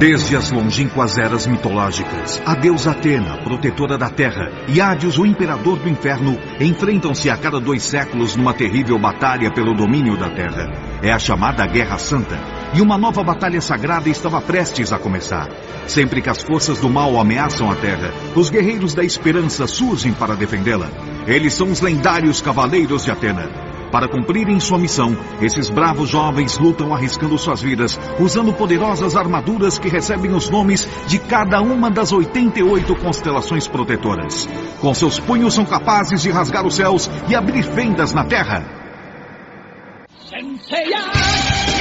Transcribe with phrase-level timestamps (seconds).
[0.00, 5.78] Desde as longínquas eras mitológicas, a deusa Atena, protetora da terra, e Hades, o imperador
[5.78, 10.72] do inferno, enfrentam-se a cada dois séculos numa terrível batalha pelo domínio da terra.
[11.02, 12.40] É a chamada Guerra Santa,
[12.72, 15.50] e uma nova batalha sagrada estava prestes a começar.
[15.86, 20.34] Sempre que as forças do mal ameaçam a terra, os guerreiros da esperança surgem para
[20.34, 20.88] defendê-la.
[21.26, 23.69] Eles são os lendários Cavaleiros de Atena.
[23.90, 29.88] Para cumprirem sua missão, esses bravos jovens lutam arriscando suas vidas, usando poderosas armaduras que
[29.88, 34.48] recebem os nomes de cada uma das 88 constelações protetoras.
[34.80, 38.80] Com seus punhos são capazes de rasgar os céus e abrir fendas na terra.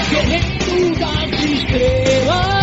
[0.10, 2.59] Guerreiro das estrelas.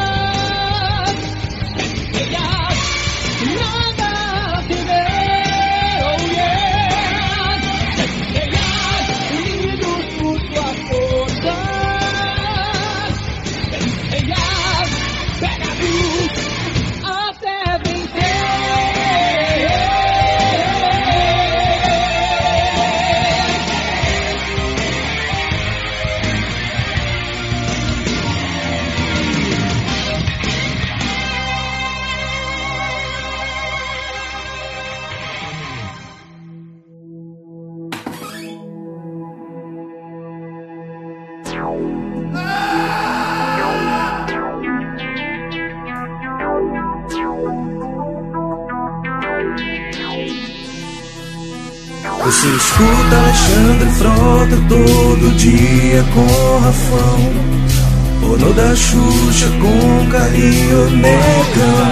[53.35, 57.19] Alexandre Frota todo dia com Rafão.
[58.23, 61.91] Ono da Xuxa com carinho negão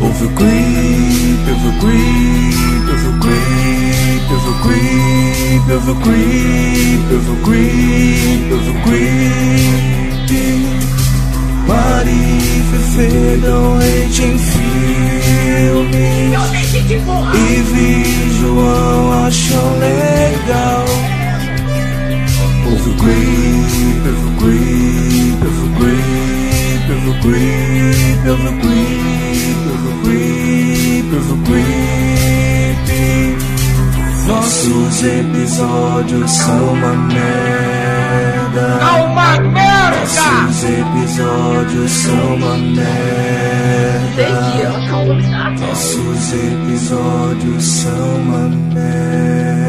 [0.00, 7.12] Ouve o creep, ouve o creep, ouve o creep, ouve o creep, ouve o creep,
[7.12, 9.70] ouve o creep, ouve o creep
[11.66, 16.10] Mari Fefe dão hate em filme
[16.92, 18.04] e vi
[18.40, 20.84] João achou legal.
[22.70, 29.60] Ouve o creep, ouve o creep, ouve o creep, ouve o creep, ouve o creep,
[29.70, 31.80] ouve o creep, ouve o creep
[34.26, 37.69] Nossos episódios são uma merda
[38.10, 40.00] É uma merda!
[40.00, 42.90] Nossos episódios são uma merda.
[45.60, 49.60] Nossos episódios são uma merda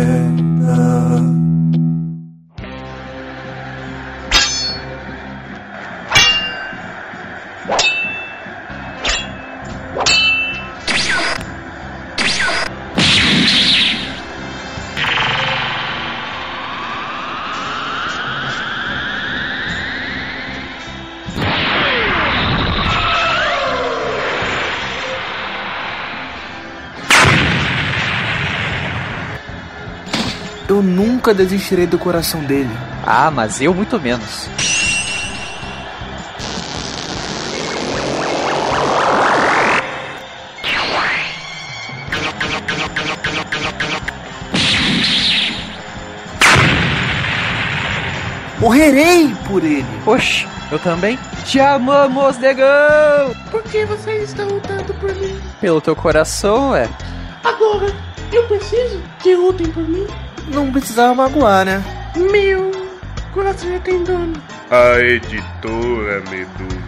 [31.32, 32.70] nunca desistirei do coração dele.
[33.06, 34.50] Ah, mas eu muito menos.
[48.60, 49.86] Morrerei por ele.
[50.06, 51.18] Oxe, eu também.
[51.46, 53.34] Te amamos, negão!
[53.50, 55.40] Por que vocês estão lutando por mim?
[55.60, 56.88] Pelo teu coração, é.
[57.44, 57.92] Agora,
[58.32, 60.06] eu preciso que lutem por mim.
[60.48, 61.84] Não precisava magoar, né?
[62.16, 62.72] Meu
[63.34, 64.34] coração já tem dono.
[64.70, 66.82] A editora Medusa.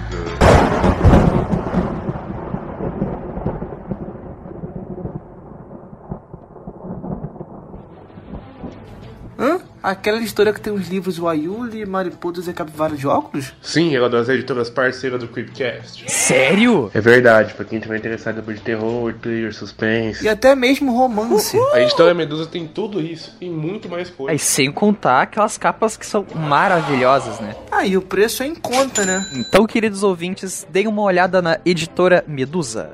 [9.40, 9.60] Hã?
[9.84, 13.54] Aquela história que tem os livros O Ayuli, Mariposas e Capivaras de óculos?
[13.62, 16.10] Sim, ela é das editoras parceiras do Creepcast.
[16.10, 16.90] Sério?
[16.94, 20.24] É verdade, pra quem tiver interessado por terror, thriller, suspense.
[20.24, 21.60] E até mesmo romance.
[21.74, 24.32] A editora Medusa tem tudo isso e muito mais coisa.
[24.32, 27.54] Aí sem contar aquelas capas que são maravilhosas, né?
[27.70, 29.26] Ah, e o preço é em conta, né?
[29.36, 32.90] Então, queridos ouvintes, deem uma olhada na editora Medusa.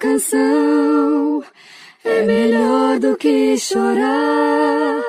[0.00, 1.44] Canção
[2.02, 5.02] é melhor do que chorar.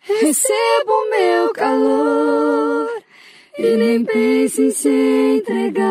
[0.00, 2.88] Recebo meu calor
[3.58, 4.88] e nem pense em se
[5.38, 5.84] entregar.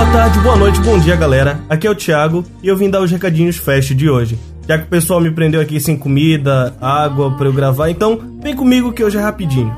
[0.00, 1.60] Boa tarde, boa noite, bom dia, galera.
[1.68, 4.38] Aqui é o Thiago e eu vim dar os recadinhos fast de hoje.
[4.66, 8.56] Já que o pessoal me prendeu aqui sem comida, água para eu gravar, então vem
[8.56, 9.70] comigo que hoje é rapidinho.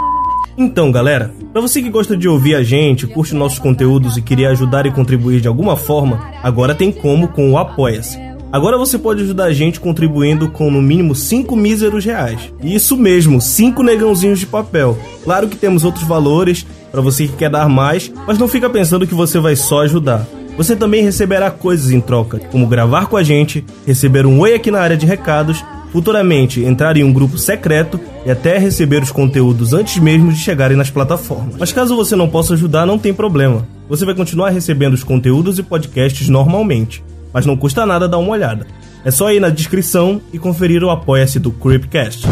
[0.57, 4.51] Então, galera, para você que gosta de ouvir a gente, curte nossos conteúdos e queria
[4.51, 8.17] ajudar e contribuir de alguma forma, agora tem como com o Apoia-se.
[8.53, 12.53] Agora você pode ajudar a gente contribuindo com no mínimo 5 míseros reais.
[12.63, 14.97] Isso mesmo, 5 negãozinhos de papel.
[15.25, 19.07] Claro que temos outros valores para você que quer dar mais, mas não fica pensando
[19.07, 20.27] que você vai só ajudar.
[20.57, 24.71] Você também receberá coisas em troca, como gravar com a gente, receber um oi aqui
[24.71, 29.73] na área de recados, futuramente entrar em um grupo secreto e até receber os conteúdos
[29.73, 31.57] antes mesmo de chegarem nas plataformas.
[31.59, 33.67] Mas caso você não possa ajudar, não tem problema.
[33.89, 37.03] Você vai continuar recebendo os conteúdos e podcasts normalmente,
[37.33, 38.67] mas não custa nada dar uma olhada.
[39.05, 42.27] É só ir na descrição e conferir o apoia-se do Creepcast.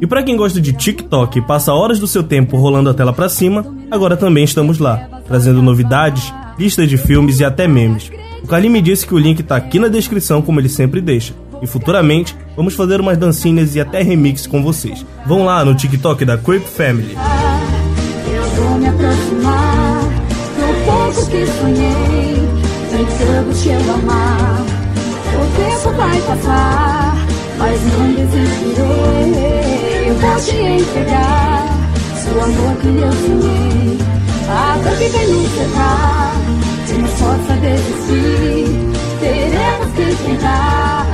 [0.00, 3.12] E para quem gosta de TikTok e passa horas do seu tempo rolando a tela
[3.12, 8.10] para cima, agora também estamos lá, trazendo novidades, listas de filmes e até memes.
[8.42, 11.32] O Carlinhos me disse que o link tá aqui na descrição, como ele sempre deixa.
[11.62, 15.04] E futuramente vamos fazer umas dancinhas e até remix com vocês.
[15.26, 17.16] Vão lá no TikTok da Creep Family.
[18.34, 18.78] Eu vou
[30.14, 31.66] tentando te te entregar
[32.34, 33.98] o amor que eu sonhei.
[34.48, 36.34] A dor que vem nos cercar,
[36.98, 38.66] não possa desistir.
[39.20, 41.06] Teremos que tentar,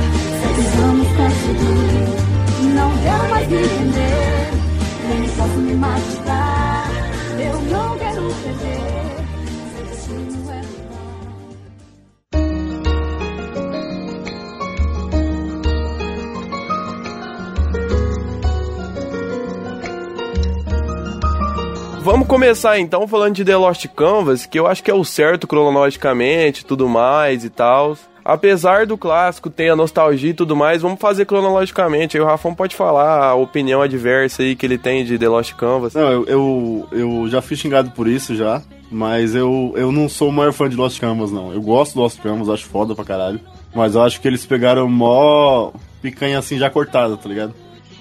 [22.41, 26.65] começar então falando de The Lost Canvas, que eu acho que é o certo cronologicamente,
[26.65, 27.95] tudo mais e tal.
[28.25, 32.17] Apesar do clássico ter a nostalgia e tudo mais, vamos fazer cronologicamente.
[32.17, 35.53] Aí o Rafão pode falar a opinião adversa aí que ele tem de The Lost
[35.53, 35.93] Canvas.
[35.93, 40.29] Não, eu, eu, eu já fui xingado por isso já, mas eu, eu não sou
[40.29, 41.53] o maior fã de Lost Canvas, não.
[41.53, 43.39] Eu gosto do Lost Canvas, acho foda pra caralho.
[43.71, 47.53] Mas eu acho que eles pegaram mó picanha assim já cortada, tá ligado?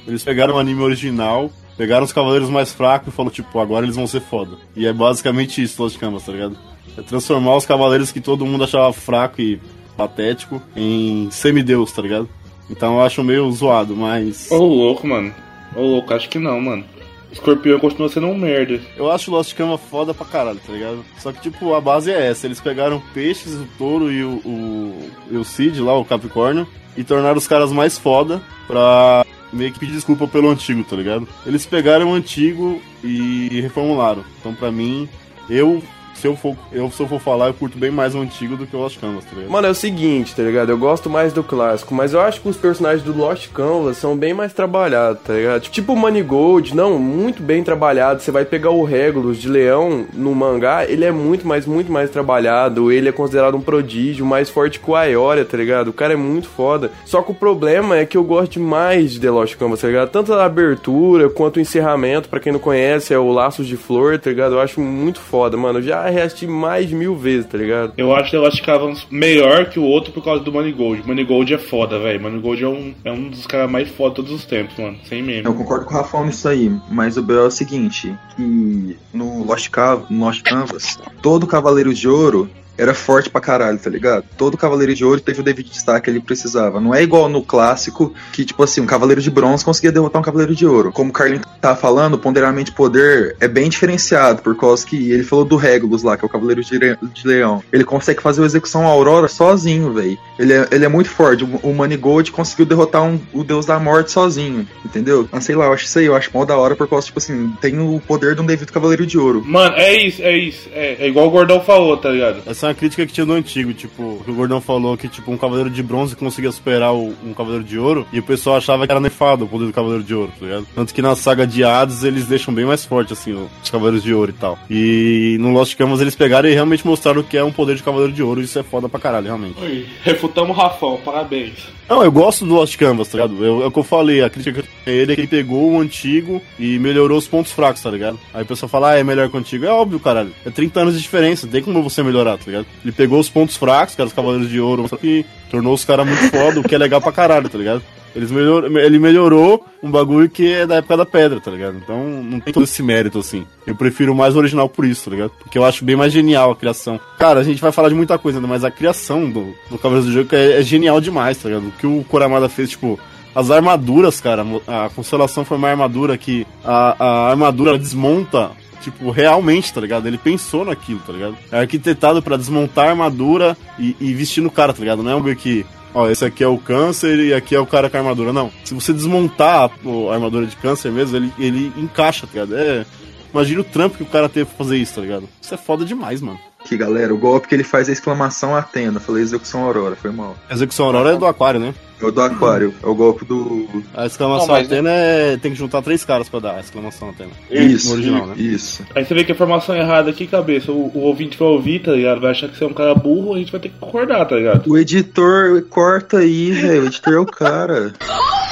[0.09, 1.50] Eles pegaram o anime original,
[1.81, 4.59] pegaram os cavaleiros mais fracos e falaram, tipo, agora eles vão ser foda.
[4.77, 6.55] E é basicamente isso, Lost Canvas, tá ligado?
[6.95, 9.59] É transformar os cavaleiros que todo mundo achava fraco e
[9.97, 12.29] patético em semideus, tá ligado?
[12.69, 14.51] Então eu acho meio zoado, mas.
[14.51, 15.35] Ô louco, mano.
[15.75, 16.85] Ô louco, acho que não, mano.
[17.33, 18.79] Escorpião continua sendo um merda.
[18.95, 21.03] Eu acho Lost Canvas foda pra caralho, tá ligado?
[21.19, 22.47] Só que, tipo, a base é essa.
[22.47, 27.03] Eles pegaram peixes, o touro e o, o, e o Cid lá, o Capricórnio, e
[27.03, 31.28] tornaram os caras mais foda pra meio que pedir desculpa pelo antigo, tá ligado?
[31.45, 34.25] Eles pegaram o antigo e reformularam.
[34.38, 35.09] Então, pra mim,
[35.49, 35.83] eu
[36.21, 38.67] se eu for, eu, se eu for falar, eu curto bem mais o antigo do
[38.67, 39.50] que o Lost Canvas, tá ligado?
[39.50, 40.71] Mano, é o seguinte, tá ligado?
[40.71, 44.17] Eu gosto mais do clássico, mas eu acho que os personagens do Lost Canvas são
[44.17, 45.62] bem mais trabalhados, tá ligado?
[45.62, 48.21] Tipo o Manigold, não, muito bem trabalhado.
[48.21, 52.11] Você vai pegar o Regulus de Leão no mangá, ele é muito mais, muito mais
[52.11, 52.93] trabalhado.
[52.93, 55.89] Ele é considerado um prodígio, mais forte que o Aioria, tá ligado?
[55.89, 56.91] O cara é muito foda.
[57.05, 60.11] Só que o problema é que eu gosto demais de The Lost Canvas, tá ligado?
[60.11, 64.19] Tanto a abertura quanto o encerramento, pra quem não conhece, é o Laços de Flor,
[64.19, 64.55] tá ligado?
[64.55, 65.79] Eu acho muito foda, mano.
[65.79, 67.93] Eu já reassistir mais de mil vezes, tá ligado?
[67.97, 71.07] Eu acho The Lost Cavans melhor que o outro por causa do Money Gold.
[71.07, 72.21] Money Gold é foda, velho.
[72.21, 74.99] Money Gold é um, é um dos caras mais foda de todos os tempos, mano.
[75.05, 75.45] Sem meme.
[75.45, 77.45] Eu concordo com o Rafão nisso aí, mas o B.O.
[77.45, 82.95] é o seguinte, que no Lost, Cav no Lost Canvas, todo Cavaleiro de Ouro era
[82.95, 84.25] forte pra caralho, tá ligado?
[84.37, 86.81] Todo Cavaleiro de Ouro teve o devido destaque que ele precisava.
[86.81, 90.25] Não é igual no clássico, que, tipo assim, um Cavaleiro de Bronze conseguia derrotar um
[90.25, 90.91] Cavaleiro de Ouro.
[90.93, 95.11] Como o Carlinhos tá falando, o Ponderamento de Poder é bem diferenciado, por causa que
[95.12, 97.62] ele falou do Regulus lá, que é o Cavaleiro de, de Leão.
[97.73, 100.17] Ele consegue fazer a execução Aurora sozinho, velho.
[100.39, 101.45] Ele é, ele é muito forte.
[101.45, 105.29] O, o Manigold conseguiu derrotar um- o Deus da Morte sozinho, entendeu?
[105.31, 107.19] Mas sei lá, eu acho isso aí, eu acho mó da hora, por causa, tipo
[107.19, 109.43] assim, tem o poder de um devido Cavaleiro de Ouro.
[109.45, 110.69] Mano, é isso, é isso.
[110.73, 112.43] É, é igual o Gordão falou, tá ligado?
[112.61, 115.33] Essa é uma crítica que tinha no antigo, tipo, que o Gordão falou que, tipo,
[115.33, 118.85] um cavaleiro de bronze conseguia superar o- um cavaleiro de ouro, e o pessoal achava
[118.85, 120.67] que era nefado o poder do cavaleiro de ouro, tá ligado?
[120.75, 124.12] Tanto que na saga de Hades eles deixam bem mais forte, assim, os cavaleiros de
[124.12, 124.59] ouro e tal.
[124.69, 128.12] E no Lost Canvas eles pegaram e realmente mostraram que é um poder de cavaleiro
[128.12, 129.59] de ouro, e isso é foda pra caralho, realmente.
[129.59, 131.55] Oi, refutamos o Rafão, parabéns.
[131.88, 133.43] Não, eu gosto do Lost Canvas, tá ligado?
[133.43, 135.29] Eu- É o que eu falei, a crítica que eu tenho ele é que ele
[135.29, 138.19] pegou o antigo e melhorou os pontos fracos, tá ligado?
[138.35, 139.64] Aí o pessoal fala, ah, é melhor que o antigo.
[139.64, 140.31] É óbvio, caralho.
[140.47, 142.66] É 30 anos de diferença, tem como você melhorar, tá ligado?
[142.85, 146.07] Ele pegou os pontos fracos, que eram os Cavaleiros de Ouro, e tornou os caras
[146.07, 147.83] muito foda, o que é legal pra caralho, tá ligado?
[148.14, 151.76] Eles melhor, ele melhorou um bagulho que é da época da pedra, tá ligado?
[151.76, 153.47] Então não tem todo esse mérito, assim.
[153.66, 155.30] Eu prefiro mais original por isso, tá ligado?
[155.38, 156.99] Porque eu acho bem mais genial a criação.
[157.19, 160.07] Cara, a gente vai falar de muita coisa ainda, mas a criação do, do Cavaleiros
[160.07, 161.69] do Jogo é, é genial demais, tá ligado?
[161.69, 162.99] O que o Koramada fez, tipo,
[163.35, 168.50] as armaduras, cara, a constelação foi uma armadura que a, a armadura desmonta
[168.81, 170.07] tipo, realmente, tá ligado?
[170.07, 171.37] Ele pensou naquilo, tá ligado?
[171.51, 175.03] É arquitetado pra desmontar a armadura e, e vestir no cara, tá ligado?
[175.03, 177.89] Não é bagulho que, ó, esse aqui é o câncer e aqui é o cara
[177.89, 178.33] com a armadura.
[178.33, 178.51] Não.
[178.65, 182.57] Se você desmontar a, a armadura de câncer mesmo, ele, ele encaixa, tá ligado?
[182.57, 182.85] É.
[183.33, 185.29] Imagina o trampo que o cara teve pra fazer isso, tá ligado?
[185.41, 186.41] Isso é foda demais, mano.
[186.64, 189.00] Que galera, o golpe que ele faz é exclamação Atena.
[189.00, 190.37] Falei execução Aurora, foi mal.
[190.50, 191.75] Execução Aurora é do Aquário, né?
[192.00, 193.67] É o do Aquário, é o golpe do.
[193.95, 195.37] A exclamação Não, mas- Atena é.
[195.37, 197.31] tem que juntar três caras pra dar a exclamação Atena.
[197.50, 198.35] Isso, No original, né?
[198.38, 198.83] Isso.
[198.95, 200.71] Aí você vê que a informação é errada aqui, cabeça.
[200.71, 202.21] O, o ouvinte vai ouvir, tá ligado?
[202.21, 204.37] Vai achar que você é um cara burro, a gente vai ter que concordar, tá
[204.37, 204.71] ligado?
[204.71, 206.83] O editor corta aí, velho.
[206.85, 207.93] O editor é o cara.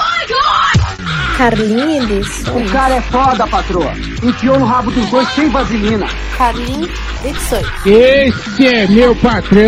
[1.38, 3.92] Carlinhos O cara é foda, patroa.
[4.24, 6.08] Enfiou no rabo dos dois sem vaselina.
[6.36, 6.90] Carlinhos
[7.24, 7.66] edições.
[7.86, 9.62] Esse é meu patrão.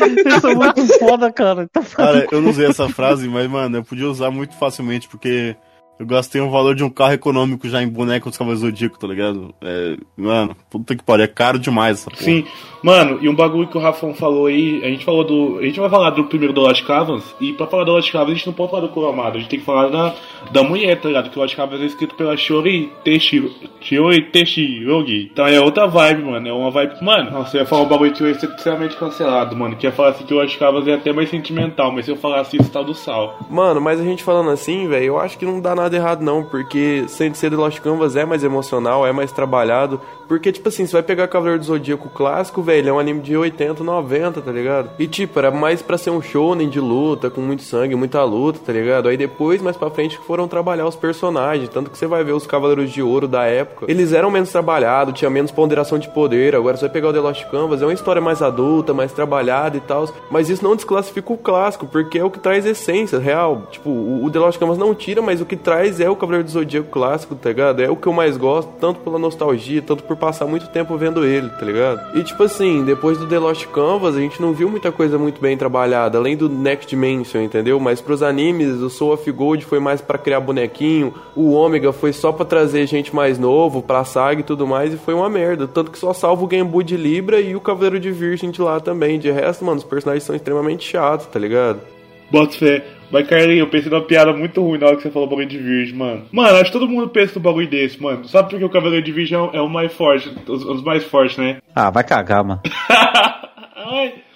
[0.00, 1.68] Eles são muito foda, cara.
[1.96, 5.56] Cara, eu não usei essa frase, mas, mano, eu podia usar muito facilmente, porque
[5.98, 8.98] eu gastei o valor de um carro econômico já em boneco dos Cavaleiros do Zodíaco,
[8.98, 9.54] tá ligado?
[9.60, 12.22] É, mano, puta que pariu, é caro demais essa porra.
[12.22, 12.44] Sim,
[12.82, 15.58] mano, e um bagulho que o Rafão falou aí, a gente falou do.
[15.58, 18.30] A gente vai falar do primeiro do Lost Cavans, e pra falar do Lost Cavans
[18.30, 20.14] a gente não pode falar do Kuromada, a gente tem que falar da,
[20.52, 21.30] da mulher, tá ligado?
[21.30, 23.50] Que o Lost Cavans é escrito pela Shiori Teshiro,
[23.80, 25.28] Shiori Teshirogi.
[25.32, 27.02] Então é outra vibe, mano, é uma vibe.
[27.02, 29.86] Mano, nossa, eu ia falar um bagulho que eu ia ser extremamente cancelado, mano, que
[29.86, 32.56] ia falar assim que o Lost Cavans é até mais sentimental, mas se eu falasse
[32.56, 33.38] isso, tá do sal.
[33.50, 36.42] Mano, mas a gente falando assim, velho, eu acho que não dá nada errado não,
[36.44, 40.92] porque ser The Lost Canvas é mais emocional, é mais trabalhado, porque tipo assim, você
[40.92, 44.90] vai pegar Cavaleiro do Zodíaco clássico, velho, é um anime de 80, 90, tá ligado?
[44.98, 48.60] E tipo, era mais pra ser um shonen de luta, com muito sangue, muita luta,
[48.64, 49.08] tá ligado?
[49.08, 52.46] Aí depois, mais pra frente, foram trabalhar os personagens, tanto que você vai ver os
[52.46, 56.76] Cavaleiros de Ouro da época, eles eram menos trabalhados, tinha menos ponderação de poder, agora
[56.76, 59.80] você vai pegar o The Lost Canvas, é uma história mais adulta, mais trabalhada e
[59.80, 63.62] tal, mas isso não desclassifica o clássico, porque é o que traz essência real.
[63.70, 66.50] Tipo, o The Lost Canvas não tira, mas o que traz é o Cavaleiro do
[66.50, 67.80] Zodíaco clássico, tá ligado?
[67.80, 71.24] É o que eu mais gosto, tanto pela nostalgia, tanto por passar muito tempo vendo
[71.24, 72.16] ele, tá ligado?
[72.16, 75.40] E tipo assim, depois do The Lost Canvas, a gente não viu muita coisa muito
[75.40, 77.78] bem trabalhada, além do Next Dimension, entendeu?
[77.78, 82.12] Mas pros animes, o Soul of Gold foi mais pra criar bonequinho, o Ômega foi
[82.12, 85.66] só pra trazer gente mais novo, pra saga e tudo mais, e foi uma merda.
[85.68, 88.80] Tanto que só salva o Boy de Libra e o Cavaleiro de Virgem de lá
[88.80, 89.18] também.
[89.18, 91.80] De resto, mano, os personagens são extremamente chatos, tá ligado?
[92.30, 92.97] Bota fé.
[93.10, 95.56] Mas, Carlinhos, eu pensei numa piada muito ruim na hora que você falou bagulho de
[95.58, 96.24] virgem, mano.
[96.30, 98.26] Mano, acho que todo mundo pensa num bagulho desse, mano.
[98.26, 100.82] Sabe por que o Cavaleiro de Virgem é o- é o mais forte, os, os
[100.82, 101.56] mais fortes, né?
[101.74, 102.60] Ah, vai cagar, mano.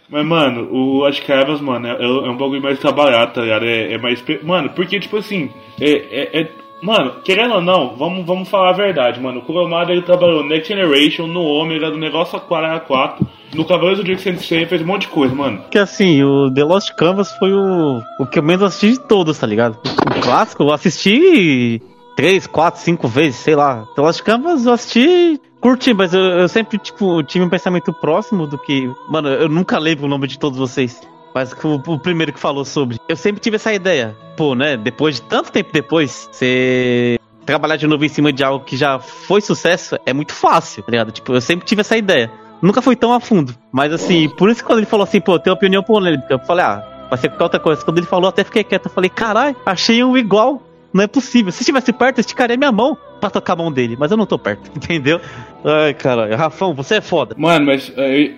[0.08, 3.64] Mas, mano, o As Caras, mano, é, é um bagulho mais trabalhado, tá ligado?
[3.64, 4.22] É, é mais.
[4.42, 5.50] Mano, porque, tipo assim,
[5.80, 5.90] é.
[5.90, 6.48] é- é-
[6.82, 9.38] Mano, querendo ou não, vamos, vamos falar a verdade, mano.
[9.38, 13.24] O Kuromada ele trabalhou Next Generation, no Omega, no negócio Aquara 4,
[13.54, 15.58] no Cavaleiro do Dia que fez um monte de coisa, mano.
[15.58, 19.38] Porque assim, o The Lost Canvas foi o, o que eu menos assisti de todos,
[19.38, 19.78] tá ligado?
[20.16, 21.80] O clássico eu assisti
[22.16, 23.86] três, quatro, cinco vezes, sei lá.
[23.94, 28.44] The Lost Canvas eu assisti, curti, mas eu, eu sempre, tipo, tive um pensamento próximo
[28.46, 28.90] do que.
[29.08, 31.00] Mano, eu nunca lembro o nome de todos vocês.
[31.34, 32.98] Mas o, o primeiro que falou sobre.
[33.08, 34.16] Eu sempre tive essa ideia.
[34.36, 34.76] Pô, né?
[34.76, 38.98] Depois de tanto tempo depois, você trabalhar de novo em cima de algo que já
[38.98, 41.12] foi sucesso é muito fácil, tá ligado?
[41.12, 42.30] Tipo, eu sempre tive essa ideia.
[42.60, 43.54] Nunca fui tão a fundo.
[43.72, 46.64] Mas assim, por isso que quando ele falou assim, pô, tem opinião polêmica, eu falei,
[46.64, 47.84] ah, vai ser qualquer outra coisa.
[47.84, 48.86] Quando ele falou, até fiquei quieto.
[48.86, 50.62] Eu falei, caralho, achei um igual.
[50.92, 51.50] Não é possível.
[51.50, 53.96] Se estivesse perto, eu esticaria minha mão pra tocar a mão dele.
[53.98, 55.20] Mas eu não tô perto, entendeu?
[55.64, 56.36] Ai, caralho.
[56.36, 57.34] Rafão, você é foda.
[57.36, 58.32] Mano, mas é,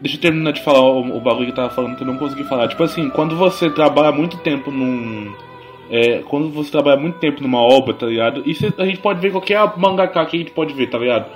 [0.00, 2.16] deixa eu terminar de falar o, o bagulho que eu tava falando que eu não
[2.18, 2.68] consegui falar.
[2.68, 5.32] Tipo assim, quando você trabalha muito tempo num.
[5.90, 8.42] É, quando você trabalha muito tempo numa obra, tá ligado?
[8.44, 11.26] Isso a gente pode ver qualquer mangaka que a gente pode ver, tá ligado?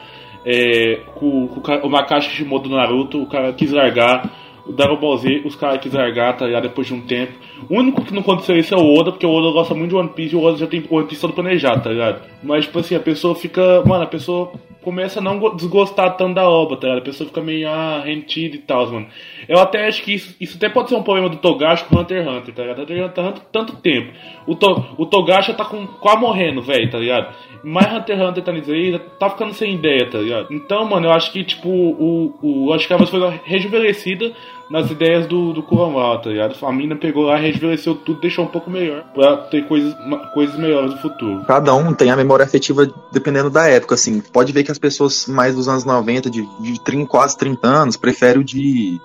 [0.44, 4.28] É, com, com o ca- o Makashi Shimoda do Naruto, o cara quis largar.
[4.66, 6.62] O Dragon Ball Z, os caras quis largar, tá ligado?
[6.64, 7.32] Depois de um tempo.
[7.68, 9.96] O único que não aconteceu isso é o Oda, porque o Oda gosta muito de
[9.96, 12.22] One Piece e o Oda já tem One Piece todo planejado, tá ligado?
[12.42, 13.82] Mas, tipo assim, a pessoa fica.
[13.84, 14.52] Mano, a pessoa
[14.82, 17.02] começa a não go- desgostar tanto da obra, tá ligado?
[17.02, 19.06] A pessoa fica meio ah, rentida e tal, mano.
[19.46, 22.00] Eu até acho que isso, isso até pode ser um problema do Togashi com o
[22.00, 22.80] Hunter x Hunter, tá ligado?
[22.82, 24.12] Hunter x Hunter tanto tempo.
[24.46, 27.34] O, to, o Togashi tá com, quase morrendo, velho, tá ligado?
[27.62, 30.48] Mas Hunter x Hunter tá nisso aí, tá ficando sem ideia, tá ligado?
[30.50, 34.32] Então, mano, eu acho que, tipo, o, o Lost Canvas foi rejuvenescida
[34.70, 36.56] nas ideias do, do Kuromawa, tá ligado?
[36.64, 39.94] A mina pegou lá, rejuvenesceu tudo, deixou um pouco melhor, pra ter coisas,
[40.32, 41.44] coisas melhores no futuro.
[41.44, 44.20] Cada um tem a memória afetiva dependendo da época, assim.
[44.20, 47.96] Pode ver que as pessoas mais dos anos 90, de, de 30, quase 30 anos,
[47.96, 49.00] preferem o de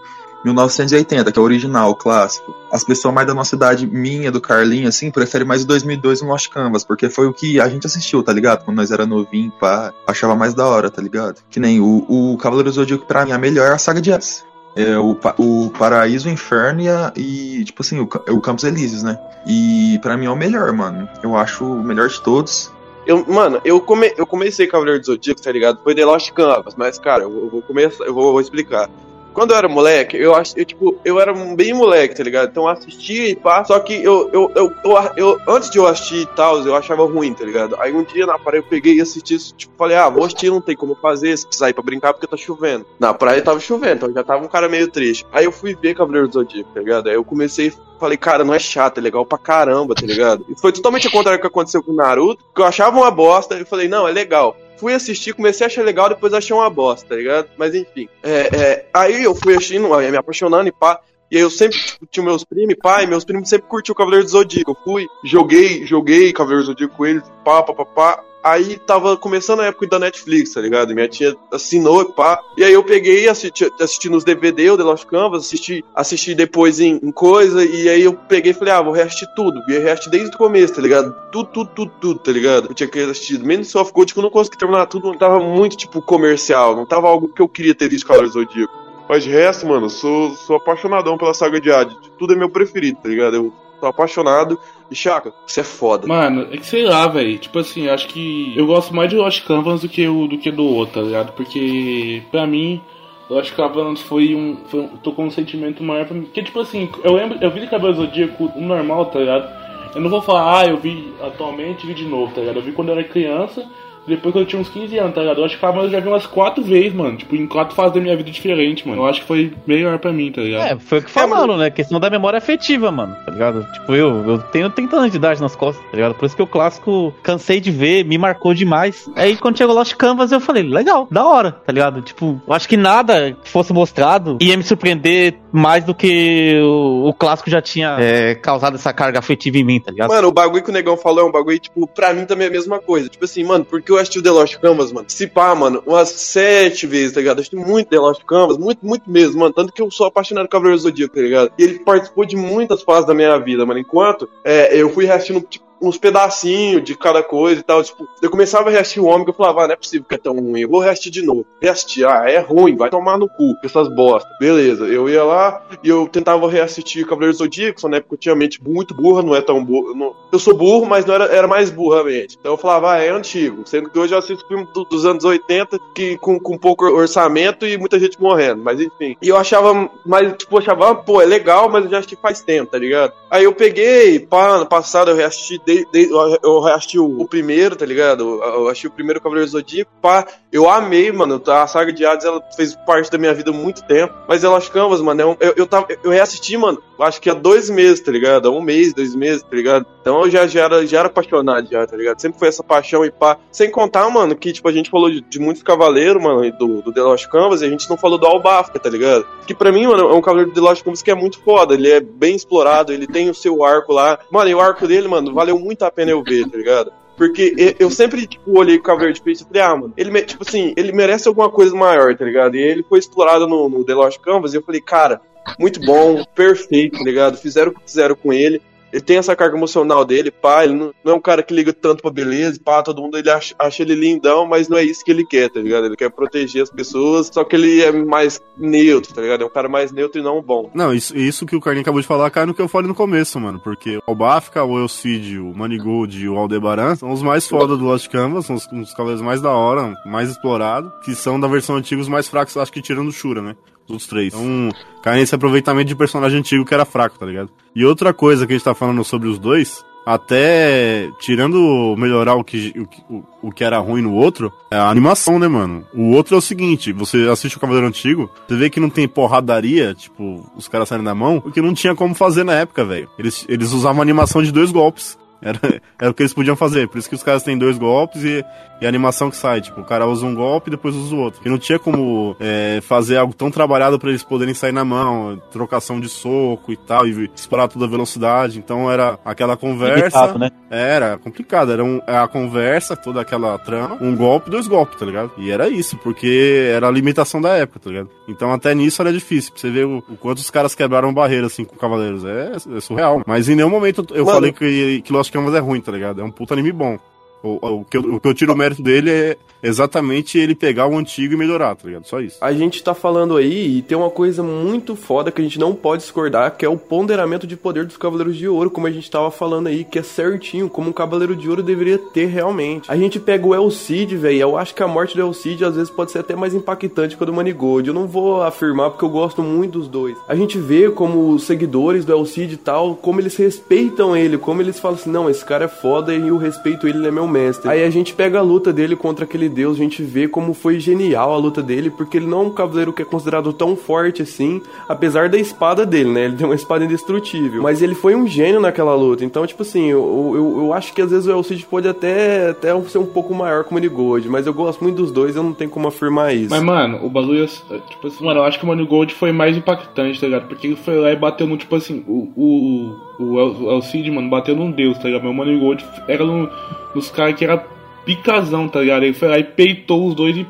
[0.45, 2.55] 1980, que é o original, o clássico.
[2.71, 6.27] As pessoas mais da nossa idade, minha, do Carlinho, assim, preferem mais o 2002 no
[6.29, 8.63] Lost Canvas, porque foi o que a gente assistiu, tá ligado?
[8.65, 11.41] Quando nós era novinho, pá, achava mais da hora, tá ligado?
[11.49, 14.11] Que nem o, o Cavaleiro do Zodíaco, pra mim, a melhor é a saga de
[14.11, 14.43] S.
[14.75, 19.03] É o, o Paraíso, o Inferno e, a- e, tipo assim, o, o Campos Elíseos,
[19.03, 19.17] né?
[19.47, 21.07] E pra mim é o melhor, mano.
[21.23, 22.73] Eu acho o melhor de todos.
[23.07, 25.79] Eu, mano, eu, come, eu comecei Cavaleiro do Zodíaco, tá ligado?
[25.81, 28.89] Foi The Lost Canvas, mas, cara, eu, eu vou começar, eu vou, vou explicar.
[29.35, 32.49] Quando eu era moleque, eu acho, eu, tipo, eu era bem moleque, tá ligado?
[32.49, 35.85] Então eu assistia e pá, só que eu, eu, eu, eu, eu- antes de eu
[35.85, 37.75] assistir e tal, eu achava ruim, tá ligado?
[37.79, 40.49] Aí um dia na praia eu peguei e assisti isso, tipo, falei, ah, vou assistir,
[40.49, 42.85] não tem como fazer, se sair pra brincar porque tá chovendo.
[42.97, 45.25] Na praia tava chovendo, então já tava um cara meio triste.
[45.31, 47.09] Aí eu fui ver Cavaleiro do Zodíaco, tá ligado?
[47.09, 50.45] Aí eu comecei Falei, cara, não é chato, é legal pra caramba, tá ligado?
[50.49, 53.09] Isso foi totalmente o contrário do que aconteceu com o Naruto, que eu achava uma
[53.09, 54.53] bosta, eu falei, não, é legal.
[54.77, 57.49] Fui assistir, comecei a achar legal, depois achei uma bosta, tá ligado?
[57.57, 58.09] Mas enfim.
[58.21, 60.99] É, é, aí eu fui assistindo, me apaixonando e pá.
[61.31, 64.25] E aí eu sempre tipo, tinha meus primos, e meus primos sempre curtiam o Cavaleiro
[64.25, 64.71] do Zodíaco.
[64.71, 68.23] Eu fui, joguei, joguei Cavaleiro do Zodíaco com eles, pá, pá, pá, pá.
[68.45, 70.93] Aí tava começando a época da Netflix, tá ligado?
[70.93, 72.39] Minha tia assinou e pá.
[72.55, 76.79] E aí eu peguei assisti, assisti nos DVD, o The Lost Canvas, assisti, assisti depois
[76.79, 79.59] em, em coisa, e aí eu peguei e falei, ah, vou reassistir tudo.
[79.67, 81.11] E eu reassisti desde o começo, tá ligado?
[81.31, 82.67] Tudo, tudo, tudo, tudo, tá ligado?
[82.67, 83.43] Eu tinha que ter assistido.
[83.43, 86.85] Menos Soft Gold, que eu não consegui terminar tudo, não tava muito, tipo, comercial, não
[86.85, 88.85] tava algo que eu queria ter visto Cavaleiro do Zodíaco.
[89.09, 91.97] Mas de resto, mano, sou, sou apaixonadão pela saga de Hades.
[92.19, 93.35] Tudo é meu preferido, tá ligado?
[93.35, 93.53] Eu
[93.85, 94.59] tô apaixonado.
[94.89, 96.07] E Chaka, você é foda.
[96.07, 97.37] Mano, é que sei lá, velho.
[97.37, 100.51] Tipo assim, acho que eu gosto mais de Lost Canvas do que, o, do que
[100.51, 101.33] do outro, tá ligado?
[101.33, 102.81] Porque, pra mim,
[103.29, 104.57] Lost Canvas foi um.
[104.67, 106.23] Foi um um sentimento maior pra mim.
[106.23, 109.65] Porque, tipo assim, eu lembro, eu vi de Cabelo Zodíaco normal, tá ligado?
[109.95, 112.57] Eu não vou falar, ah, eu vi atualmente vi de novo, tá ligado?
[112.57, 113.65] Eu vi quando eu era criança.
[114.07, 115.39] Depois que eu tinha uns 15 anos, tá ligado?
[115.39, 117.17] Eu acho que Canvas eu já vi umas 4 vezes, mano.
[117.17, 119.01] Tipo, em 4 fases da minha vida diferentes, mano.
[119.01, 120.73] Eu acho que foi melhor pra mim, tá ligado?
[120.73, 121.69] É, foi o que falaram, né?
[121.69, 123.65] Questão da memória afetiva, mano, tá ligado?
[123.73, 126.15] Tipo, eu, eu tenho 30 anos de idade nas costas, tá ligado?
[126.15, 129.09] Por isso que o clássico cansei de ver, me marcou demais.
[129.15, 132.01] Aí quando chegou Lost Canvas, eu falei, legal, da hora, tá ligado?
[132.01, 137.09] Tipo, eu acho que nada que fosse mostrado ia me surpreender mais do que o,
[137.09, 140.09] o clássico já tinha é, causado essa carga afetiva em mim, tá ligado?
[140.09, 142.49] Mano, o bagulho que o negão falou é um bagulho, tipo, pra mim também é
[142.49, 143.09] a mesma coisa.
[143.09, 145.05] Tipo assim, mano, porque eu assisti o The Lost Canvas, mano?
[145.09, 147.37] Se pá, mano, umas sete vezes, tá ligado?
[147.37, 149.53] Eu assisti muito The Lost Canvas, muito, muito mesmo, mano.
[149.53, 151.51] Tanto que eu sou apaixonado por Cavaleiro do Zodíaco, tá ligado?
[151.57, 153.79] E ele participou de muitas fases da minha vida, mano.
[153.79, 157.83] Enquanto é, eu fui reassistindo, tipo, uns pedacinhos de cada coisa e tal.
[157.83, 160.15] Tipo, eu começava a reassistir o homem que eu falava, ah, não é possível que
[160.15, 160.61] é tão ruim.
[160.61, 161.45] Eu vou reassistir de novo.
[161.61, 164.29] Reassistir, ah, é ruim, vai tomar no cu, essas bosta.
[164.39, 168.19] Beleza, eu ia lá e eu tentava reassistir Cavaleiro do Zodíaco, só na época eu
[168.19, 169.93] tinha mente muito burra, não é tão burra.
[169.95, 172.37] não- Eu sou burro, mas não era, era mais burra a mente.
[172.39, 173.63] Então eu falava, ah, é antigo.
[173.65, 177.65] Sendo que hoje eu assisto filme do- dos anos 80 que, com, com pouco orçamento
[177.65, 179.15] e muita gente morrendo, mas enfim.
[179.21, 182.41] E eu achava, mas tipo, achava, ah, pô, é legal, mas eu já assisti faz
[182.41, 183.13] tempo, tá ligado?
[183.29, 186.09] Aí eu peguei, pá, ano passado eu reassisti, de, de-
[186.43, 188.41] eu reassisti o, o primeiro, tá ligado?
[188.41, 191.41] Eu, eu assisti o primeiro Cavaleiro Zodíaco, pá, eu amei, mano.
[191.47, 194.13] A saga de Hades, ela fez parte da minha vida há muito tempo.
[194.27, 197.29] Mas ela Lost Canvas, mano, é um- eu, eu, tava, eu reassisti, mano, acho que
[197.29, 198.51] há dois meses, tá ligado?
[198.51, 199.85] Um mês, dois meses, tá ligado?
[200.05, 202.21] Então eu já, já, era, já era apaixonado, já, tá ligado?
[202.21, 203.39] Sempre foi essa paixão e pá.
[203.51, 206.83] Sem contar, mano, que, tipo, a gente falou de, de muitos cavaleiros, mano, e do,
[206.83, 209.25] do The Lost Canvas, e a gente não falou do Albafka, tá ligado?
[209.47, 211.73] Que pra mim, mano, é um cavaleiro do The Lost Canvas que é muito foda.
[211.73, 214.19] Ele é bem explorado, ele tem o seu arco lá.
[214.29, 216.93] Mano, e o arco dele, mano, valeu muito a pena eu ver, tá ligado?
[217.17, 220.43] Porque eu sempre, tipo, olhei pro Cavaleiro de Peixe e falei, ah, mano, ele, tipo
[220.47, 222.55] assim, ele merece alguma coisa maior, tá ligado?
[222.55, 225.19] E ele foi explorado no, no The Lost Canvas e eu falei, cara,
[225.57, 227.37] muito bom, perfeito, tá ligado?
[227.37, 228.61] Fizeram o que fizeram com ele.
[228.95, 231.73] Ele tem essa carga emocional dele, pá, ele não, não é um cara que liga
[231.73, 235.03] tanto pra beleza, pá, todo mundo ele acha, acha ele lindão, mas não é isso
[235.03, 235.87] que ele quer, tá ligado?
[235.87, 239.41] Ele quer proteger as pessoas, só que ele é mais neutro, tá ligado?
[239.41, 240.71] É um cara mais neutro e não bom.
[240.73, 242.95] Não, isso, isso que o Carlinhos acabou de falar cai no que eu falei no
[242.95, 243.59] começo, mano.
[243.59, 247.83] Porque o Bafka, o Elcid, o Manigold e o Aldebaran são os mais foda do
[247.83, 251.75] Lost Canvas, são os, os cavaleiros mais da hora, mais explorados, que são da versão
[251.75, 253.57] antiga os mais fracos, acho que tirando o Shura, né?
[253.87, 254.33] Os três.
[254.33, 254.69] Então,
[255.01, 257.49] cai nesse aproveitamento de personagem antigo que era fraco, tá ligado?
[257.75, 262.43] E outra coisa que a gente tá falando sobre os dois, até tirando melhorar o
[262.43, 262.73] que,
[263.09, 265.85] o, o, que era ruim no outro, é a animação, né, mano?
[265.93, 269.07] O outro é o seguinte: você assiste o Cavaleiro Antigo, você vê que não tem
[269.07, 273.09] porradaria, tipo, os caras saem da mão, porque não tinha como fazer na época, velho.
[273.17, 275.17] Eles, eles usavam animação de dois golpes.
[275.45, 275.59] Era,
[276.01, 276.87] era o que eles podiam fazer.
[276.89, 278.43] Por isso que os caras têm dois golpes e,
[278.81, 279.61] e a animação que sai.
[279.61, 281.39] Tipo, o cara usa um golpe e depois usa o outro.
[281.45, 285.39] E não tinha como é, fazer algo tão trabalhado pra eles poderem sair na mão,
[285.51, 288.57] trocação de soco e tal, e explorar toda a velocidade.
[288.57, 289.95] Então era aquela conversa.
[289.99, 290.49] Limitado, né?
[290.69, 291.71] Era complicado.
[291.71, 295.31] Era um- a conversa, toda aquela trama, um golpe, dois golpes, tá ligado?
[295.37, 298.09] E era isso, porque era a limitação da época, tá ligado?
[298.27, 299.51] Então até nisso era difícil.
[299.51, 302.23] Pra você ver o, o quanto os caras quebraram barreira, assim, com Cavaleiros.
[302.25, 303.21] É, é surreal.
[303.27, 304.35] Mas em nenhum momento eu Mano.
[304.37, 306.21] falei que, que Lost Canvas é ruim, tá ligado?
[306.21, 306.97] É um puta anime bom.
[307.45, 310.87] O, o, que eu, o que eu tiro o mérito dele é exatamente ele pegar
[310.87, 312.05] o antigo e melhorar, tá ligado?
[312.05, 312.37] Só isso.
[312.41, 315.73] A gente tá falando aí e tem uma coisa muito foda que a gente não
[315.73, 319.09] pode discordar, que é o ponderamento de poder dos Cavaleiros de Ouro, como a gente
[319.09, 322.91] tava falando aí, que é certinho, como um Cavaleiro de Ouro deveria ter realmente.
[322.91, 325.89] A gente pega o Elcid, velho, eu acho que a morte do Elcid às vezes
[325.89, 327.87] pode ser até mais impactante que a do Manigold.
[327.87, 330.15] Eu não vou afirmar porque eu gosto muito dos dois.
[330.27, 334.61] A gente vê como os seguidores do Elcid e tal, como eles respeitam ele, como
[334.61, 337.27] eles falam assim, não, esse cara é foda e eu respeito ele, ele é meu
[337.35, 337.69] mestre.
[337.69, 340.79] Aí a gente pega a luta dele contra aquele deus, a gente vê como foi
[340.79, 344.21] genial a luta dele, porque ele não é um cavaleiro que é considerado tão forte
[344.21, 346.25] assim, apesar da espada dele, né?
[346.25, 347.61] Ele tem uma espada indestrutível.
[347.61, 349.25] Mas ele foi um gênio naquela luta.
[349.25, 352.79] Então, tipo assim, eu, eu, eu acho que às vezes o Elcid pode até, até
[352.83, 355.53] ser um pouco maior que o Manigold, mas eu gosto muito dos dois, eu não
[355.53, 356.49] tenho como afirmar isso.
[356.49, 359.31] Mas, mano, o bagulho, é- tipo assim, mano, eu acho que o Money Gold foi
[359.31, 360.47] mais impactante, tá ligado?
[360.47, 363.69] Porque ele foi lá e bateu no, tipo assim, o, o, o, El-
[364.11, 365.23] mano, bateu num deus, tá ligado?
[365.23, 366.49] Mas o Money Gold era no,
[366.93, 367.63] nos caras que era
[368.05, 369.03] picazão, tá ligado?
[369.03, 370.43] Ele foi lá e peitou os dois e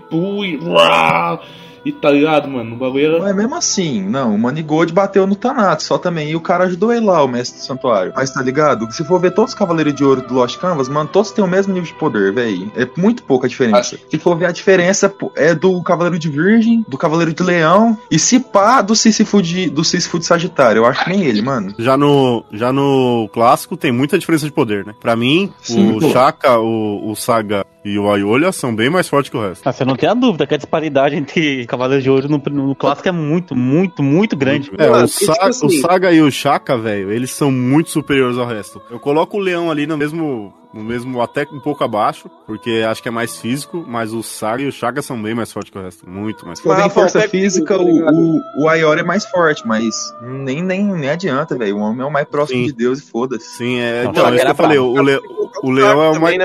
[0.46, 1.40] e, uá,
[1.86, 2.76] e tá ligado, mano?
[2.76, 3.20] O bagulho era.
[3.20, 6.92] Mas mesmo assim, não, o Manigold bateu no Thanatos só também, e o cara ajudou
[6.92, 8.12] ele lá, o mestre do santuário.
[8.16, 8.92] Mas tá ligado?
[8.92, 11.48] Se for ver todos os Cavaleiros de Ouro do Lost Canvas, mano, todos têm o
[11.48, 12.72] mesmo nível de poder, velho.
[12.76, 13.98] É muito pouca diferença.
[14.10, 18.18] Se for ver a diferença, é do Cavaleiro de Virgem, do Cavaleiro de Leão, e
[18.18, 20.80] se pá, do Sísifo de, do Sísifo de Sagitário.
[20.80, 21.74] Eu acho que nem ele, mano.
[21.78, 24.94] Já no, já no clássico tem muita diferença de poder, né?
[25.00, 26.10] Pra mim, Sim, o pô.
[26.10, 29.68] Shaka, o, o Saga e o Aiolha são bem mais fortes que o resto.
[29.68, 32.76] Ah, você não tem a dúvida que a disparidade entre Cavaleiros de Ouro no, no
[32.76, 34.72] clássico é muito, muito, muito grande.
[34.78, 37.90] É, Mano, o, tipo Sa- assim- o Saga e o Shaka, velho, eles são muito
[37.90, 38.82] superiores ao resto.
[38.90, 43.02] Eu coloco o Leão ali no mesmo, no mesmo até um pouco abaixo, porque acho
[43.04, 45.78] que é mais físico, mas o Saga e o Shaka são bem mais fortes que
[45.78, 46.10] o resto.
[46.10, 48.42] Muito mais Se for ver em Rafael, força física, tudo, o, tá ligado?
[48.58, 49.84] o, o Aior é mais forte, mas
[50.22, 51.78] nem, nem, nem adianta, velho.
[51.78, 52.66] O homem é o mais próximo Sim.
[52.68, 53.58] de Deus e foda-se.
[53.58, 54.06] Sim, é.
[54.06, 54.78] Então, é isso que eu falei.
[54.80, 55.20] O, Le-
[55.62, 56.38] o Leão é o mais.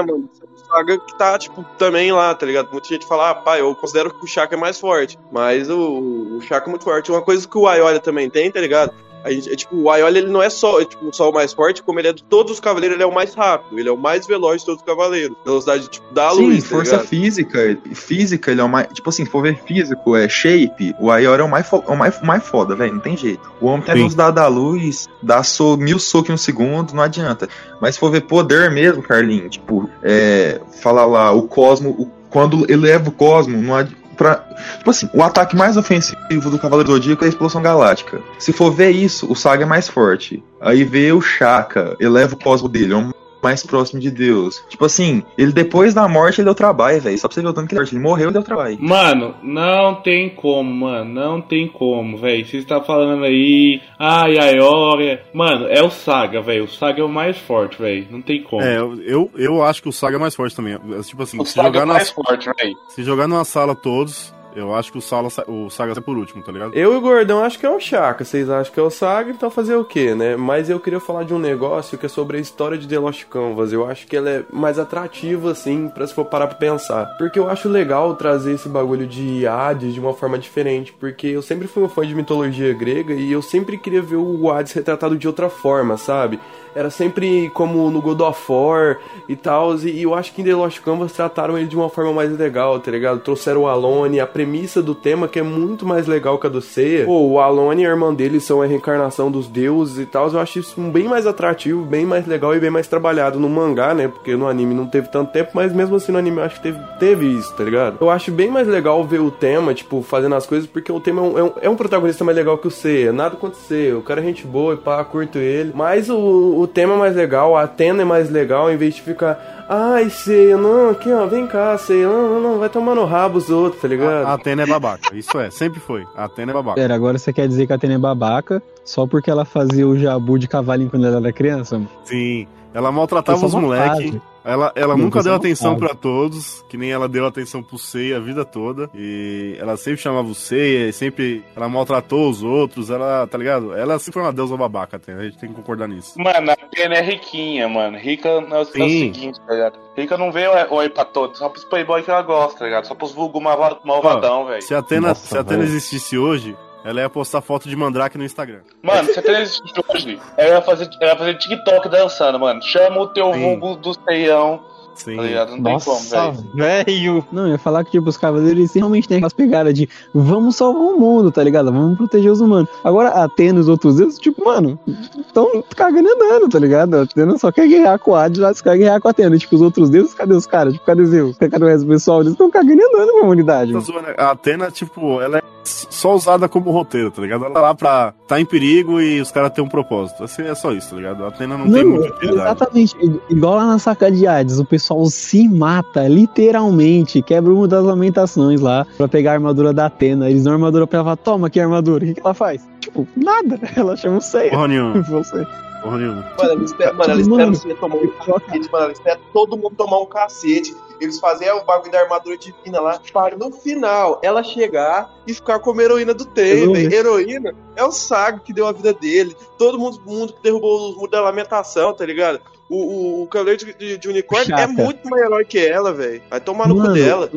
[0.70, 2.70] Saga que tá, tipo, também lá, tá ligado?
[2.70, 5.18] Muita gente fala, ah, pai, eu considero que o Shaka é mais forte.
[5.32, 7.10] Mas o, o Shaka é muito forte.
[7.10, 8.94] Uma coisa que o Aiolia também tem, tá ligado?
[9.22, 11.52] A gente, é, tipo, o Aiolia, ele não é só, é, tipo, só o mais
[11.52, 13.78] forte, como ele é de todos os cavaleiros, ele é o mais rápido.
[13.78, 15.36] Ele é o mais veloz de todos os cavaleiros.
[15.44, 17.06] Velocidade, tipo, da Sim, luz, tá força ligado?
[17.08, 17.78] física.
[17.94, 18.88] Física, ele é o mais.
[18.92, 21.90] Tipo assim, se for ver físico, é shape, o Aior é o mais, fo- é
[21.92, 22.94] o mais, mais foda, velho.
[22.94, 23.50] Não tem jeito.
[23.60, 27.02] O homem tem a velocidade da luz, dá so, mil socos em um segundo, não
[27.02, 27.48] adianta.
[27.80, 30.60] Mas se for ver poder mesmo, Carlinhos, tipo, é.
[30.82, 31.90] Fala lá, o Cosmo.
[31.90, 34.44] o- quando eleva o Cosmo, não adi- Pra,
[34.76, 38.20] tipo assim, o ataque mais ofensivo do Cavaleiro Zodíaco é a Explosão Galáctica.
[38.38, 40.44] Se for ver isso, o Saga é mais forte.
[40.60, 44.62] Aí vê o Shaka, eleva o cosmo dele, é o mais próximo de Deus.
[44.68, 47.18] Tipo assim, ele depois da morte ele deu trabalho, velho.
[47.18, 48.76] Só pra você ver o tanto que ele, ele morreu e deu trabalho.
[48.80, 51.12] Mano, não tem como, mano.
[51.12, 52.46] Não tem como, velho.
[52.46, 53.80] Você está falando aí.
[53.98, 55.22] Ai, ai, olha.
[55.32, 56.64] Mano, é o Saga, velho.
[56.64, 58.06] O Saga é o mais forte, velho.
[58.10, 58.62] Não tem como.
[58.62, 60.74] É, eu, eu, acho que o Saga é mais forte também.
[60.74, 62.76] É, Tipo assim, O se Saga é jogar, mais na, forte, velho.
[62.88, 66.16] se jogar numa sala todos, Eu acho que o, Sala, sa- o Saga sai por
[66.16, 66.74] último, tá ligado?
[66.74, 69.30] Eu e o Gordão acho que é o Chaka, vocês acham que é o Saga,
[69.30, 70.36] então fazer o quê, né?
[70.36, 73.24] Mas eu queria falar de um negócio que é sobre a história de The Lost
[73.26, 73.72] Canvas.
[73.72, 77.06] Eu acho que ela é mais atrativa, assim, pra se for parar pra pensar.
[77.16, 80.92] Porque eu acho legal trazer esse bagulho de Hades de uma forma diferente.
[80.98, 84.50] Porque eu sempre fui um fã de mitologia grega e eu sempre queria ver o
[84.50, 86.40] Hades retratado de outra forma, sabe?
[86.74, 89.76] Era sempre como no God of War e tal.
[89.78, 92.78] E eu acho que em The Lost Canvas trataram ele de uma forma mais legal,
[92.80, 93.20] tá ligado?
[93.20, 96.62] Trouxeram o Alone, a premissa do tema que é muito mais legal que a do
[96.62, 97.04] Seiya.
[97.04, 100.30] Pô, o Alone e a irmã dele são a reencarnação dos deuses e tal.
[100.30, 103.92] Eu acho isso bem mais atrativo, bem mais legal e bem mais trabalhado no mangá,
[103.92, 104.08] né?
[104.08, 106.62] Porque no anime não teve tanto tempo, mas mesmo assim no anime eu acho que
[106.62, 107.98] teve, teve isso, tá ligado?
[108.00, 111.20] Eu acho bem mais legal ver o tema, tipo, fazendo as coisas, porque o tema
[111.20, 113.12] é um, é um, é um protagonista mais legal que o Seiya.
[113.12, 113.36] Nada
[113.68, 113.98] Seiya.
[113.98, 115.72] O cara é gente boa e pá, curto ele.
[115.74, 116.16] Mas o,
[116.60, 119.59] o tema é mais legal, a Atena é mais legal, em vez de ficar.
[119.72, 123.38] Ai, Seiya, não, aqui ó, vem cá, Seiya, não, não, não, vai tomar no rabo
[123.38, 124.26] os outros, tá ligado?
[124.26, 126.04] A Atena é babaca, isso é, sempre foi.
[126.16, 126.74] A Atena é babaca.
[126.74, 129.96] Pera, agora você quer dizer que a Atena é babaca só porque ela fazia o
[129.96, 131.76] jabu de cavalinho quando ela era criança?
[131.76, 131.88] mano?
[132.04, 134.20] Sim, ela maltratava os moleques.
[134.44, 137.76] Ela, ela Não, nunca deu uma atenção pra todos, que nem ela deu atenção pro
[137.78, 138.88] Seiya a vida toda.
[138.94, 143.74] E ela sempre chamava o Seiya, e sempre ela maltratou os outros, ela, tá ligado?
[143.76, 146.18] Ela sempre foi uma deusa babaca, até, a gente tem que concordar nisso.
[146.18, 147.98] Mano, a Atena é riquinha, mano.
[147.98, 149.78] Rica é o, é seguinte, tá ligado?
[149.96, 152.86] Rica não veio oi pra todos, só pros playboy que ela gosta, tá ligado?
[152.86, 154.62] Só pros vulgo malva- malvadão, velho.
[154.62, 158.16] Se a Atena, Nossa, se a Atena existisse hoje, ela ia postar foto de Mandrake
[158.16, 158.60] no Instagram.
[158.82, 162.62] Mano, se a existisse hoje, ela ia fazer, ela ia fazer TikTok dançando, mano.
[162.62, 163.40] Chama o teu Sim.
[163.40, 164.60] vulgo do Seião.
[164.94, 165.16] Sim.
[165.16, 165.56] Tá ligado?
[165.56, 166.34] Não tem como, velho.
[166.54, 167.26] velho!
[167.32, 170.56] Não, eu ia falar que, tipo, os cavaleiros eles realmente têm aquelas pegadas de vamos
[170.56, 171.72] salvar o mundo, tá ligado?
[171.72, 172.68] Vamos proteger os humanos.
[172.84, 174.78] Agora, a Atena e os outros deuses, tipo, mano,
[175.26, 176.94] estão cagando e andando, tá ligado?
[176.96, 179.38] A Atena só quer guerrear com a Hades, lá quer guerrear com a Atena.
[179.38, 180.74] Tipo, os outros deuses, cadê os caras?
[180.74, 181.38] Tipo, cadê Zeus?
[181.38, 182.20] Cadê o resto do pessoal?
[182.20, 183.72] Eles estão cagando e andando com a humanidade.
[183.72, 187.44] Tá zoando, A Atena, tipo, ela é só usada como roteiro, tá ligado?
[187.44, 190.24] Ela tá lá pra tá em perigo e os caras têm um propósito.
[190.24, 191.24] Assim, é só isso, tá ligado?
[191.24, 192.56] A Atena não, tem muita utilidade.
[192.56, 192.96] exatamente.
[193.28, 198.60] Igual lá na saca de Hades, o pessoal se mata, literalmente, quebra uma das lamentações
[198.60, 200.30] lá pra pegar a armadura da Atena.
[200.30, 202.04] Eles dão a armadura pra ela fala, toma aqui a armadura.
[202.04, 202.66] O que, que ela faz?
[202.80, 203.60] Tipo, nada.
[203.76, 204.50] Ela chama o Seiya.
[204.50, 205.02] Porra nenhuma.
[205.04, 205.46] Você.
[205.82, 206.24] Porra nenhuma.
[206.38, 208.84] Mano, ela espera, mano, ela Mano, espera você tomar um cacete, mano.
[208.84, 210.74] Ela espera todo mundo tomar um cacete.
[211.00, 213.00] Eles fazem o bagulho da armadura divina lá.
[213.12, 216.94] Para no final, ela chegar e ficar como heroína do vi.
[216.94, 219.34] Heroína é o Saga que deu a vida dele.
[219.58, 222.40] Todo mundo, mundo que derrubou os muros da lamentação, tá ligado?
[222.68, 226.22] O, o, o Cavaleiro de, de, de Unicórnio é muito mais herói que ela, velho.
[226.30, 227.30] Vai tomar no cu dela.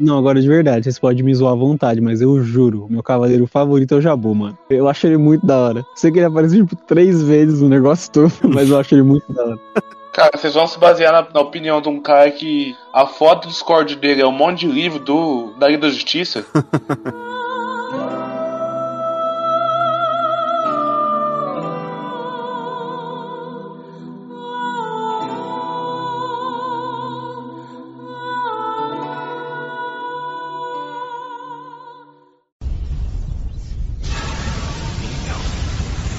[0.00, 3.46] Não, agora de verdade, vocês podem me zoar à vontade, mas eu juro, meu cavaleiro
[3.46, 4.56] favorito é o Jabu, mano.
[4.70, 5.86] Eu acho ele muito da hora.
[5.94, 9.30] Sei que ele apareceu, tipo, três vezes no negócio todo, mas eu acho ele muito
[9.30, 9.60] da hora.
[10.20, 13.52] Cara, vocês vão se basear na, na opinião de um cara que a foto do
[13.52, 16.44] Discord dele é um monte de livro do, da Liga da Justiça?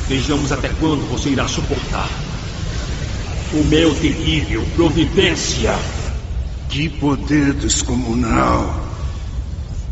[0.09, 2.30] Vejamos até quando você irá suportar.
[3.53, 5.75] O meu terrível providência.
[6.69, 8.87] Que poder descomunal.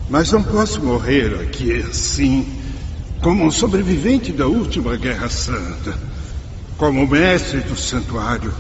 [0.10, 2.48] Mas não posso morrer aqui assim,
[3.22, 6.00] como um sobrevivente da última Guerra Santa.
[6.78, 8.54] Como mestre do santuário,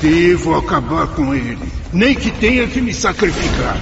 [0.00, 3.76] devo acabar com ele, nem que tenha que me sacrificar.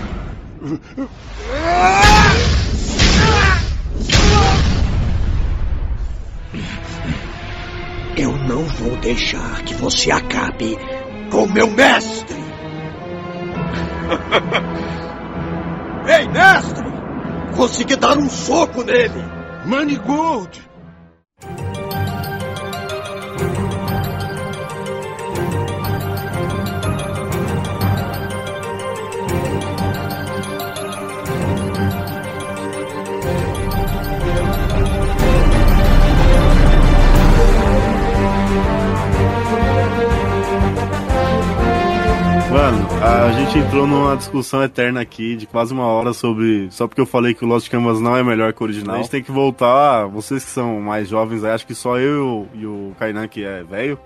[8.17, 10.79] Eu não vou deixar que você acabe
[11.31, 12.37] com meu mestre.
[16.07, 16.85] Ei, mestre!
[17.57, 19.25] Consegui dar um soco nele!
[19.67, 20.63] Manigold!
[43.25, 46.69] A gente entrou numa discussão eterna aqui de quase uma hora sobre.
[46.71, 48.97] Só porque eu falei que o Lost Canvas não é melhor que o original.
[48.97, 50.07] A gente tem que voltar.
[50.09, 53.63] Vocês que são mais jovens aí, acho que só eu e o Kainan, que é
[53.63, 53.99] velho.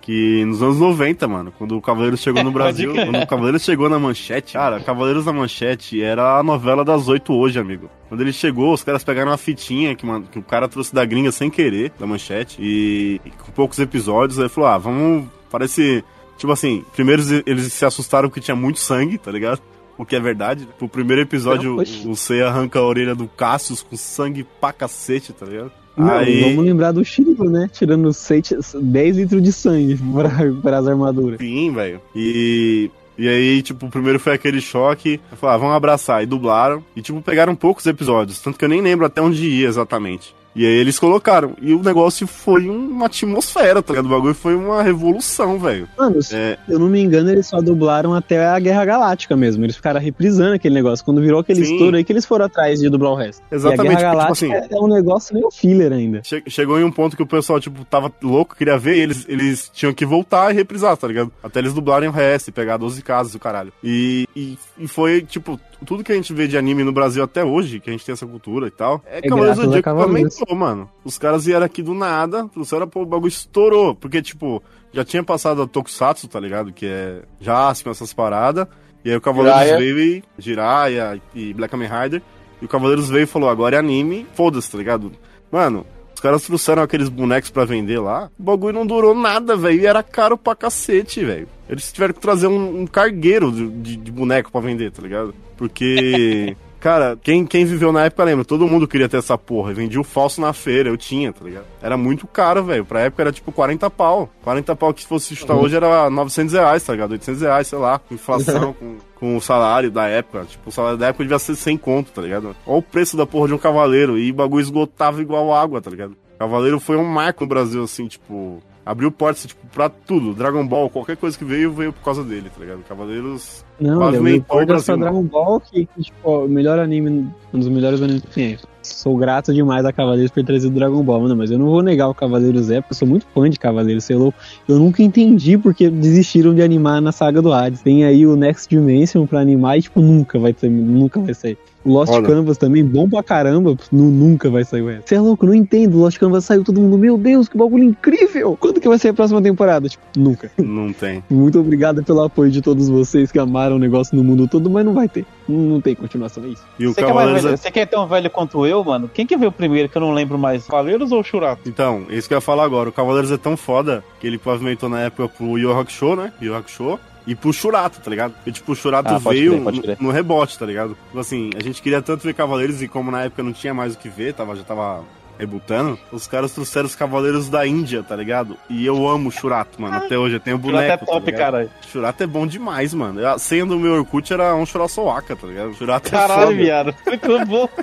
[0.00, 3.88] Que nos anos 90, mano, quando o Cavaleiros chegou no Brasil, quando o Cavaleiros chegou
[3.88, 7.90] na manchete, cara, Cavaleiros na manchete era a novela das oito hoje, amigo.
[8.08, 11.04] Quando ele chegou, os caras pegaram uma fitinha que, mano, que o cara trouxe da
[11.04, 15.26] gringa sem querer, da manchete, e, e com poucos episódios, aí falou: ah, vamos.
[15.50, 16.04] Parece.
[16.36, 19.60] Tipo assim, primeiro eles se assustaram porque tinha muito sangue, tá ligado?
[19.96, 20.68] o que é verdade.
[20.80, 25.32] O primeiro episódio, Não, o Sei arranca a orelha do Cassius com sangue pra cacete,
[25.32, 25.72] tá ligado?
[25.96, 27.70] Não, Aí, Vamos lembrar do Shiryu, né?
[27.72, 31.38] Tirando 6, 10 litros de sangue pra recuperar as armaduras.
[31.38, 32.00] sim, velho.
[32.14, 32.90] E.
[33.16, 35.20] E aí, tipo, o primeiro foi aquele choque.
[35.30, 36.20] Eu falei, ah, vamos abraçar.
[36.24, 36.82] E dublaram.
[36.96, 38.40] E, tipo, pegaram poucos episódios.
[38.40, 40.34] Tanto que eu nem lembro até onde ia exatamente.
[40.54, 41.54] E aí eles colocaram.
[41.60, 44.06] E o negócio foi uma atmosfera, tá ligado?
[44.06, 45.88] O bagulho foi uma revolução, velho.
[45.98, 46.58] Mano, se É.
[46.68, 49.64] eu não me engano, eles só dublaram até a Guerra Galáctica mesmo.
[49.64, 51.04] Eles ficaram reprisando aquele negócio.
[51.04, 51.72] Quando virou aquele Sim.
[51.72, 53.42] estouro aí que eles foram atrás de dublar o resto.
[53.50, 56.20] Exatamente, E a Guerra porque, Galáctica tipo assim- é um negócio meio filler ainda.
[56.22, 59.24] Che- Chegou em um ponto que o pessoal, tipo, tava louco, queria ver, e eles,
[59.28, 61.32] eles tinham que voltar e reprisar, tá ligado?
[61.42, 63.72] Até eles dublarem o resto, e pegar 12 casas, o caralho.
[63.82, 67.44] E, e, e foi, tipo, tudo que a gente vê de anime no Brasil até
[67.44, 69.84] hoje, que a gente tem essa cultura e tal, é, É Cavaleiros do a Zodíaco
[69.84, 70.40] Cavaleiros.
[70.40, 70.90] aumentou, mano.
[71.04, 73.94] Os caras vieram aqui do nada, trouxeram, pô, o bagulho estourou.
[73.94, 76.72] Porque, tipo, já tinha passado a Tokusatsu, tá ligado?
[76.72, 78.66] Que é Jaspion, essas paradas.
[79.04, 79.78] E aí o Cavaleiros Jiraiya.
[79.78, 80.24] veio e.
[80.38, 82.22] Jiraiya e Black Kamen Rider.
[82.62, 85.12] E o Cavaleiros veio e falou: agora é anime, foda-se, tá ligado?
[85.52, 85.84] Mano,
[86.14, 88.30] os caras trouxeram aqueles bonecos pra vender lá.
[88.38, 89.80] O bagulho não durou nada, velho.
[89.82, 91.48] E era caro pra cacete, velho.
[91.68, 95.34] Eles tiveram que trazer um, um cargueiro de, de- de boneco pra vender, tá ligado?
[95.56, 96.56] Porque.
[96.84, 99.70] Cara, quem, quem viveu na época lembra, todo mundo queria ter essa porra.
[99.70, 101.64] Eu vendia o falso na feira, eu tinha, tá ligado?
[101.80, 102.84] Era muito caro, velho.
[102.84, 104.28] Pra época era tipo 40 pau.
[104.42, 107.12] 40 pau que se fosse chutar hoje era 900 reais, tá ligado?
[107.12, 107.98] 800 reais, sei lá.
[107.98, 110.44] Com inflação, com, com o salário da época.
[110.44, 112.54] Tipo, o salário da época devia ser 100 conto, tá ligado?
[112.66, 114.18] Olha o preço da porra de um cavaleiro.
[114.18, 116.14] E o bagulho esgotava igual água, tá ligado?
[116.38, 118.62] Cavaleiro foi um marco no Brasil, assim, tipo.
[118.84, 120.32] Abriu portas, tipo, pra tudo.
[120.32, 122.80] Dragon Ball, qualquer coisa que veio, veio por causa dele, tá ligado?
[122.88, 123.64] Cavaleiros.
[123.80, 124.96] Não, pavimentou o Brasil.
[124.96, 128.58] Dragon Ball, que, que, tipo, ó, o melhor anime, um dos melhores animes que tem.
[128.82, 131.82] Sou grato demais a Cavaleiros por ter trazido Dragon Ball, mano, mas eu não vou
[131.82, 134.30] negar o Cavaleiros é, porque eu sou muito fã de Cavaleiros, sei lá.
[134.68, 137.80] Eu nunca entendi porque desistiram de animar na saga do Hades.
[137.80, 141.56] Tem aí o Next Dimension pra animar e, tipo, nunca vai, ter, nunca vai sair.
[141.82, 142.26] O Lost Olha.
[142.26, 145.08] Canvas também, bom pra caramba, nu- nunca vai sair o resto.
[145.08, 145.96] Você é louco, não entendo.
[145.96, 148.56] O Lost Canvas saiu, todo mundo, meu Deus, que bagulho incrível!
[148.58, 149.63] Quando que vai sair a próxima temporada?
[149.88, 150.50] Tipo, nunca.
[150.58, 151.22] Não tem.
[151.30, 154.84] Muito obrigado pelo apoio de todos vocês que amaram o negócio no mundo todo, mas
[154.84, 155.24] não vai ter.
[155.48, 156.62] Não, não tem continuação, é isso.
[156.78, 157.42] E o Você que, é Cavaleiros.
[157.42, 159.10] velho, você que é tão velho quanto eu, mano?
[159.12, 160.66] Quem que veio primeiro que eu não lembro mais?
[160.66, 161.62] Cavaleiros ou Churato?
[161.68, 162.88] Então, é isso que eu ia falar agora.
[162.88, 166.32] O Cavaleiros é tão foda que ele pavimentou na época pro Yu Hakusho, né?
[166.40, 166.98] Yu Hakusho.
[167.26, 168.34] E pro Churato, tá ligado?
[168.46, 169.96] E tipo, o Churato Ah, veio crer, crer.
[169.98, 170.94] no, no rebote, tá ligado?
[171.06, 173.94] Tipo assim, a gente queria tanto ver Cavaleiros e como na época não tinha mais
[173.94, 175.00] o que ver, tava, já tava
[175.38, 178.56] rebutando, os caras trouxeram os Cavaleiros da Índia, tá ligado?
[178.68, 179.96] E eu amo o Churato, mano.
[179.96, 180.84] Até hoje eu tenho boneco.
[180.84, 181.70] Churato é top, tá caralho.
[181.90, 183.26] Churato é bom demais, mano.
[183.26, 185.74] A senha do meu Orkut era um Churaçoaka, tá ligado?
[185.74, 186.54] Churato é Caralho, foda.
[186.54, 186.94] viado.
[187.06, 187.68] Muito bom.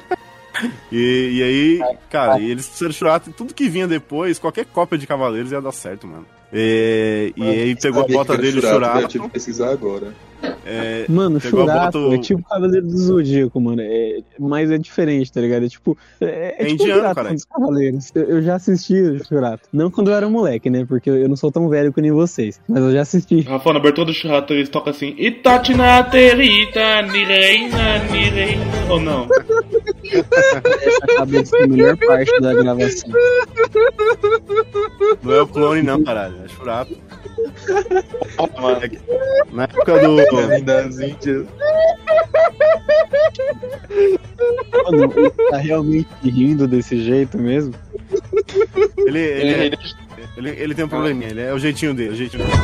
[0.91, 4.97] E, e aí, cara, e eles fizeram Churato e tudo que vinha depois, qualquer cópia
[4.97, 6.25] de Cavaleiros ia dar certo, mano.
[6.51, 8.99] E, e aí pegou a bota dele, Churato, Churato.
[8.99, 10.13] Eu tive que pesquisar agora.
[10.65, 13.81] É, Mano, Churato bota- é tipo Cavaleiro do Zodíaco, mano.
[13.81, 15.65] É, mas é diferente, tá ligado?
[15.65, 15.97] É tipo.
[16.19, 17.33] É, É tipo indiano, Pirata cara.
[17.33, 18.11] dos Cavaleiros.
[18.15, 19.67] Eu, eu já assisti o Churato.
[19.73, 20.85] Não quando eu era moleque, né?
[20.87, 22.59] Porque eu, eu não sou tão velho que nem vocês.
[22.67, 23.41] Mas eu já assisti.
[23.41, 28.63] Rafa, na abertura do Churato eles tocam assim: Itachi na terita, nireina, nireina.
[28.89, 29.27] Ou não?
[30.03, 33.09] Essa acaba de ser a melhor parte da gravação.
[35.23, 36.35] Não é o clone, não, caralho.
[36.43, 36.95] É Churato.
[38.81, 38.99] É que-
[39.51, 40.15] Na época do.
[40.63, 41.45] Das Índias.
[44.83, 47.73] Mano, ele tá realmente rindo desse jeito mesmo?
[48.97, 49.77] Ele, ele,
[50.37, 52.57] ele, ele tem um probleminha, ele é o jeitinho dele, o jeitinho dele.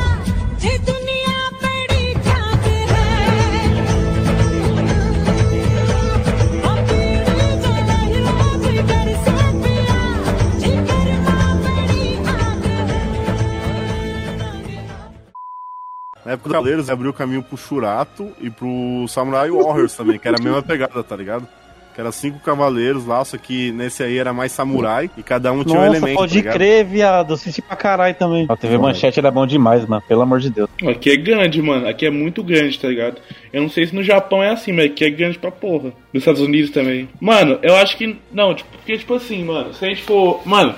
[16.28, 20.28] Na época do Cavaleiros abriu o caminho pro Churato e pro Samurai Warriors também, que
[20.28, 21.48] era a mesma pegada, tá ligado?
[21.94, 25.64] Que era cinco cavaleiros lá, só que nesse aí era mais samurai e cada um
[25.64, 26.18] tinha um elemento.
[26.18, 27.32] pode tá crer, viado.
[27.32, 28.44] Assisti pra caralho também.
[28.46, 30.02] A TV Manchete era bom demais, mano.
[30.06, 30.68] Pelo amor de Deus.
[30.86, 31.88] Aqui é grande, mano.
[31.88, 33.16] Aqui é muito grande, tá ligado?
[33.50, 35.94] Eu não sei se no Japão é assim, mas aqui é grande pra porra.
[36.12, 37.08] Nos Estados Unidos também.
[37.18, 38.18] Mano, eu acho que.
[38.30, 40.42] Não, tipo, porque, tipo assim, mano, se a gente for.
[40.46, 40.74] Mano,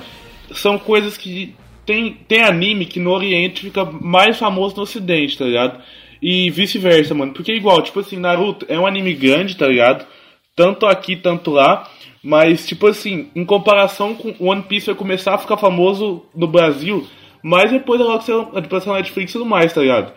[0.54, 1.56] são coisas que.
[1.90, 5.83] Tem, tem anime que no Oriente fica mais famoso no Ocidente, tá ligado?
[6.22, 7.33] E vice-versa, mano.
[7.33, 10.07] Porque igual, tipo assim, Naruto é um anime grande, tá ligado?
[10.55, 11.88] Tanto aqui, tanto lá.
[12.22, 17.05] Mas, tipo assim, em comparação com One Piece vai começar a ficar famoso no Brasil,
[17.42, 20.12] mas depois ela que saiu a depressão Netflix e tudo mais, tá ligado?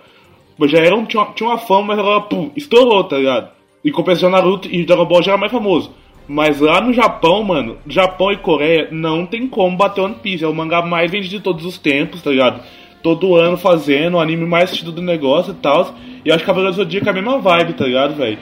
[0.57, 3.49] Mas já era um, tinha, uma- tinha uma fama, mas agora, pum, estourou, tá ligado?
[3.83, 5.91] E compensação Naruto e Dragon Ball já era mais famoso.
[6.27, 10.43] Mas lá no Japão, mano, Japão e Coreia não tem como bater One Piece.
[10.43, 12.61] É o mangá mais vendido de todos os tempos, tá ligado?
[13.01, 15.93] todo ano fazendo, o anime mais assistido do negócio e tal.
[16.23, 18.37] E acho que Cavaleiro do Zodíaco é a mesma vibe, tá ligado, velho?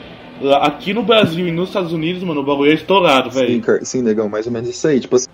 [0.60, 3.60] Aqui no Brasil e nos Estados Unidos, mano, o bagulho é estourado, Sim, velho.
[3.60, 5.00] car- sim, negão, mais ou menos isso aí.
[5.00, 5.26] Tipo assim,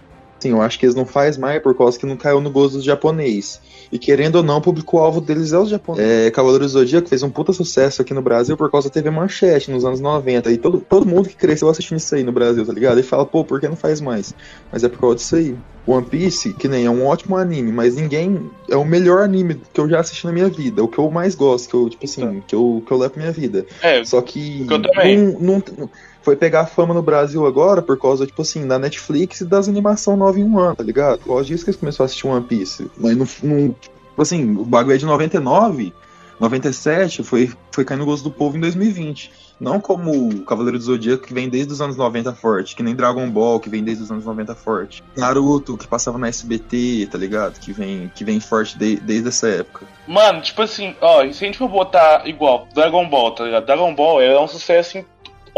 [0.44, 2.84] eu acho que eles não fazem mais por causa que não caiu no gosto dos
[2.84, 3.60] japonês.
[3.90, 6.26] E querendo ou não, o público-alvo deles é os japoneses.
[6.26, 9.10] É, Cavaleiro do Zodíaco fez um puta sucesso aqui no Brasil por causa da TV
[9.10, 10.52] Manchete nos anos 90.
[10.52, 13.00] E todo, todo mundo que cresceu assistindo isso aí no Brasil, tá ligado?
[13.00, 14.34] E fala, pô, por que não faz mais?
[14.70, 15.56] Mas é por causa disso aí.
[15.86, 18.50] One Piece, que nem é um ótimo anime, mas ninguém.
[18.68, 20.84] É o melhor anime que eu já assisti na minha vida.
[20.84, 23.22] O que eu mais gosto, que eu, tipo assim, que eu, que eu levo pra
[23.22, 23.64] minha vida.
[23.82, 24.66] É, Só que.
[24.66, 25.16] que eu também.
[25.40, 25.90] não- não-
[26.28, 30.14] foi pegar fama no Brasil agora por causa, tipo assim, da Netflix e das animação
[30.14, 31.20] 9 em 1 ano, tá ligado?
[31.20, 32.90] Por causa disso que eles começaram a assistir One Piece.
[32.98, 33.26] Mas não.
[33.42, 35.90] não tipo assim, o bagulho é de 99,
[36.38, 39.48] 97, foi, foi caindo no gosto do povo em 2020.
[39.58, 42.94] Não como o Cavaleiro do Zodíaco, que vem desde os anos 90 forte, que nem
[42.94, 45.02] Dragon Ball, que vem desde os anos 90 forte.
[45.16, 47.58] Naruto, que passava na SBT, tá ligado?
[47.58, 49.86] Que vem, que vem forte de- desde essa época.
[50.06, 53.66] Mano, tipo assim, ó, se a gente for botar igual Dragon Ball, tá ligado?
[53.66, 55.04] Dragon Ball é um sucesso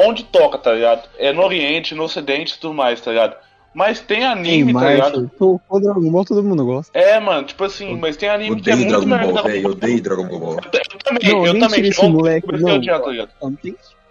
[0.09, 1.09] onde toca, tá ligado?
[1.19, 3.37] É no Oriente, no Ocidente e tudo mais, tá ligado?
[3.73, 5.31] Mas tem anime, tá ligado?
[5.39, 6.99] O o Dragon Ball todo mundo gosta.
[6.99, 9.49] É, mano, tipo assim, mas tem anime que é Odeio muito Dragon melhor Ball, que
[9.51, 9.71] velho.
[9.71, 10.55] Odeio Dragon Ball.
[10.55, 11.69] Eu também, Não, eu também.
[11.77, 12.77] tira esse eu- moleque, comecei a não.
[12.79, 13.31] odiar, tá ligado?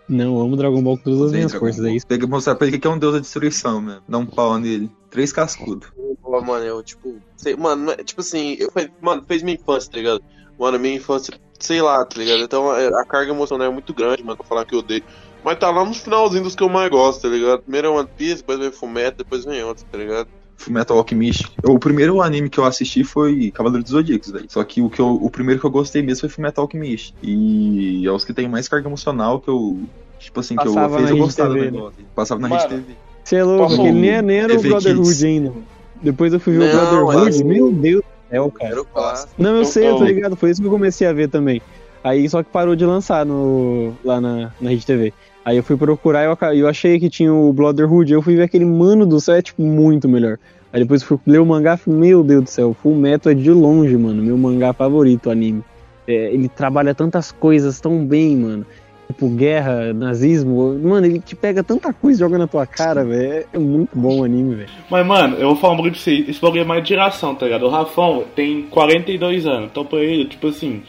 [0.08, 2.08] Não, eu amo Dragon Ball com todas as minhas forças, é isso.
[2.08, 4.02] Pega mostrar pra ele que é um deus da destruição, mano.
[4.08, 4.90] Dá um pau nele.
[5.10, 5.90] Três cascudos.
[6.24, 9.56] Pô, mano, eu, tipo, sei, mano, não é- tipo assim, eu, foi- mano, fez minha
[9.56, 10.24] infância, tá ligado?
[10.58, 12.42] Mano, minha infância, sei lá, tá ligado?
[12.42, 15.04] Então é, a carga emocional é muito grande, mano, pra falar que eu odeio.
[15.44, 17.62] Mas tá lá nos finalzinhos dos que eu mais gosto, tá ligado?
[17.62, 20.28] Primeiro é One Piece, depois vem Fumeto, depois vem outros, tá ligado?
[20.58, 21.48] Fullmetal Alchemist.
[21.64, 24.46] O primeiro anime que eu assisti foi Cavaleiro dos Zodíacos, velho.
[24.50, 27.14] Só que o, que eu, o primeiro que eu gostei mesmo foi Fullmetal Alchemist.
[27.24, 29.80] E é os que tem mais carga emocional que eu.
[30.20, 31.90] Tipo assim, que eu Passava fez eu Rede gostar do TV, né?
[32.14, 32.96] Passava na Mano, Rede TV.
[33.24, 35.54] Você é louco, aquele nem, nem era o TV Brotherhood ainda.
[36.02, 38.72] Depois eu fui ver o Não, Brotherhood, era- meu Deus do céu, cara.
[38.72, 39.34] Era o clássico.
[39.38, 41.30] Não, eu Eu- sei, eu tô eu- ligado, foi isso que eu comecei a ver
[41.30, 41.62] também.
[42.04, 45.14] Aí só que parou de lançar no, lá na, na Rede TV.
[45.46, 46.24] Aí eu fui procurar
[46.54, 48.12] e eu, achei que tinha o Brotherhood.
[48.12, 50.38] Eu fui ver aquele mano do céu, é tipo muito melhor.
[50.72, 53.50] Aí depois fui ler o mangá falei, meu Deus do céu, Full Metal é de
[53.50, 54.22] longe, mano.
[54.22, 55.64] Meu mangá favorito, anime.
[56.08, 58.66] É, ele trabalha tantas coisas tão bem, mano.
[59.08, 60.78] Tipo, guerra, nazismo.
[60.84, 63.32] Mano, ele te pega tanta coisa e joga na tua cara, velho.
[63.34, 64.70] É- É muito bom o anime, velho.
[64.92, 66.26] Mas, mano, eu vou falar um bagulho pra você.
[66.28, 67.66] Esse bagulho é mais de geração, tá ligado?
[67.66, 69.70] O Rafão tem 42 anos.
[69.72, 70.84] Então, pra ele, tipo assim.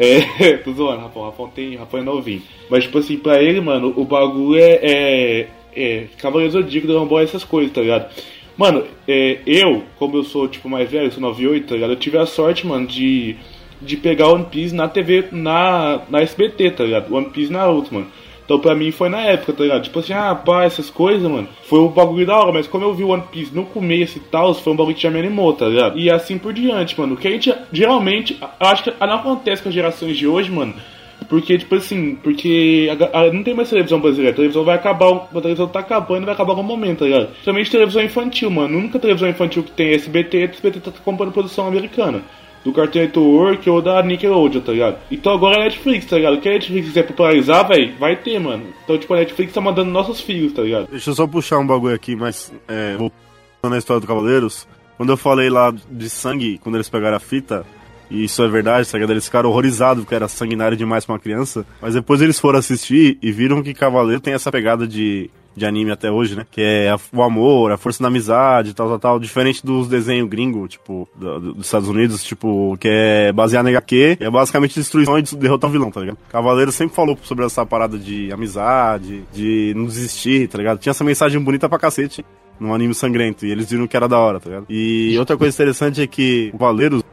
[0.00, 0.56] É.
[0.64, 1.24] tô zoando, Rafão.
[1.24, 1.76] Rafão tem.
[1.76, 2.42] Rafão é novinho.
[2.70, 4.78] Mas, tipo assim, pra ele, mano, o bagulho é.
[4.82, 5.46] É.
[5.76, 8.10] é Cavaleiro Zodíaco, Dragon Ball, essas coisas, tá ligado?
[8.56, 11.90] Mano, é, eu, como eu sou, tipo, mais velho, eu sou 98, tá ligado?
[11.90, 13.36] Eu tive a sorte, mano, de.
[13.82, 17.14] De pegar One Piece na TV, na, na SBT, tá ligado?
[17.14, 18.08] One Piece Naruto, mano.
[18.50, 19.84] Então pra mim foi na época, tá ligado?
[19.84, 21.46] Tipo assim, ah, pá, essas coisas, mano.
[21.68, 24.52] Foi um bagulho da hora, mas como eu vi One Piece no começo e tal,
[24.54, 25.96] foi um bagulho que já me animou, tá ligado?
[25.96, 27.14] E assim por diante, mano.
[27.14, 30.74] O que a gente geralmente, acho que não acontece com as gerações de hoje, mano.
[31.28, 34.32] Porque, tipo assim, porque a- a- não tem mais televisão brasileira.
[34.32, 37.26] A televisão vai acabar, a televisão tá acabando e vai acabar algum momento, tá ligado?
[37.28, 38.74] Principalmente televisão infantil, mano.
[38.76, 42.22] A única televisão infantil que tem é SBT, a SBT tá comprando produção americana.
[42.64, 44.98] Do Cartoon Network ou da Nickelodeon, tá ligado?
[45.10, 46.34] Então agora é a Netflix, tá ligado?
[46.34, 48.66] O que a Netflix quiser popularizar, velho, vai ter, mano.
[48.84, 50.88] Então, tipo, a Netflix tá mandando nossos filhos, tá ligado?
[50.90, 55.10] Deixa eu só puxar um bagulho aqui, mas é, voltando na história do Cavaleiros, quando
[55.10, 57.64] eu falei lá de sangue, quando eles pegaram a fita,
[58.10, 59.12] e isso é verdade, tá ligado?
[59.12, 63.16] Eles ficaram horrorizados porque era sanguinário demais pra uma criança, mas depois eles foram assistir
[63.22, 65.30] e viram que Cavaleiro tem essa pegada de,
[65.60, 66.44] de anime até hoje, né?
[66.50, 70.28] Que é a- o amor, a força da amizade, tal, tal, tal, diferente dos desenhos
[70.28, 74.74] gringo, tipo, do- do- dos Estados Unidos, tipo, que é baseado em HQ, é basicamente
[74.74, 76.18] destruição e derrotar o vilão, tá ligado?
[76.30, 80.78] Cavaleiro sempre falou sobre essa parada de amizade, de não desistir, tá ligado?
[80.78, 82.24] Tinha essa mensagem bonita pra cacete
[82.58, 84.66] num anime sangrento, e eles viram que era da hora, tá ligado?
[84.68, 87.04] E outra coisa interessante é que o Cavaleiro,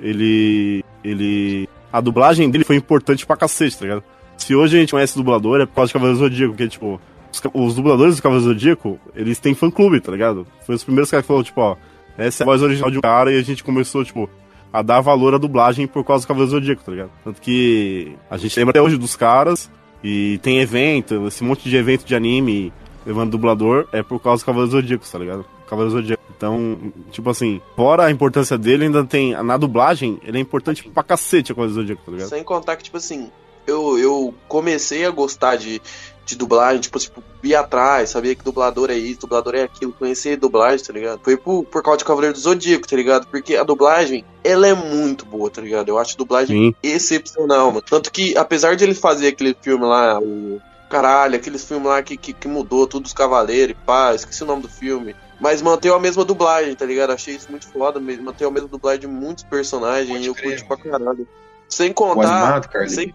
[0.00, 0.84] ele.
[1.02, 1.68] ele.
[1.92, 4.02] A dublagem dele foi importante pra cacete, tá ligado?
[4.36, 7.00] Se hoje a gente conhece dublador, é por causa de Cavaleiro do Zodíaco, porque, tipo,
[7.34, 10.46] os, os dubladores do Cavaleiro Zodíaco, eles têm fã-clube, tá ligado?
[10.64, 11.76] Foi os primeiros caras que falaram, tipo, ó,
[12.16, 14.28] essa é a voz original de um cara, e a gente começou, tipo,
[14.72, 17.10] a dar valor à dublagem por causa do Cavaleiro Zodíaco, tá ligado?
[17.24, 19.70] Tanto que a gente lembra até hoje dos caras,
[20.02, 22.72] e tem evento, esse monte de evento de anime
[23.06, 25.44] levando dublador, é por causa do Cavaleiro Zodíaco, tá ligado?
[25.68, 26.22] Cavaleiro Zodíaco.
[26.36, 26.78] Então,
[27.10, 31.52] tipo assim, fora a importância dele, ainda tem, na dublagem, ele é importante pra cacete
[31.52, 32.28] a Cavaleiro Zodíaco, tá ligado?
[32.28, 33.30] Sem contar que, tipo assim,
[33.66, 35.80] eu, eu comecei a gostar de,
[36.24, 40.36] de dublagem, tipo, tipo, ir atrás, sabia que dublador é isso, dublador é aquilo, conhecer
[40.36, 41.20] dublagem, tá ligado?
[41.22, 43.26] Foi por, por causa de Cavaleiro do Zodíaco, tá ligado?
[43.26, 45.88] Porque a dublagem, ela é muito boa, tá ligado?
[45.88, 46.74] Eu acho a dublagem Sim.
[46.82, 47.82] excepcional, mano.
[47.82, 52.16] Tanto que, apesar de ele fazer aquele filme lá, o caralho, aqueles filmes lá que,
[52.16, 55.14] que, que mudou tudo os cavaleiros e pá, esqueci o nome do filme.
[55.40, 57.10] Mas manteve a mesma dublagem, tá ligado?
[57.10, 58.24] Achei isso muito foda, mesmo.
[58.24, 61.26] manteve a mesma dublagem de muitos personagens e eu curti pra caralho.
[61.68, 62.28] Sem contar.
[62.28, 63.12] animado, sem,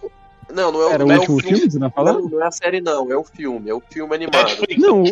[0.53, 2.21] não, não é, Era não o é último filme que você tá falando?
[2.23, 4.51] Não, não é a série, não, é o filme, é o filme animado.
[4.77, 5.07] Não, o-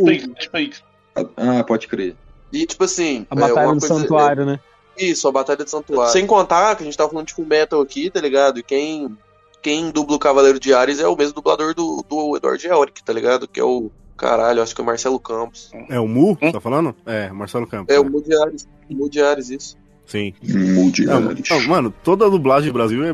[1.35, 2.15] Ah, pode crer.
[2.51, 3.25] E tipo assim.
[3.29, 4.59] A é, Batalha uma do coisa- Santuário, né?
[4.97, 6.11] Isso, a Batalha do Santuário.
[6.11, 8.59] Sem contar que a gente tava falando de Full Metal aqui, tá ligado?
[8.59, 9.15] E quem,
[9.61, 13.13] quem dubla o Cavaleiro de Ares é o mesmo dublador do, do Edward Elric, tá
[13.13, 13.47] ligado?
[13.47, 13.91] Que é o.
[14.15, 15.71] Caralho, acho que é o Marcelo Campos.
[15.89, 16.95] É o Mu, você tá falando?
[17.05, 17.93] É, Marcelo Campos.
[17.93, 18.67] É o Mu de Ares.
[18.89, 19.77] Mu de Ares, isso.
[20.07, 20.33] Sim.
[20.41, 21.05] Mude.
[21.05, 23.13] Não, não, mano, toda a dublagem do Brasil é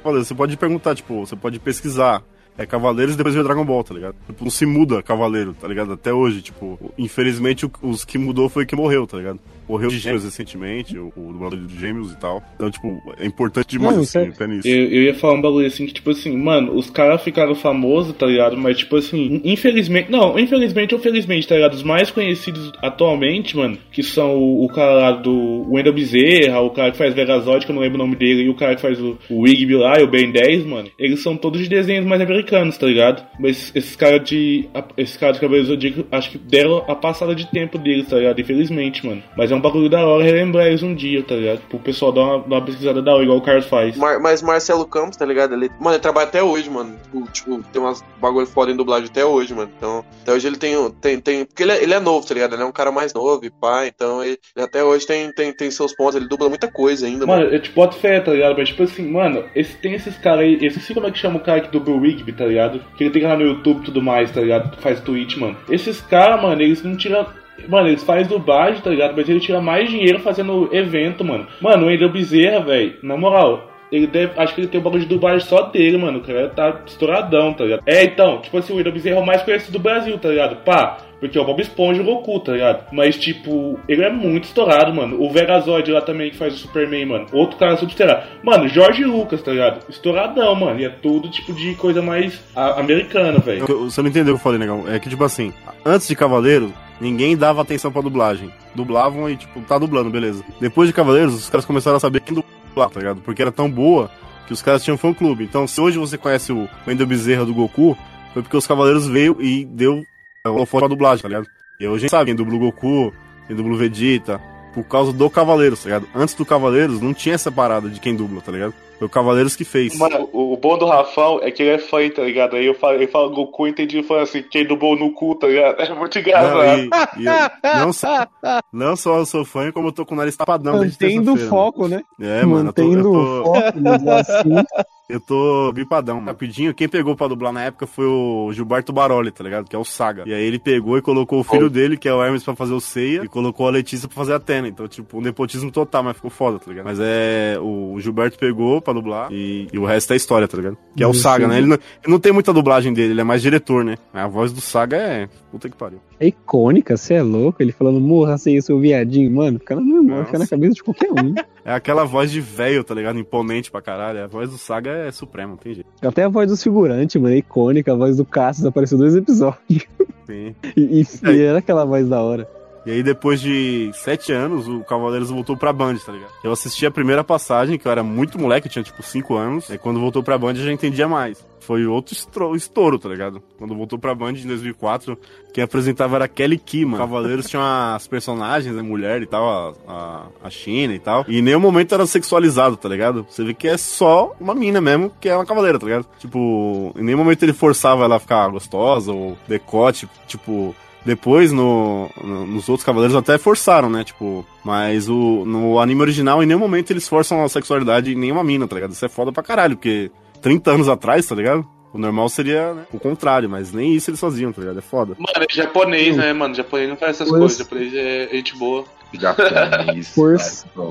[0.00, 0.28] Cavaleiros.
[0.28, 2.22] Você pode perguntar, tipo, você pode pesquisar.
[2.58, 4.14] É Cavaleiros e depois vem Dragon Ball, tá ligado?
[4.26, 5.92] Tipo, não se muda Cavaleiro, tá ligado?
[5.92, 9.40] Até hoje, tipo, infelizmente os que mudou foi que morreu, tá ligado?
[9.70, 12.42] Morreu de gêmeos recentemente, o, o dublador de gêmeos e tal.
[12.56, 14.66] Então, tipo, é importante demais, Não, assim, pé nisso.
[14.66, 18.16] Eu, eu ia falar um bagulho assim que, tipo assim, mano, os caras ficaram famosos,
[18.16, 18.56] tá ligado?
[18.56, 20.10] Mas, tipo assim, infelizmente.
[20.10, 21.74] Não, infelizmente ou felizmente, tá ligado?
[21.74, 26.70] Os mais conhecidos atualmente, mano, que são o, o cara lá do Wendel Bezerra, o
[26.70, 28.82] cara que faz Verazode, que eu não lembro o nome dele, e o cara que
[28.82, 32.04] faz o, o Wigby lá, e o Ben 10, mano, eles são todos de desenhos
[32.04, 33.24] mais americanos, tá ligado?
[33.38, 34.68] Mas esses caras de.
[34.96, 38.40] Esses caras de Cabelo Zodíaco, acho que deram a passada de tempo deles, tá ligado?
[38.40, 39.22] Infelizmente, mano.
[39.36, 41.60] Mas é um bagulho da hora relembrar eles um dia, tá ligado?
[41.68, 43.96] Pro pessoal dar uma, dar uma pesquisada da hora, igual o Carlos faz.
[43.96, 45.54] Mar- mas Marcelo Campos, tá ligado?
[45.54, 46.96] Ele, mano, ele trabalha até hoje, mano.
[47.02, 49.70] Tipo, tipo, tem umas bagulho foda em dublagem até hoje, mano.
[49.76, 50.74] Então, até hoje ele tem.
[51.00, 52.54] tem, tem porque ele é, ele é novo, tá ligado?
[52.54, 53.86] Ele é um cara mais novo e pá.
[53.86, 56.14] Então, ele, ele até hoje tem, tem, tem seus pontos.
[56.16, 57.54] Ele dubla muita coisa ainda, Mano, mano.
[57.54, 58.56] eu te boto fé, tá ligado?
[58.58, 61.36] Mas tipo assim, mano, esse, tem esses caras aí, eu esqueci como é que chama
[61.38, 62.80] o cara que dubla o Rigby, tá ligado?
[62.96, 64.76] Que ele tem canal no YouTube e tudo mais, tá ligado?
[64.80, 65.56] Faz Twitch, mano.
[65.68, 67.26] Esses caras, mano, eles não tiram.
[67.68, 69.14] Mano, eles fazem dublagem, tá ligado?
[69.16, 71.46] Mas ele tira mais dinheiro fazendo evento, mano.
[71.60, 73.68] Mano, o Endel Bezerra, velho, na moral.
[73.90, 76.18] Ele deve, acho que ele tem um bagulho de dublagem só dele, mano.
[76.18, 77.82] O cara tá estouradão, tá ligado?
[77.86, 80.56] É, então, tipo assim, o Endel Bezerra é o mais conhecido do Brasil, tá ligado?
[80.64, 82.86] Pá, porque é o Bob Esponja e o Goku, tá ligado?
[82.90, 85.22] Mas, tipo, ele é muito estourado, mano.
[85.22, 87.26] O Vegazoid lá também, que faz o Superman, mano.
[87.32, 88.26] Outro cara super estourado.
[88.42, 89.80] Mano, Jorge Lucas, tá ligado?
[89.88, 90.80] Estouradão, mano.
[90.80, 93.66] E é tudo, tipo, de coisa mais americana, velho.
[93.66, 94.88] Você não entendeu o que eu falei, negão?
[94.88, 95.52] É que, tipo assim,
[95.84, 98.50] antes de Cavaleiros, ninguém dava atenção pra dublagem.
[98.74, 100.42] Dublavam e, tipo, tá dublando, beleza.
[100.60, 103.20] Depois de Cavaleiros, os caras começaram a saber quem dublava, tá ligado?
[103.20, 104.10] Porque era tão boa
[104.46, 105.44] que os caras tinham fã-clube.
[105.44, 107.96] Então, se hoje você conhece o Wendel Bezerra do Goku,
[108.32, 110.02] foi porque os Cavaleiros veio e deu
[110.48, 111.46] uma fora pra dublagem, tá ligado?
[111.78, 113.12] E hoje a gente sabe quem dubla o Goku,
[113.46, 114.40] quem dubla o Vegeta,
[114.72, 116.08] por causa do Cavaleiros, tá ligado?
[116.14, 118.72] Antes do Cavaleiros, não tinha essa parada de quem dubla, tá ligado?
[118.98, 119.96] Foi o Cavaleiros que fez.
[119.98, 122.54] Mano, o, o bom do Rafão é que ele é fã, tá ligado?
[122.56, 125.46] Aí eu falo, ele fala Goku, entendi, ele fala assim, quem dublou no cu, tá
[125.46, 125.80] ligado?
[125.80, 126.54] É muito engraçado.
[126.58, 126.90] Não, e-
[127.22, 128.26] e eu- não, só,
[128.72, 131.38] não só eu sou fã, como eu tô com o nariz tapadão desde Mantendo o
[131.48, 132.02] foco, né?
[132.20, 134.64] É, mano, eu tô, Mantendo eu o tô, foco nos assuntos.
[135.10, 136.22] eu tô gripadão.
[136.24, 139.68] Rapidinho, quem pegou pra dublar na época foi o Gilberto Baroli, tá ligado?
[139.68, 140.24] Que é o Saga.
[140.26, 142.72] E aí ele pegou e colocou o filho dele, que é o Hermes, pra fazer
[142.72, 144.68] o Ceia, e colocou a Letícia pra fazer a Tena.
[144.68, 146.84] Então, tipo, um nepotismo total, mas ficou foda, tá ligado?
[146.84, 147.58] Mas é.
[147.60, 150.76] O Gilberto pegou pra dublar e, e o resto é história, tá ligado?
[150.96, 151.14] Que é o.
[151.14, 151.58] Saga, né?
[151.58, 153.96] Ele não, ele não tem muita dublagem dele, ele é mais diretor, né?
[154.12, 155.28] A voz do Saga é.
[155.50, 155.98] Puta que pariu.
[156.18, 157.60] É icônica, você é louco?
[157.60, 159.56] Ele falando, morra sem seu viadinho, mano.
[159.56, 161.34] O cara não morre, fica na cabeça de qualquer um.
[161.62, 163.18] É aquela voz de velho, tá ligado?
[163.18, 164.24] Imponente pra caralho.
[164.24, 165.90] A voz do Saga é suprema, não tem jeito.
[166.00, 167.92] Até a voz dos figurantes, mano, é icônica.
[167.92, 169.86] A voz do Cassius apareceu dois episódios.
[170.26, 170.54] Sim.
[170.76, 172.48] E, e, e era aquela voz da hora.
[172.86, 176.32] E aí, depois de sete anos, o Cavaleiros voltou pra Band, tá ligado?
[176.42, 179.68] Eu assisti a primeira passagem, que eu era muito moleque, eu tinha tipo cinco anos.
[179.68, 181.44] E quando voltou pra Band, eu já entendia mais.
[181.60, 182.16] Foi outro
[182.56, 183.42] estouro, tá ligado?
[183.58, 185.16] Quando voltou pra Band em 2004,
[185.52, 186.96] quem apresentava era Kelly Kima.
[186.96, 191.24] Cavaleiros tinham as personagens, a mulher e tal, a, a, a China e tal.
[191.28, 193.26] E em nenhum momento era sexualizado, tá ligado?
[193.28, 196.06] Você vê que é só uma mina mesmo, que é uma cavaleira, tá ligado?
[196.18, 200.74] Tipo, em nenhum momento ele forçava ela a ficar gostosa ou decote, tipo.
[201.04, 204.04] Depois, no, no- nos outros Cavaleiros até forçaram, né?
[204.04, 208.44] Tipo, mas o, no anime original, em nenhum momento eles forçam a sexualidade em nenhuma
[208.44, 208.92] mina, tá ligado?
[208.92, 210.10] Isso é foda pra caralho, porque
[210.42, 211.66] 30 anos atrás, tá ligado?
[211.92, 214.78] O normal seria né, o contrário, mas nem isso eles faziam, tá ligado?
[214.78, 215.16] É foda.
[215.18, 216.54] Mano, é japonês, né, mano?
[216.54, 217.58] Japonês não faz essas Pois- coisas.
[217.58, 218.84] Japonês é gente boa.
[219.18, 220.08] Japonês.
[220.08, 220.38] For-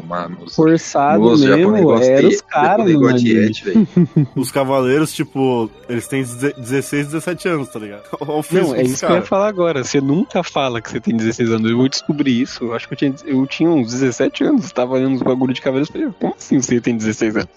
[0.07, 2.86] vai nos- Forçado japonês mesmo, era de- os caras.
[4.36, 8.03] Os cavaleiros, tipo, eles têm 16, 17 anos, tá ligado?
[8.51, 9.84] Não, é isso que eu ia falar agora.
[9.84, 11.70] Você nunca fala que você tem 16 anos.
[11.70, 12.63] Eu vou descobrir isso.
[12.65, 14.72] Eu acho que eu tinha, eu tinha uns 17 anos.
[14.72, 15.89] Tava olhando os bagulho de cabelos.
[15.89, 17.49] Falei, como assim você tem 16 anos?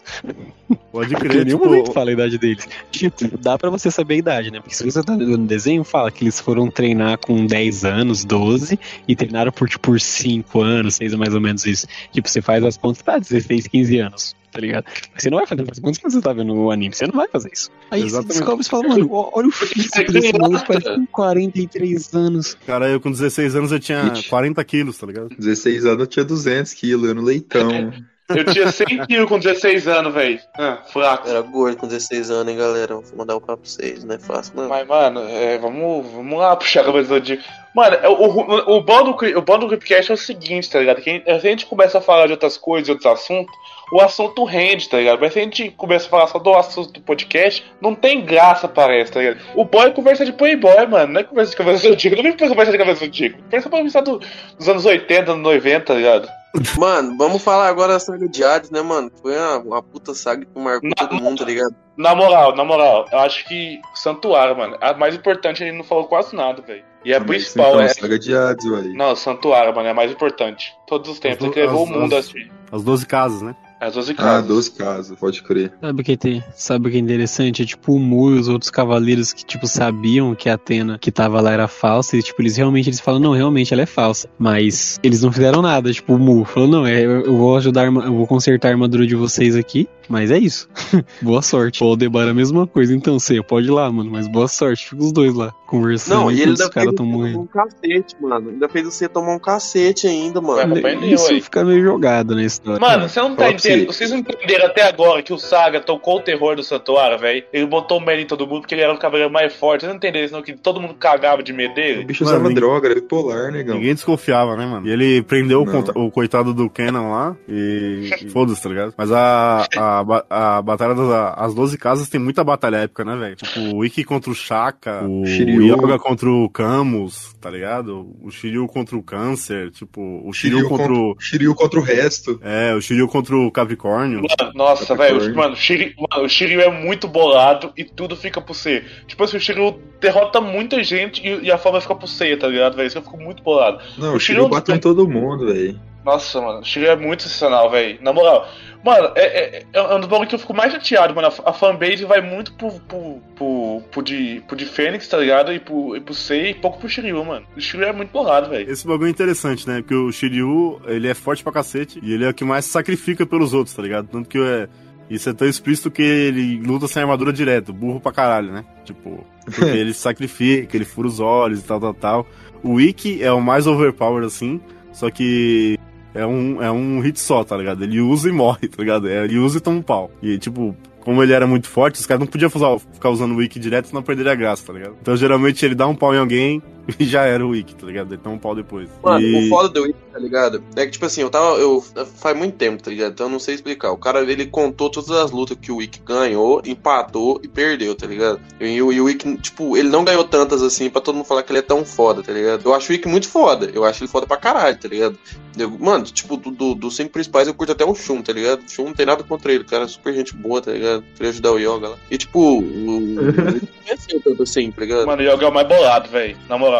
[0.91, 2.69] Pode Porque crer, nenhum tipo, momento fala a idade deles.
[2.91, 4.61] Tipo, dá pra você saber a idade, né?
[4.61, 8.79] Porque se você tá vendo desenho, fala que eles foram treinar com 10 anos, 12,
[9.07, 10.52] e treinaram por, tipo, por 5.
[10.53, 11.87] 5 anos, 6 é mais ou menos isso.
[12.13, 14.85] Tipo, você faz as contas, tá, 16, 15 anos, tá ligado?
[15.13, 17.15] Mas você não vai fazer as contas quando você tá vendo o anime, você não
[17.15, 17.71] vai fazer isso.
[17.91, 18.35] Aí Exatamente.
[18.35, 22.57] você descobre e fala, mano, olha o físico desse maluco, parece com 43 anos.
[22.67, 25.31] Cara, eu com 16 anos eu tinha 40 quilos, tá ligado?
[25.39, 27.93] 16 anos eu tinha 200 quilos, eu no leitão.
[28.37, 30.41] Eu tinha 100 quilos com 16 anos, velho.
[30.55, 31.29] Ah, fraco.
[31.29, 32.95] Era gordo com 16 anos, hein, galera?
[32.95, 34.69] Vou mandar o papo pra vocês, não é fácil, não.
[34.69, 37.39] Mas, mano, é, vamos, vamos lá puxar a cabeça do.
[37.75, 40.79] Mano, é, o, o, o, bom do, o bom do Creepcast é o seguinte, tá
[40.79, 41.01] ligado?
[41.01, 43.55] Que a gente começa a falar de outras coisas, de outros assuntos,
[43.93, 45.21] o assunto rende, tá ligado?
[45.21, 48.69] Mas se a gente começa a falar só do assunto do podcast, não tem graça,
[48.69, 49.41] parece, tá ligado?
[49.55, 52.17] O boy conversa de playboy, mano, não é conversa de cabeça do Dico.
[52.17, 53.43] Não vem conversa de cabeça do Dico.
[53.43, 54.21] Conversa pra conversar do,
[54.59, 56.42] dos anos 80, anos 90, tá ligado?
[56.79, 59.11] Mano, vamos falar agora da saga de Hades, né, mano?
[59.23, 61.75] Foi uma, uma puta saga que marcou todo mundo, tá ligado?
[61.97, 66.05] Na moral, na moral, eu acho que Santuário, mano, a mais importante ele não falou
[66.07, 66.85] quase nada, velho.
[67.05, 67.89] E a principal então, é.
[67.89, 68.83] saga de Hades, ué.
[68.95, 70.73] Não, Santuário, mano, é a mais importante.
[70.87, 72.49] Todos os tempos, ele levou o mundo as, assim.
[72.71, 73.57] as 12 casas, né?
[73.83, 74.47] As 12 Ah, casas.
[74.47, 75.73] 12 casas, pode crer.
[75.81, 76.45] Sabe o que tem?
[76.55, 77.63] Sabe o que é interessante?
[77.63, 81.11] É tipo o Mu e os outros cavaleiros que, tipo, sabiam que a Atena que
[81.11, 82.17] tava lá era falsa.
[82.17, 84.29] E, tipo, eles realmente eles falam, não, realmente ela é falsa.
[84.39, 85.93] Mas eles não fizeram nada.
[85.93, 89.17] Tipo, o Mu falou, não, é, eu vou ajudar, eu vou consertar a armadura de
[89.17, 89.89] vocês aqui.
[90.09, 90.69] Mas é isso.
[91.21, 91.83] boa sorte.
[91.83, 92.95] O Aldebar é a mesma coisa.
[92.95, 94.11] Então, você pode ir lá, mano.
[94.11, 94.89] Mas boa sorte.
[94.89, 96.21] Fica os dois lá, conversando.
[96.21, 97.41] Não, e ele ainda fez tomar morrendo.
[97.41, 98.51] um cacete, mano.
[98.51, 100.75] Ainda fez você tomar um cacete ainda, mano.
[101.07, 102.81] Isso fica meio jogado na história.
[102.81, 103.87] Mano, você não tá entendendo.
[103.87, 104.03] você.
[104.03, 107.45] Vocês não entenderam até agora que o Saga tocou o terror do Santuário, velho.
[107.53, 109.83] Ele botou o medo em todo mundo porque ele era o cavaleiro mais forte.
[109.83, 110.43] Vocês não entenderam isso, não?
[110.43, 112.03] Que todo mundo cagava de medo dele?
[112.03, 113.77] O bicho usava Mano, droga, era bipolar, negão.
[113.77, 114.87] Ninguém desconfiava, né, mano?
[114.87, 118.95] E ele prendeu o, o coitado do Kenan lá e, e foda-se, tá ligado?
[118.97, 119.92] Mas a, a,
[120.31, 123.37] a batalha das as 12 casas tem muita batalha épica, né, velho?
[123.37, 125.63] Tipo, o Ikki contra o Shaka, o Shiryu.
[125.63, 128.15] Yoga contra o Camus, tá ligado?
[128.23, 131.17] O Shiryu contra o Câncer, tipo, o Shiryu, Shiryu contra o...
[131.19, 132.41] Shiryu contra o resto.
[132.43, 134.23] É, o Shiryu contra o Capricórnio.
[134.23, 138.41] Mano, Nossa, velho, mano, o Shiryu, mano, o Shiryu é muito bolado e tudo fica
[138.41, 138.85] por ser.
[139.07, 142.49] Tipo assim, o Shiryu derrota muita gente e, e a forma fica por ser, tá
[142.49, 142.87] ligado, velho?
[142.87, 143.79] Isso eu fico muito bolado.
[143.99, 145.79] Não, o Shiryu bate em todo mundo, velho.
[146.05, 147.99] Nossa, mano, o Shiryu é muito sensacional, velho.
[148.03, 148.49] Na moral,
[148.85, 151.29] mano, é, é, é um dos bagulhos que eu fico mais chateado, mano.
[151.29, 155.53] A, a fanbase vai muito pro, pro, pro, pro, de, pro de Fênix, tá ligado?
[155.53, 157.47] E pro, e pro Sei e pouco pro Shiryu, mano.
[157.57, 158.71] O Shiryu é muito bolado, velho.
[158.71, 159.81] Esse bagulho é interessante, né?
[159.81, 162.73] Porque o Shiryu, ele é forte pra cacete e ele é o que mais se
[162.73, 164.09] sacrifica pelos outros, tá ligado?
[164.09, 164.69] Tanto que é,
[165.09, 168.65] isso é tão explícito que ele luta sem armadura direto, burro pra caralho, né?
[168.85, 172.27] Tipo, porque ele se sacrifica, ele fura os olhos e tal, tal, tal.
[172.63, 174.61] O Ikki é o mais overpower, assim,
[174.93, 175.79] só que
[176.15, 177.83] é um, é um hit só, tá ligado?
[177.83, 179.09] Ele usa e morre, tá ligado?
[179.09, 180.11] É, Ele usa e toma um pau.
[180.23, 183.37] E, tipo, como ele era muito forte, os caras não podiam usar- ficar usando o
[183.37, 184.95] Wiki direto, senão perderia a graça, tá ligado?
[185.01, 186.63] Então, geralmente, ele dá um pau em alguém
[186.99, 188.13] e já era o Wiki, tá ligado?
[188.13, 188.89] Ele toma um pau depois.
[189.03, 189.47] Mano, e...
[189.47, 190.63] o foda do Wiki, tá ligado?
[190.77, 191.57] É que, tipo assim, eu tava.
[191.59, 191.81] Eu,
[192.17, 193.13] faz muito tempo, tá ligado?
[193.13, 193.91] Então eu não sei explicar.
[193.93, 198.07] O cara, ele contou todas as lutas que o Wiki ganhou, empatou e perdeu, tá
[198.07, 198.41] ligado?
[198.61, 201.43] E, o- e o Wiki, tipo, ele não ganhou tantas assim pra todo mundo falar
[201.43, 202.63] que ele é tão foda, tá ligado?
[202.65, 203.71] Eu acho o Wiki muito foda.
[203.73, 205.19] Eu acho ele foda pra caralho, tá ligado?
[205.57, 208.63] Eu- mano, tipo, do, do- dos cinco principais eu curto até o Shun, tá ligado?
[208.67, 211.05] O Shun não tem nada contra ele, o cara é super gente boa, tá ligado?
[211.15, 211.97] Queria ajudar o Yoga lá.
[212.11, 212.59] E, tipo, o.
[212.59, 215.07] o não é assim tanto assim, tá ligado?
[215.07, 216.37] Mano, o Yoga é o mais bolado, velho.
[216.49, 216.72] Na moral.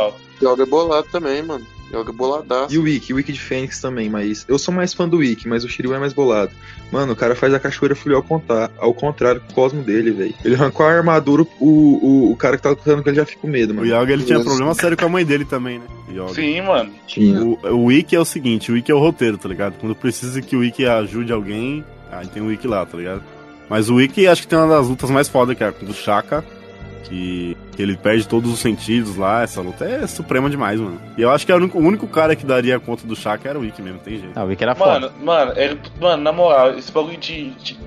[0.43, 1.65] Yoga é bolado também, mano.
[1.93, 2.75] Yoga é boladaço.
[2.75, 5.47] E o Wiki, o Wiki de Fênix também, mas eu sou mais fã do Wiki,
[5.47, 6.51] mas o Shiryu é mais bolado.
[6.91, 10.35] Mano, o cara faz a cachoeira fluir ao, contar, ao contrário do cosmo dele, velho.
[10.43, 13.41] Ele arrancou a armadura, o, o, o cara que tá lutando com ele já fica
[13.43, 13.87] com medo, O mano.
[13.87, 14.49] Yoga ele tinha Nossa.
[14.49, 15.85] problema sério com a mãe dele também, né?
[16.09, 16.35] O Yoga.
[16.35, 16.91] Sim, mano.
[17.07, 17.43] Tinha.
[17.43, 19.75] O, o Wiki é o seguinte, o Wiki é o roteiro, tá ligado?
[19.79, 23.23] Quando precisa que o Wiki ajude alguém, aí tem o Wiki lá, tá ligado?
[23.69, 25.93] Mas o Wiki acho que tem uma das lutas mais fodas, que é a do
[25.95, 26.45] Shaka,
[27.05, 31.01] que, que ele perde todos os sentidos lá, essa luta é suprema demais, mano.
[31.17, 33.49] E eu acho que é o único, o único cara que daria conta do Shaka
[33.49, 34.33] era o Wiki mesmo, tem jeito.
[34.39, 37.79] Ah, o Wiki era Mano, mano, ele- mano, na moral, esse bagulho de, de-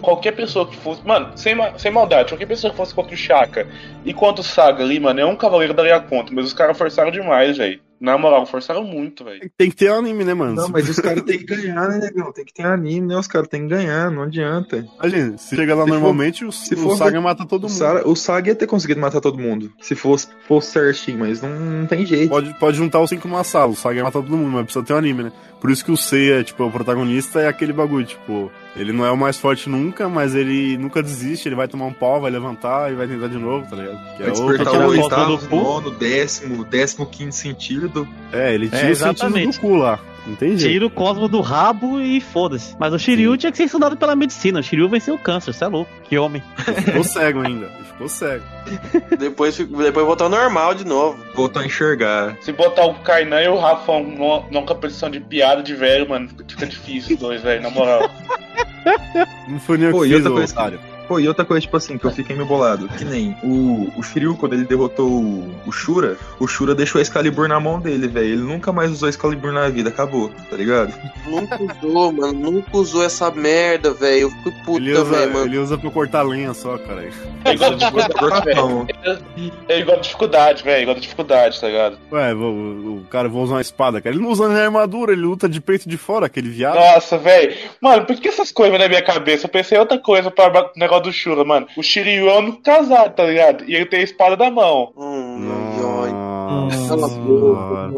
[0.00, 1.04] Qualquer pessoa que fosse.
[1.06, 3.66] Mano, sem, sem maldade, qualquer pessoa que fosse contra o Shaka
[4.04, 7.56] e contra o Saga ali, mano, nenhum cavaleiro daria conta, mas os caras forçaram demais,
[7.58, 7.80] velho.
[8.00, 9.50] Na moral, forçaram muito, velho.
[9.56, 10.54] Tem que ter um anime, né, mano?
[10.54, 12.32] Não, mas os caras têm que ganhar, né, negão?
[12.32, 13.16] Tem que ter anime, né?
[13.18, 14.86] Os caras têm que ganhar, não adianta.
[15.00, 17.68] Imagina, se chega lá Se for- normalmente, o, se o for- Saga mata todo O,
[17.68, 17.76] mundo.
[17.76, 19.72] Sara, o Saga ia ter conseguido matar todo mundo.
[19.80, 22.28] Se fosse, fosse certinho, mas não, não tem jeito.
[22.30, 24.92] Pode, pode juntar os cinco numa sala, o Saga mata todo mundo, mas precisa ter
[24.92, 25.32] um anime, né?
[25.60, 29.10] Por isso que o Seiya, tipo, o protagonista é aquele bagulho, tipo, ele não é
[29.10, 32.92] o mais forte nunca, mas ele nunca desiste, ele vai tomar um pau, vai levantar
[32.92, 33.98] e vai tentar de novo, tá ligado?
[34.16, 38.06] Que Vai outro- despertar o oitavo, nono, décimo, décimo quinto sentido.
[38.32, 39.98] É, ele É, tira o sentido do cu lá.
[40.40, 40.58] Jeito.
[40.58, 42.76] Tira o Cosmo do rabo e foda-se.
[42.78, 44.60] Mas o Shiryu tinha que ser estudado pela medicina.
[44.60, 45.90] O Shiryu venceu o câncer, você é louco.
[46.04, 46.42] Que homem.
[46.84, 47.70] Ficou cego ainda.
[47.98, 48.44] Ficou cego.
[49.18, 51.18] Depois, depois voltou ao normal de novo.
[51.34, 52.36] Voltou a enxergar.
[52.40, 56.28] Se botar o Kainan e o Rafão numa, numa competição de piada de velho, mano,
[56.48, 58.08] fica difícil os dois, velho, na moral.
[59.48, 60.78] Não foi nem o Pô, que e fez, outra ô coisa otário.
[60.78, 62.86] que, pô, e outra coisa, tipo assim, que eu fiquei meio bolado.
[62.88, 67.02] Que nem o, o Shiryu, quando ele derrotou o, o Shura, o Shura deixou a
[67.02, 68.26] Excalibur na mão dele, velho.
[68.26, 70.92] Ele nunca mais usou a Excalibur na vida, acabou, tá ligado?
[71.26, 72.32] Nunca usou, mano.
[72.32, 74.18] Nunca usou essa merda, velho.
[74.18, 75.46] Eu fico usa, também, mano.
[75.46, 77.08] ele usa pra cortar lenha só, cara.
[77.44, 78.86] É igual dificuldade, velho.
[79.68, 80.82] É igual dificuldade, velho.
[80.82, 81.98] Igual dificuldade, tá ligado?
[82.12, 84.14] Ué, o, o cara vai usar uma espada, cara.
[84.14, 86.74] Ele não usa nem armadura, ele luta de peito de fora, aquele viado.
[86.74, 87.56] Nossa, velho.
[87.80, 89.46] Mano, por que essas coisas na minha cabeça?
[89.46, 91.66] Eu pensei em outra coisa para o negócio do Shura, mano.
[91.76, 93.64] O Shiryu é o único casado, tá ligado?
[93.64, 94.92] E ele tem a espada da mão.
[94.96, 97.90] Nossa, senhora.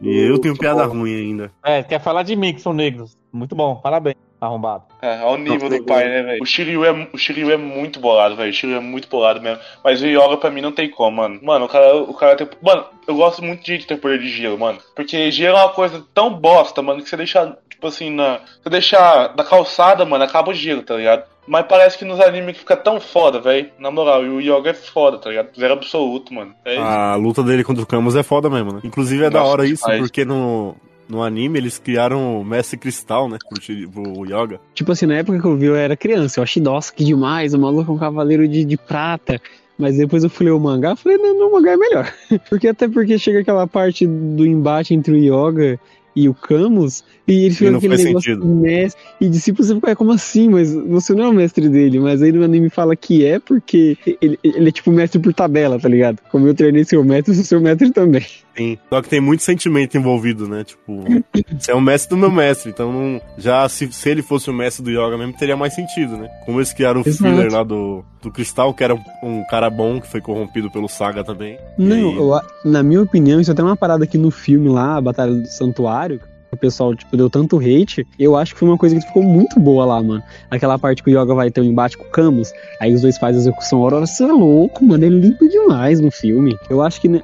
[0.00, 1.52] E eu tenho piada ruim ainda.
[1.64, 3.16] É, quer falar de mim, que são negros.
[3.32, 4.84] Muito bom, parabéns, arrombado.
[5.02, 6.42] É, ao nível do pai, né, velho?
[6.42, 8.50] O Shiryu é, o Shiryu é muito bolado, velho.
[8.50, 9.62] O Shiryu é muito bolado mesmo.
[9.84, 11.38] Mas o Yoga pra mim não tem como, mano.
[11.42, 12.48] Mano, o cara, o cara tem.
[12.62, 14.78] Mano, eu gosto muito de ter poder de gelo, mano.
[14.96, 18.40] Porque gelo é uma coisa tão bosta, mano, que você deixa, tipo assim, na.
[18.62, 21.24] Você deixa da calçada, mano, acaba o gelo, tá ligado?
[21.48, 23.70] Mas parece que nos animes fica tão foda, velho.
[23.78, 25.48] Na moral, e o Yoga é foda, tá ligado?
[25.58, 26.54] Zero absoluto, mano.
[26.62, 26.76] É.
[26.76, 28.80] A luta dele contra o Camus é foda mesmo, né?
[28.84, 30.02] Inclusive é da Nossa, hora isso, demais.
[30.02, 30.76] porque no,
[31.08, 33.38] no anime eles criaram o Mestre Cristal, né?
[33.48, 34.60] Pro, pro Yoga.
[34.74, 36.38] Tipo assim, na época que eu vi, eu era criança.
[36.38, 39.40] Eu achei, nossa, que demais, o maluco é um cavaleiro de, de prata.
[39.78, 42.12] Mas depois eu fui ler o mangá, eu falei, não, não, o mangá é melhor.
[42.50, 45.80] porque até porque chega aquela parte do embate entre o Yoga
[46.16, 48.46] e o Camus, e eles E ficam não aquele negócio sentido.
[48.46, 50.48] de mestre e discípulo, você fica, "Ué, como assim?
[50.48, 52.00] Mas você não é o mestre dele.
[52.00, 55.78] Mas aí no anime fala que é porque ele, ele é tipo mestre por tabela,
[55.78, 56.18] tá ligado?
[56.30, 58.24] Como eu treinei seu mestre, eu sou seu mestre também.
[58.58, 58.76] Sim.
[58.90, 60.64] Só que tem muito sentimento envolvido, né?
[60.64, 61.04] Tipo,
[61.58, 64.52] você é o mestre do meu mestre, então não, já se, se ele fosse o
[64.52, 66.28] mestre do Yoga mesmo, teria mais sentido, né?
[66.44, 67.30] Como eles criaram o Exato.
[67.30, 70.88] filler lá do, do Cristal, que era um, um cara bom, que foi corrompido pelo
[70.88, 71.56] Saga também.
[71.78, 74.96] Não, eu a- na minha opinião, isso é até uma parada aqui no filme lá,
[74.96, 76.20] a Batalha do Santuário,
[76.50, 79.58] o pessoal, tipo, deu tanto hate, eu acho que foi uma coisa que ficou muito
[79.60, 80.22] boa lá, mano.
[80.50, 83.18] Aquela parte que o Yoga vai ter um embate com o Camus, aí os dois
[83.18, 86.56] fazem a execução Aurora, você é louco, mano, ele limpa demais no filme.
[86.70, 87.08] Eu acho que...
[87.08, 87.22] né,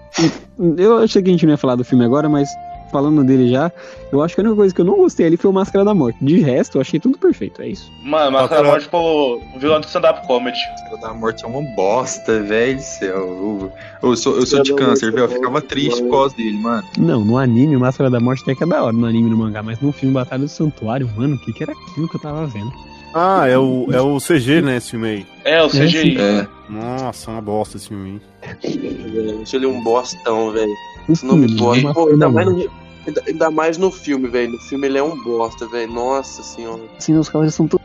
[0.76, 2.48] Eu achei que a gente não ia falar do filme agora, mas
[2.94, 3.72] falando dele já,
[4.12, 5.92] eu acho que a única coisa que eu não gostei ali foi o Máscara da
[5.92, 6.16] Morte.
[6.22, 7.90] De resto, eu achei tudo perfeito, é isso.
[8.04, 10.56] Mano, Máscara da Morte pô, o vilão do stand-up comedy.
[10.70, 13.16] Máscara da Morte é uma bosta, velho do céu.
[13.16, 13.72] Eu,
[14.10, 15.24] eu sou, eu sou de câncer, velho.
[15.24, 16.84] Eu ficava triste por causa dele, mano.
[16.96, 19.30] Não, no anime, o Máscara da Morte até que é da hora, no anime e
[19.30, 22.16] no mangá, mas no filme Batalha do Santuário, mano, o que, que era aquilo que
[22.16, 22.72] eu tava vendo?
[23.16, 25.26] Ah, é o, é o CG, né, esse filme aí.
[25.44, 26.18] É, o CGI.
[26.18, 26.48] É.
[26.68, 29.40] Nossa, uma bosta esse filme aí.
[29.40, 30.72] Acho ele um bostão, velho.
[31.08, 31.82] Esse Não me filme, pode.
[31.84, 32.70] Máscara Pô, da ainda mais, no,
[33.06, 34.52] ainda, ainda mais no filme, velho.
[34.52, 35.92] No filme ele é um bosta, velho.
[35.92, 36.82] Nossa senhora.
[36.98, 37.80] Assim, os cavaleiros são to-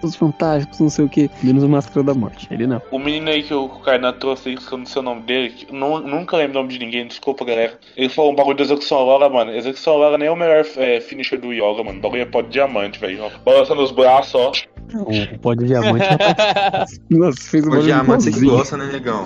[0.00, 2.82] todos fantásticos, não sei o que, menos o Máscara da Morte, ele não.
[2.90, 5.66] O menino aí que o Kainan trouxe aí, que eu não sei o nome dele,
[5.72, 7.78] nu- nunca lembro o nome de ninguém, desculpa galera.
[7.96, 9.52] Ele falou um bagulho da execução Aurora, mano.
[9.52, 11.98] Execução Aurora nem é o melhor é, finisher do Yoga, mano.
[11.98, 13.22] O bagulho é pó de diamante, velho.
[13.42, 14.52] Balançando os braços, ó.
[14.94, 16.04] O pó de diamante.
[17.10, 19.24] Nossa, fez um O diamante você gosta, né, negão?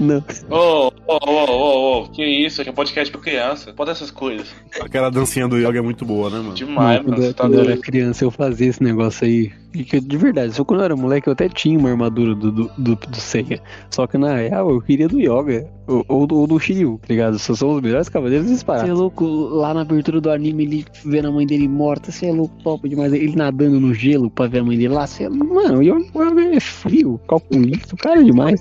[0.00, 0.24] Não.
[0.48, 2.62] Ô, ô, ô, ô, ô, que isso?
[2.62, 3.72] Aqui é podcast pra criança.
[3.74, 4.48] Pode essas coisas.
[4.80, 6.54] Aquela dancinha do Yoga é muito boa, né, mano?
[6.54, 7.16] Demais, mano.
[7.16, 9.52] quando, tá quando eu era criança, eu fazia esse negócio aí.
[9.72, 12.70] Que, de verdade, só quando eu era moleque, eu até tinha uma armadura do, do,
[12.76, 13.62] do, do Seiya.
[13.90, 15.68] Só que na real, eu queria do Yoga.
[15.86, 17.38] Ou, ou do, ou do Shiryu, tá ligado?
[17.38, 18.88] Só são os melhores cavaleiros disparados.
[18.88, 22.12] Você é louco, lá na abertura do anime, ele vendo a mãe dele morta.
[22.12, 23.12] Você é louco, top demais.
[23.12, 25.06] Ele nadando no gelo pra ver a mãe dele lá.
[25.06, 28.60] Você é, mano, o Yoga é frio, calculista, o cara é demais.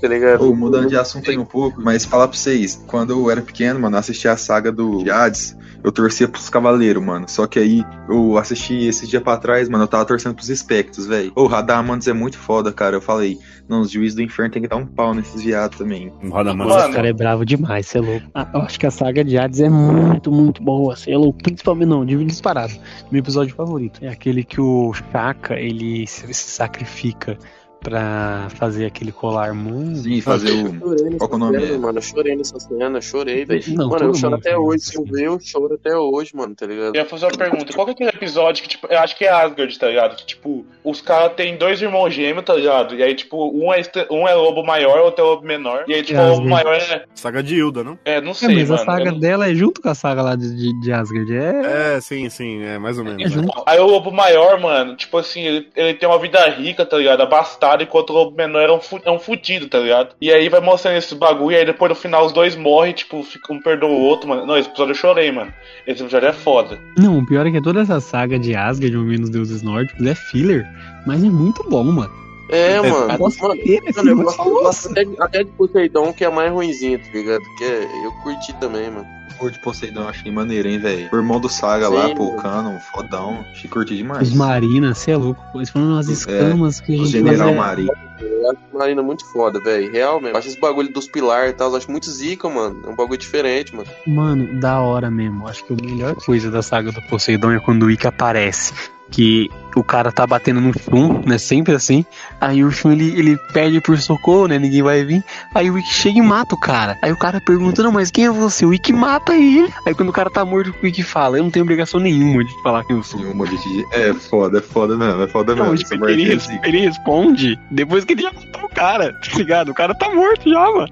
[0.00, 0.48] Tá ligado?
[0.48, 3.80] Ô, mudando de assunto aí um pouco, mas falar pra vocês, quando eu era pequeno,
[3.80, 7.28] mano, eu assistia a saga do de Hades, eu torcia pros cavaleiros, mano.
[7.28, 11.06] Só que aí eu assisti esse dia pra trás, mano, eu tava torcendo pros espectros,
[11.06, 11.32] velho.
[11.34, 12.96] Ô, Radamantes é muito foda, cara.
[12.96, 13.38] Eu falei,
[13.68, 16.12] não, os juízes do inferno tem que dar um pau nesses viados também.
[16.22, 18.26] O Radamantes Nossa, esse cara é bravo demais, você é louco.
[18.34, 21.42] Ah, eu acho que a saga de Hades é muito, muito boa, você é louco.
[21.42, 22.72] Principalmente, não, de disparado.
[23.10, 27.38] Meu episódio favorito é aquele que o Shaka, ele se sacrifica
[27.80, 30.00] pra fazer aquele colar muito.
[30.00, 31.16] Sim, fazer o.
[31.18, 31.60] Qual é o nome?
[31.66, 31.98] cena, mano.
[31.98, 33.62] Eu chorei nessa cena, chorei, velho.
[33.68, 34.82] Não, Mano, eu choro mundo até hoje.
[34.84, 36.94] Se eu ver, eu choro até hoje, mano, tá ligado?
[36.94, 37.72] Eu ia fazer uma pergunta.
[37.72, 40.16] Qual que é aquele episódio que, tipo, eu acho que é Asgard, tá ligado?
[40.16, 42.94] Que, tipo, os caras têm dois irmãos gêmeos, tá ligado?
[42.94, 45.84] E aí, tipo, um é, um é lobo maior, outro é lobo menor.
[45.86, 47.04] E aí, tipo, É, o lobo maior é.
[47.14, 47.98] Saga de Hilda, não?
[48.04, 48.82] É, não É, sei, mas mano.
[48.82, 51.34] a saga Eu- dela é junto com a saga lá de, de, de Asgard.
[51.36, 51.94] É.
[51.96, 53.22] É, sim, sim, é mais ou menos.
[53.24, 53.62] É junto.
[53.66, 57.20] Aí o lobo maior, mano, tipo assim, ele, ele tem uma vida rica, tá ligado?
[57.22, 60.14] Abastado, enquanto o lobo menor é um, fu- é um fudido, tá ligado?
[60.20, 63.22] E aí vai mostrando esse bagulho, e aí depois no final os dois morrem, tipo,
[63.22, 64.46] fica- um perdoa o outro, mano.
[64.46, 65.52] Não, esse episódio eu chorei, mano.
[65.86, 66.78] Esse episódio é foda.
[66.98, 70.14] Não, o pior é que toda essa saga de Asgard, ou menos deuses nórdicos, é
[70.14, 70.66] filler,
[71.06, 72.10] mas é muito bom, mano.
[72.50, 73.18] É, É, mano.
[73.18, 76.50] nossa, mano, é mano, gosto, mas eu gosto até, até de Poseidon, que é mais
[76.50, 77.42] ruimzinho, tá ligado?
[77.58, 79.06] Que é- eu curti também, mano.
[79.38, 81.08] Pô, de Poseidon, eu achei maneiro, hein, velho.
[81.12, 83.44] O irmão do Saga Sim, lá, pô, Cano, fodão.
[83.52, 84.28] Achei curti demais.
[84.28, 85.40] Os Marinas, você é louco.
[85.54, 87.92] Eles falam umas escamas que a o gente General faz, é- Marinho.
[88.20, 89.92] Eu acho Marina muito foda, velho.
[89.92, 90.34] Real mesmo.
[90.34, 92.80] Eu acho esse bagulho dos pilares e tal, eu acho muito zica, mano.
[92.84, 93.88] É um bagulho diferente, mano.
[94.06, 95.46] Mano, da hora mesmo.
[95.46, 98.72] Acho que a melhor coisa da saga do Poseidon é quando o Ikki aparece.
[99.10, 99.48] Que
[99.78, 101.38] o cara tá batendo no Shun, né?
[101.38, 102.04] Sempre assim.
[102.40, 104.58] Aí o Shun ele, ele pede por socorro, né?
[104.58, 105.22] Ninguém vai vir.
[105.54, 106.98] Aí o Ikki chega e mata o cara.
[107.02, 108.64] Aí o cara pergunta: Não, mas quem é você?
[108.66, 109.68] O Ikki mata ele.
[109.86, 112.62] Aí quando o cara tá morto, o Ikki fala: Eu não tenho obrigação nenhuma de
[112.62, 113.20] falar quem eu sou.
[113.20, 113.56] Nenhuma de
[113.92, 115.78] É foda, é foda mesmo, é foda Não, mesmo.
[115.78, 116.68] tipo, Essa parte ele, zica.
[116.68, 119.70] ele responde depois que ele já matou o cara, tá ligado?
[119.70, 120.88] O cara tá morto já, mano.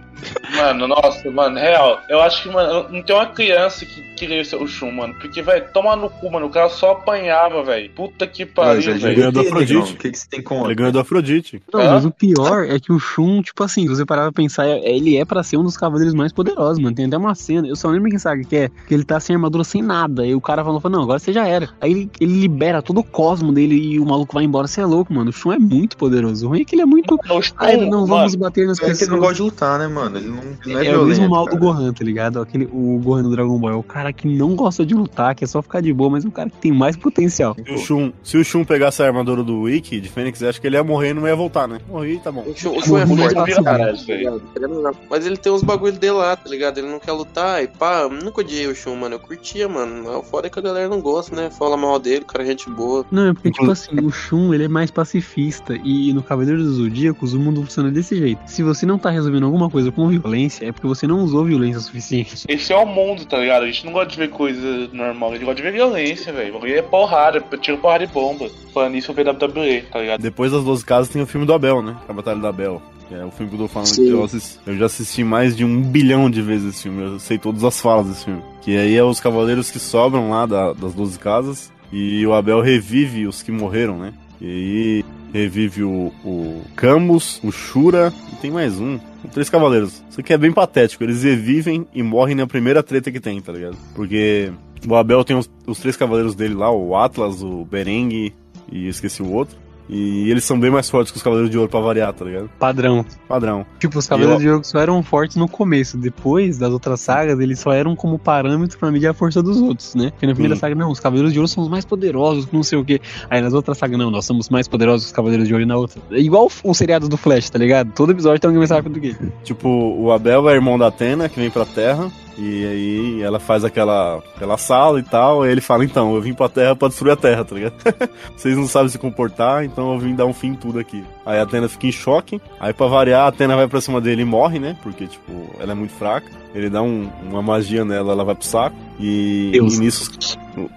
[0.57, 2.01] Mano, nossa, mano, real.
[2.09, 5.15] Eu acho que, mano, não tem uma criança que queria ser o Shun, mano.
[5.21, 6.47] Porque, velho, toma no cu, mano.
[6.47, 7.91] O cara só apanhava, velho.
[7.91, 9.17] Puta que pariu, Mas, velho.
[9.17, 9.93] ganhou do Ele, Afrodite.
[9.93, 10.67] O que, que você tem contra?
[10.69, 11.63] Ele ganhou do Afrodite.
[11.73, 14.67] Não, mas o pior é que o Shun, tipo assim, se você parar pra pensar,
[14.67, 16.95] é- ele é pra ser um dos cavaleiros mais poderosos, mano.
[16.95, 19.35] Tem até uma cena, eu só lembro quem sabe que é, que ele tá sem
[19.37, 20.23] armadura, sem nada.
[20.23, 21.69] Aí o cara falou, não, agora você já era.
[21.81, 24.67] Aí ele, ele libera todo o cosmo dele e o maluco vai embora.
[24.67, 25.31] Você é louco, mano.
[25.31, 26.47] O Shun é muito poderoso.
[26.47, 27.19] O ruim é que ele é muito.
[27.27, 29.03] No Shun, Ai, não vamos mano, bater nas É que pessoas.
[29.03, 30.17] ele não gosta de lutar, né, mano?
[30.17, 31.07] Ele não, ele não é, É, o violento.
[31.09, 31.57] mesmo mal do.
[31.57, 32.41] Gohan, tá ligado?
[32.41, 35.43] Aquele, o Gohan do Dragon Ball é o cara que não gosta de lutar, que
[35.43, 37.55] é só ficar de boa, mas é o cara que tem mais potencial.
[37.65, 40.67] Se o Shun, se o Shun pegasse a armadura do Wiki de Fênix, acho que
[40.67, 41.79] ele ia morrer e não ia voltar, né?
[41.89, 42.45] Morri, tá bom.
[42.47, 44.91] O Shun, o é forte né?
[45.09, 46.79] Mas ele tem uns bagulhos dele lá, tá ligado?
[46.79, 48.03] Ele não quer lutar e pá.
[48.03, 49.15] eu Nunca odiei o Shun, mano.
[49.15, 50.05] Eu curtia, mano.
[50.05, 51.51] Mas o foda é que a galera não gosta, né?
[51.51, 53.07] Fala mal dele, o cara é gente boa.
[53.11, 55.79] Não, é porque, tipo assim, o Shun, ele é mais pacifista.
[55.85, 58.41] E no Cavaleiro dos Zodíacos, o mundo funciona desse jeito.
[58.47, 61.81] Se você não tá resolvendo alguma coisa com violência, é porque você não usou violência
[61.81, 62.45] suficiente.
[62.49, 63.63] Esse é o mundo, tá ligado?
[63.63, 66.51] A gente não gosta de ver coisa normal, a gente gosta de ver violência, velho.
[66.51, 68.46] O bagulho é porrada, tiro porrada e bomba.
[68.73, 70.21] Falando isso, eu vi WWE, tá ligado?
[70.21, 71.97] Depois das 12 casas tem o filme do Abel, né?
[72.09, 72.83] A Batalha do Abel.
[73.11, 74.05] É o filme que eu tô falando Sim.
[74.07, 77.03] que eu, assisti- eu já assisti mais de um bilhão de vezes esse filme.
[77.05, 78.43] Eu sei todas as falas desse filme.
[78.63, 81.73] Que aí é os cavaleiros que sobram lá da- das 12 casas.
[81.93, 84.13] E o Abel revive os que morreram, né?
[84.41, 88.99] E aí revive o, o Camus, o Shura e tem mais um.
[89.33, 90.03] Três cavaleiros.
[90.11, 91.05] Isso aqui é bem patético.
[91.05, 93.77] Eles revivem e morrem na primeira treta que tem, tá ligado?
[93.95, 94.51] Porque
[94.87, 98.35] o Abel tem os, os três cavaleiros dele lá, o Atlas, o Berengue
[98.71, 99.57] e eu esqueci o outro.
[99.89, 102.51] E eles são bem mais fortes que os Cavaleiros de Ouro pra variar, tá ligado?
[102.59, 103.05] Padrão.
[103.29, 103.65] Padrão.
[103.79, 105.97] Tipo, os Cavaleiros E de Ouro só eram fortes no começo.
[105.97, 109.95] Depois das outras sagas, eles só eram como parâmetro pra medir a força dos outros,
[109.95, 110.11] né?
[110.11, 112.79] Porque na primeira saga, não, os Cavaleiros de Ouro são os mais poderosos, não sei
[112.79, 113.01] o quê.
[113.31, 115.67] Aí nas outras sagas, não, nós somos mais poderosos que os Cavaleiros de Ouro e
[115.67, 116.01] na outra.
[116.11, 117.93] É igual o, seriado do Flash, tá ligado?
[117.93, 119.17] Todo episódio tem alguém mais rápido do que.
[119.45, 122.11] Tipo, o Abel é irmão da Atena, que vem pra Terra.
[122.39, 125.43] E aí ela faz aquela, aquela sala e tal.
[125.43, 127.75] Aí ele fala, então, eu vim pra Terra pra destruir a Terra, tá ligado?
[128.37, 131.03] Vocês não sabem se comportar, então eu vim dar um fim em tudo aqui.
[131.25, 132.41] Aí a Atena fica em choque.
[132.61, 134.77] Aí pra variar, a Atena vai pra cima dele e morre, né?
[134.83, 136.31] Porque, tipo, ela é muito fraca.
[136.55, 138.77] Ele dá um- uma magia nela, ela vai pro saco.
[139.01, 140.11] E, e nisso.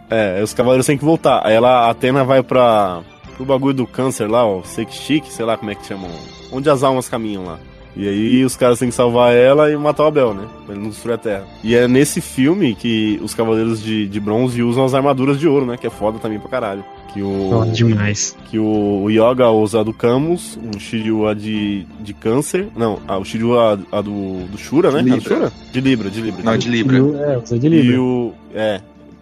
[0.10, 1.41] É, os cavaleiros têm que voltar.
[1.45, 3.01] Aí ela, a Atena vai pra.
[3.36, 4.62] pro bagulho do câncer lá, ó.
[4.64, 6.10] Sekshik, sei lá como é que chamam.
[6.51, 7.60] Onde as almas caminham lá.
[7.96, 10.44] E aí os caras têm que salvar ela e matar o Abel, né?
[10.66, 11.44] Pra ele não destruir a Terra.
[11.64, 15.66] E é nesse filme que os Cavaleiros de, de Bronze usam as armaduras de ouro,
[15.66, 15.76] né?
[15.76, 16.84] Que é foda também pra caralho.
[17.14, 17.52] Que o.
[17.52, 18.38] Ó, demais.
[18.50, 22.68] Que o, o Yoga usa a do Camus, o Shiryu a de, de câncer.
[22.78, 25.02] Não, ah, o Shiryu a, a do, do Shura, né?
[25.02, 25.36] De A do Libra.
[25.36, 25.54] Shura?
[25.72, 26.44] De Libra, de Libra.
[26.44, 26.98] Não, de Libra.
[26.98, 27.96] É, usa de Libra.
[27.96, 28.34] E o.
[28.54, 28.82] É.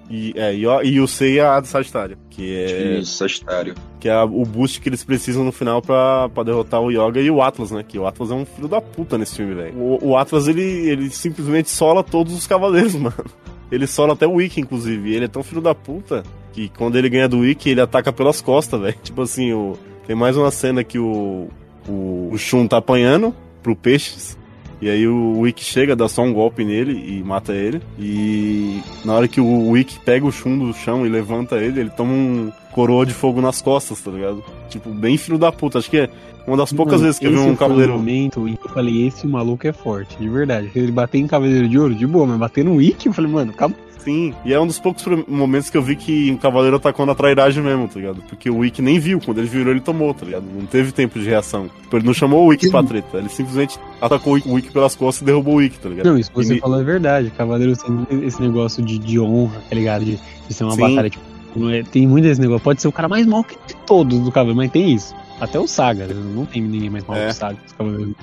[0.09, 2.17] E, é, e, o- e o Seiya a do Sagitário.
[2.29, 2.99] Que é.
[2.99, 3.75] Isso, Sagitário.
[3.99, 7.29] Que é o boost que eles precisam no final pra, pra derrotar o Yoga e
[7.29, 7.83] o Atlas, né?
[7.85, 9.77] Que o Atlas é um filho da puta nesse filme, velho.
[9.77, 13.25] O, o Atlas, ele, ele simplesmente sola todos os cavaleiros, mano.
[13.71, 15.09] Ele sola até o Wiki, inclusive.
[15.09, 18.13] E ele é tão filho da puta que quando ele ganha do Wiki, ele ataca
[18.13, 18.95] pelas costas, velho.
[19.03, 19.73] Tipo assim, o,
[20.05, 21.49] tem mais uma cena que o,
[21.87, 24.37] o, o Shun tá apanhando pro Peixes.
[24.81, 27.81] E aí o Wiki chega, dá só um golpe nele e mata ele.
[27.97, 31.89] E na hora que o Wiki pega o Shun do chão e levanta ele, ele
[31.89, 34.43] toma um coroa de fogo nas costas, tá ligado?
[34.69, 35.79] Tipo, bem filho da puta.
[35.79, 36.09] Acho que é
[36.45, 37.95] uma das poucas Mano, vezes que eu vi um cavaleiro.
[37.95, 40.69] o momento em que eu falei, esse maluco é forte, de verdade.
[40.75, 43.51] Ele bater em Cavaleiro de Ouro, de boa, mas bater no Wiki, eu falei, mano,
[43.53, 43.75] calma.
[44.07, 47.13] Sim, e é um dos poucos momentos que eu vi que um cavaleiro atacou na
[47.13, 48.21] trairagem mesmo, tá ligado?
[48.29, 50.45] Porque o Wick nem viu, quando ele virou ele tomou, tá ligado?
[50.45, 51.69] Não teve tempo de reação.
[51.81, 55.21] Tipo, ele não chamou o Wick pra treta, ele simplesmente atacou o Wick- pelas costas
[55.21, 56.05] e derrubou o Wick, tá ligado?
[56.05, 57.31] Não, isso que você E- falou é verdade.
[57.31, 60.05] Cavaleiros tem esse negócio de, de honra, tá ligado?
[60.05, 60.81] De, de ser uma Sim.
[60.81, 62.63] batalha, tipo, é- tem muito esse negócio.
[62.63, 65.13] Pode ser o cara mais mal que todos do cavaleiro, mas tem isso.
[65.41, 66.13] Até o Saga, né?
[66.33, 67.25] não tem ninguém mais mal É.
[67.25, 68.15] que o Saga, os cavaleiros.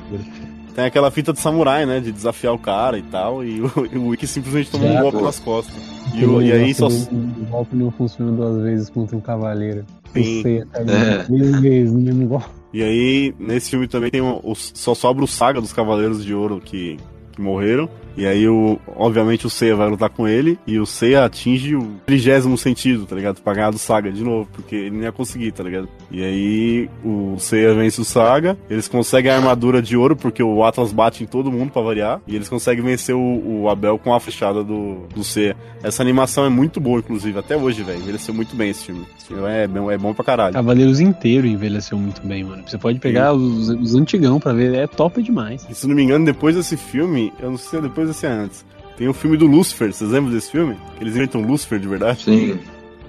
[0.75, 2.01] Tem aquela fita de samurai, né?
[2.01, 5.23] De desafiar o cara e tal, e o, e o Wick simplesmente tomou um golpe
[5.23, 5.75] nas costas.
[6.15, 6.89] E, o- e aí só.
[6.89, 9.85] O golpe não funciona duas vezes contra um cavaleiro.
[10.13, 10.37] Sim.
[10.37, 11.27] Eu sei, É.
[11.31, 12.47] Mil vezes no mesmo golpe.
[12.73, 16.35] E aí, nesse filme também tem um, o- só sobra o Saga dos Cavaleiros de
[16.35, 16.97] Ouro que,
[17.33, 17.89] que morreram.
[18.17, 20.59] E aí, o, obviamente, o Seiya vai lutar com ele.
[20.67, 23.41] E o Seiya atinge o trigésimo sentido, tá ligado?
[23.41, 25.89] Pra ganhar do Saga de novo, porque ele não ia conseguir, tá ligado?
[26.11, 28.57] E aí, o Seiya vence o Saga.
[28.71, 32.21] Eles conseguem a armadura de ouro, porque o Atlas bate em todo mundo pra variar.
[32.27, 35.57] E eles conseguem vencer o, o Abel com a flechada do, do Seiya.
[35.83, 37.99] Essa animação é muito boa, inclusive, até hoje, velho.
[37.99, 39.05] Envelheceu muito bem esse filme.
[39.19, 40.55] Esse filme é, bom- é bom pra caralho.
[40.55, 42.63] Cavaleiros inteiro envelheceu muito bem, mano.
[42.67, 45.67] Você pode pegar os, os antigão pra ver, é top demais.
[45.69, 48.29] E se não me engano, depois desse filme, eu não sei se é depois é
[48.29, 48.65] antes,
[48.97, 50.77] tem o filme do Lucifer, vocês lembram desse filme?
[50.97, 52.23] Que eles inventam Lucifer de verdade?
[52.23, 52.59] Sim.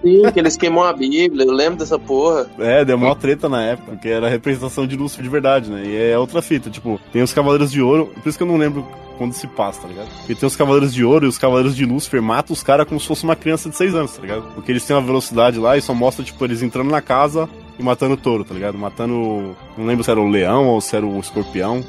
[0.02, 2.48] Sim, que eles queimam a Bíblia, eu lembro dessa porra.
[2.60, 5.84] É, deu maior treta na época, porque era a representação de Lúcifer de verdade, né?
[5.84, 8.58] E é outra fita, tipo, tem os Cavaleiros de Ouro, por isso que eu não
[8.58, 8.86] lembro
[9.18, 10.08] quando se passa, tá ligado?
[10.18, 13.00] Porque tem os Cavaleiros de Ouro e os Cavaleiros de Lúcifer matam os caras como
[13.00, 14.44] se fosse uma criança de 6 anos, tá ligado?
[14.54, 17.84] Porque eles têm uma velocidade lá e só mostra, tipo, eles entrando na casa e
[17.84, 18.78] matando o touro, tá ligado?
[18.78, 19.56] Matando.
[19.78, 21.84] Não lembro se era o leão ou se era o escorpião.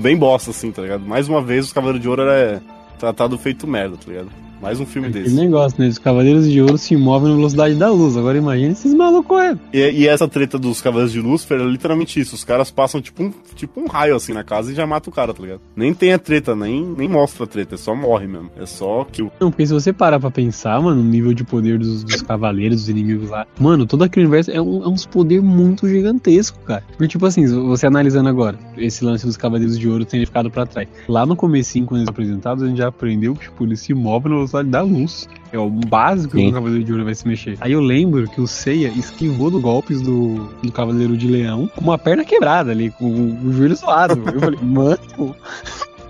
[0.00, 1.04] Bem bosta, assim, tá ligado?
[1.04, 2.62] Mais uma vez, os Cavaleiros de Ouro era
[2.98, 4.30] tratado feito merda, tá ligado?
[4.62, 5.34] Mais um filme Aquele desse.
[5.34, 5.88] negócio, né?
[5.88, 8.16] Os Cavaleiros de Ouro se movem na velocidade da luz.
[8.16, 9.58] Agora imagina esses malucos é.
[9.72, 12.36] E, e essa treta dos Cavaleiros de Lúcifer é literalmente isso.
[12.36, 15.12] Os caras passam tipo um, tipo um raio assim na casa e já mata o
[15.12, 15.60] cara, tá ligado?
[15.74, 18.52] Nem tem a treta, nem, nem mostra a treta, é só morre mesmo.
[18.56, 19.32] É só kill.
[19.40, 22.82] Não, porque se você parar pra pensar, mano, o nível de poder dos, dos cavaleiros,
[22.82, 26.84] dos inimigos lá, mano, todo aquele universo é, um, é uns poder muito gigantesco, cara.
[26.92, 30.66] Porque, tipo assim, você analisando agora, esse lance dos cavaleiros de ouro tem ficado pra
[30.66, 30.86] trás.
[31.08, 34.30] Lá no comecinho, quando eles apresentados, a gente já aprendeu que, tipo, eles se movem
[34.30, 35.28] na velocidade da luz.
[35.52, 36.50] É o básico que Sim.
[36.50, 37.56] o Cavaleiro de Ouro vai se mexer.
[37.60, 41.82] Aí eu lembro que o Seiya esquivou dos golpes do, do Cavaleiro de Leão com
[41.82, 44.22] uma perna quebrada ali, com o, joelho zoado.
[44.32, 45.36] Eu falei, mano,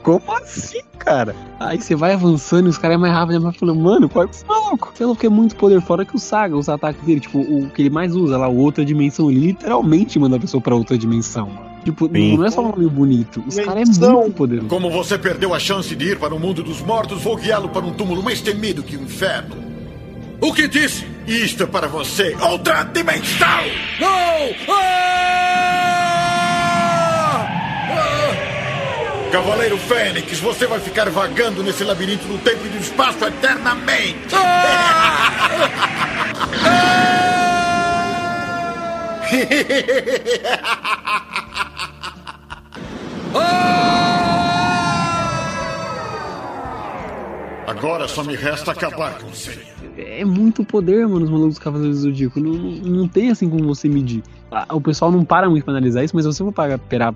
[0.03, 1.35] como assim, cara?
[1.59, 4.31] Aí você vai avançando e os caras é mais rápido, mas falando, mano, qual é
[4.31, 4.93] esse maluco?
[4.95, 7.83] Você não quer muito poder fora que o Saga, os ataques dele, tipo, o que
[7.83, 11.49] ele mais usa lá, outra dimensão, ele literalmente manda a pessoa pra outra dimensão.
[11.49, 11.72] mano.
[11.85, 12.37] Tipo, Sim.
[12.37, 14.69] não é só um nome bonito, os caras é muito poderoso.
[14.69, 17.85] Como você perdeu a chance de ir para o mundo dos mortos, vou guiá-lo para
[17.85, 19.57] um túmulo mais temido que o inferno.
[20.41, 21.07] O que disse?
[21.27, 23.49] Isto é para você, outra dimensão!
[24.01, 24.83] Não!
[29.33, 34.35] Cavaleiro Fênix, você vai ficar vagando nesse labirinto do tempo e do espaço eternamente!
[47.67, 49.59] Agora só me resta acabar com você.
[49.97, 52.41] É muito poder, mano, os malucos dos Cavaleiros do Zodíaco.
[52.41, 54.23] Não, não tem assim como você medir.
[54.51, 57.15] Ah, O pessoal não para muito pra analisar isso, mas se você for parar, parar,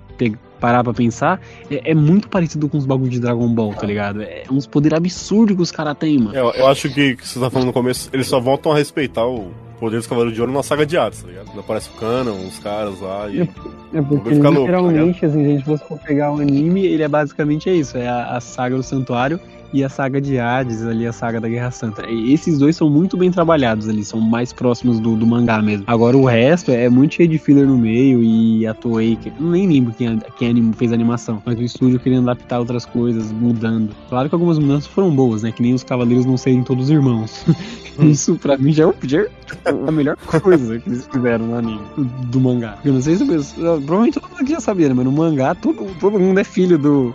[0.59, 4.21] parar pra pensar, é, é muito parecido com os bagulhos de Dragon Ball, tá ligado?
[4.21, 6.35] É uns poder absurdos que os caras têm, mano.
[6.37, 9.25] Eu, eu acho que, que você tá falando no começo, eles só voltam a respeitar
[9.27, 11.45] o poder dos Cavaleiros de Ouro na saga de Hades, tá ligado?
[11.47, 13.41] Quando aparece o Canon, os caras lá e.
[13.41, 17.03] É porque Vai ficar louco, literalmente, assim, se gente fosse for pegar o anime, ele
[17.03, 19.39] é basicamente isso, é a, a saga do Santuário
[19.73, 22.05] e a saga de Hades, ali a saga da Guerra Santa.
[22.09, 25.83] E esses dois são muito bem trabalhados ali, são mais próximos do, do mangá mesmo.
[25.87, 29.67] Agora o resto é muito cheio de filler no meio e a Toei, que, nem
[29.67, 33.89] lembro quem, quem fez a animação, mas o estúdio querendo adaptar outras coisas, mudando.
[34.09, 37.45] Claro que algumas mudanças foram boas, né, que nem os Cavaleiros não serem todos irmãos.
[37.99, 39.29] Isso pra mim já é, o- já é
[39.87, 41.81] a melhor coisa que eles fizeram no anime,
[42.27, 42.73] do mangá.
[42.73, 44.93] Porque eu não sei se eu, provavelmente todo mundo aqui já sabia, né?
[44.93, 47.13] Mas no mangá todo, todo mundo é filho do.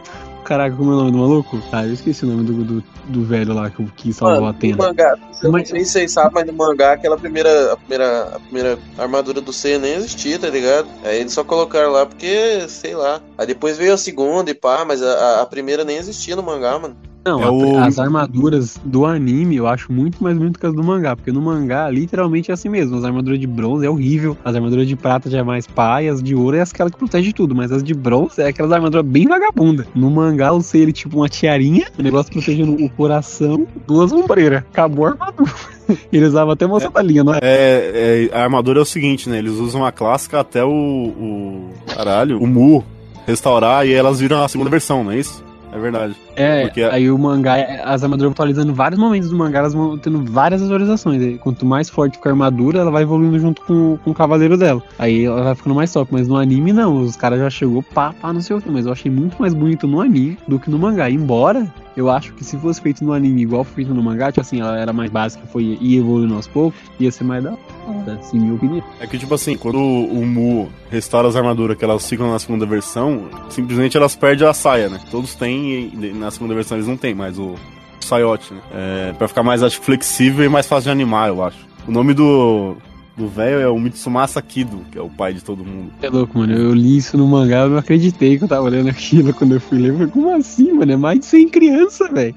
[0.53, 1.63] Caraca, como é o nome do maluco?
[1.73, 4.51] Ah, eu esqueci o nome do, do, do velho lá que, que salvou Mano, a
[4.51, 4.77] Atena.
[4.77, 7.77] No mangá, eu Mas- não sei se vocês sabem, mas no mangá aquela primeira, a
[7.79, 10.87] primeira, a primeira armadura do Seiya nem existia, tá ligado?
[11.05, 13.23] Aí eles só colocaram lá porque, sei lá.
[13.39, 16.43] Aí depois veio a segunda e pá, mas a, a- a primeira nem existia no
[16.43, 16.99] mangá, mano.
[17.25, 20.83] Não, É o- as armaduras do anime eu acho muito mais bonito que as do
[20.83, 22.97] mangá, porque no mangá literalmente é assim mesmo.
[22.97, 26.21] As armaduras de bronze é horrível, as armaduras de prata já é mais pai, as
[26.23, 29.27] de ouro é aquela que protege tudo, mas as de bronze é aquelas armaduras bem
[29.29, 29.87] vagabunda.
[29.95, 34.65] No mangá eu sei ele tipo uma tiarinha, o negócio protegendo o coração, duas ombreiras.
[34.73, 35.53] Acabou a armadura.
[36.13, 37.39] Ele usava até uma sandalinha, não é?
[37.43, 39.39] É, é, a armadura é o seguinte, né?
[39.39, 40.71] Eles usam a clássica até o.
[40.71, 42.83] o caralho, o Mu
[43.27, 45.45] restaurar e elas viram a segunda versão, não é isso?
[45.73, 46.15] É verdade.
[46.37, 47.55] É, Porque- aí o mangá,
[47.85, 51.23] as armaduras vão atualizando vários momentos do mangá, elas vão tendo várias atualizações.
[51.23, 54.57] Aí, Quanto mais forte fica a armadura, ela vai evoluindo junto com, com o cavaleiro
[54.57, 54.83] dela.
[54.99, 56.13] Aí ela vai ficando mais top.
[56.13, 56.99] Mas no anime, não.
[57.03, 58.71] Os caras já chegou pá, pá, não sei o que.
[58.71, 61.11] Mas eu achei muito mais bonito no anime do que no mangá.
[61.11, 61.67] Embora
[61.97, 64.61] eu acho que se fosse feito no anime igual foi feito no mangá, tipo assim,
[64.61, 68.55] ela era mais básica, foi evoluindo aos poucos, ia ser mais da hora, assim, minha
[68.55, 68.83] opinião.
[69.01, 72.67] É que, tipo assim, quando o Mu restaura as armaduras que elas ficam na segunda
[72.67, 75.01] versão, simplesmente elas perdem a saia, né?
[75.11, 77.55] Todos têm, e na segunda versão eles não têm mais o
[78.01, 78.61] saiote, né?
[78.73, 81.59] É, pra ficar mais, acho, flexível e mais fácil de animar, eu acho.
[81.87, 82.77] O nome do
[83.17, 85.93] do velho é o Mitsumasa Kido, que é o pai de todo mundo.
[86.01, 86.55] É louco, mano.
[86.55, 89.61] Eu li isso no mangá, eu não acreditei que eu tava lendo aquilo quando eu
[89.61, 89.91] fui ler.
[89.91, 90.93] Eu falei, como assim, mano?
[90.93, 92.35] É mais de 100 criança, velho.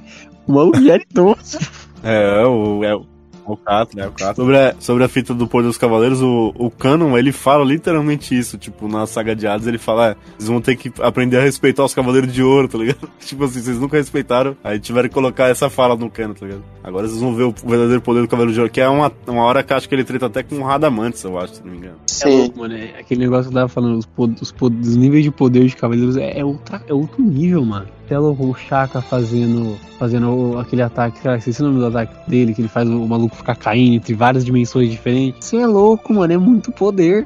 [0.47, 1.59] O maluco já é idoso.
[2.07, 2.83] É, é o.
[2.83, 3.14] É
[3.45, 4.07] o o Cato, né?
[4.07, 4.35] O Cato.
[4.41, 8.37] Sobre a, sobre a fita do Poder dos Cavaleiros, o, o Canon, ele fala literalmente
[8.37, 8.57] isso.
[8.57, 11.83] Tipo, na saga de Hades, ele fala: é, vocês vão ter que aprender a respeitar
[11.83, 13.09] os Cavaleiros de Ouro, tá ligado?
[13.19, 14.55] tipo assim, vocês nunca respeitaram.
[14.63, 16.63] Aí tiveram que colocar essa fala no Canon, tá ligado?
[16.83, 19.43] Agora vocês vão ver o verdadeiro poder do Cavaleiro de Ouro, que é uma, uma
[19.43, 21.77] hora que acho que ele treta até com o Radamantes, eu acho, se não me
[21.77, 21.95] engano.
[22.21, 22.75] É louco, mano.
[22.75, 25.65] É aquele negócio que eu tava falando, os, pod- os, pod- os níveis de poder
[25.65, 27.87] de cavaleiros é, é, outra, é outro nível, mano.
[28.05, 32.53] Até louco, o Shaka fazendo, fazendo aquele ataque, cara, esqueci o nome do ataque dele,
[32.53, 35.47] que ele faz o, maluco ficar caindo entre várias dimensões diferentes.
[35.47, 37.25] Isso é louco, mano, é muito poder.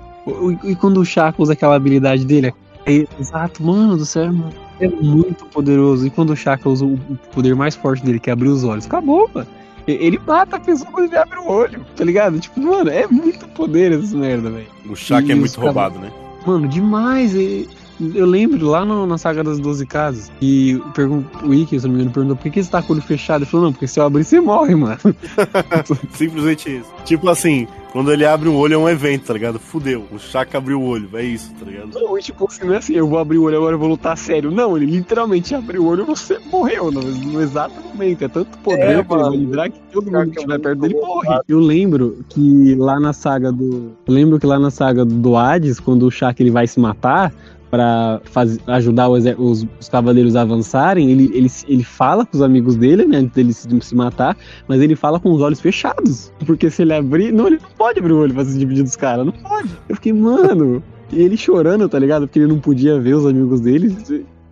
[0.64, 2.54] E, quando o Shaka usa aquela habilidade dele,
[2.86, 4.54] é, exato, mano do céu, mano.
[4.80, 6.08] É muito poderoso.
[6.08, 6.98] E quando o Shaka usa o,
[7.34, 9.48] poder mais forte dele, que é abrir os olhos, acabou, mano.
[9.86, 12.40] Ele mata a pessoa quando ele abre o olho, tá ligado?
[12.40, 14.68] Tipo, mano, é muito poder essa merda, velho.
[14.90, 16.12] O Shaka E é muito cava- roubado, né?
[16.46, 17.34] Mano, demais.
[17.34, 17.68] E
[18.16, 20.32] eu lembro lá no- na saga das 12 casas.
[20.42, 22.94] E pergun- o Ikki, se não me engano, perguntou por que, que você tá com
[22.94, 23.44] o olho fechado?
[23.44, 24.98] Ele falou, não, porque se eu abrir, você morre, mano.
[26.14, 26.90] Simplesmente isso.
[27.06, 29.60] Tipo assim, quando ele abre o olho é um evento, tá ligado?
[29.60, 30.04] Fudeu.
[30.12, 31.90] O Shaka abriu o olho, é isso, tá ligado?
[31.94, 33.90] Não, e tipo assim, não é assim, eu vou abrir o olho agora eu vou
[33.90, 34.52] lutar sério.
[34.52, 38.24] Não, ele literalmente abriu o olho e você morreu no, no exato momento.
[38.24, 41.40] É tanto poder É, que ele livrar que todo mundo que estiver perto dele morre.
[41.48, 43.92] Eu lembro que lá na saga do.
[44.08, 47.34] Eu lembro que lá na saga do Hades, quando o Shaka ele vai se matar.
[47.70, 52.36] Pra faz- ajudar o exer- os, os cavaleiros a avançarem, ele, ele, ele fala com
[52.36, 53.18] os amigos dele, né?
[53.18, 54.36] Antes dele se, se matar,
[54.68, 56.34] mas ele fala com os olhos fechados.
[56.46, 57.32] Porque se ele abrir.
[57.32, 59.26] Não, ele não pode abrir o olho pra se dividir dos caras.
[59.26, 59.70] Não pode.
[59.88, 60.82] Eu fiquei, mano.
[61.12, 62.28] E ele chorando, tá ligado?
[62.28, 63.96] Porque ele não podia ver os amigos dele.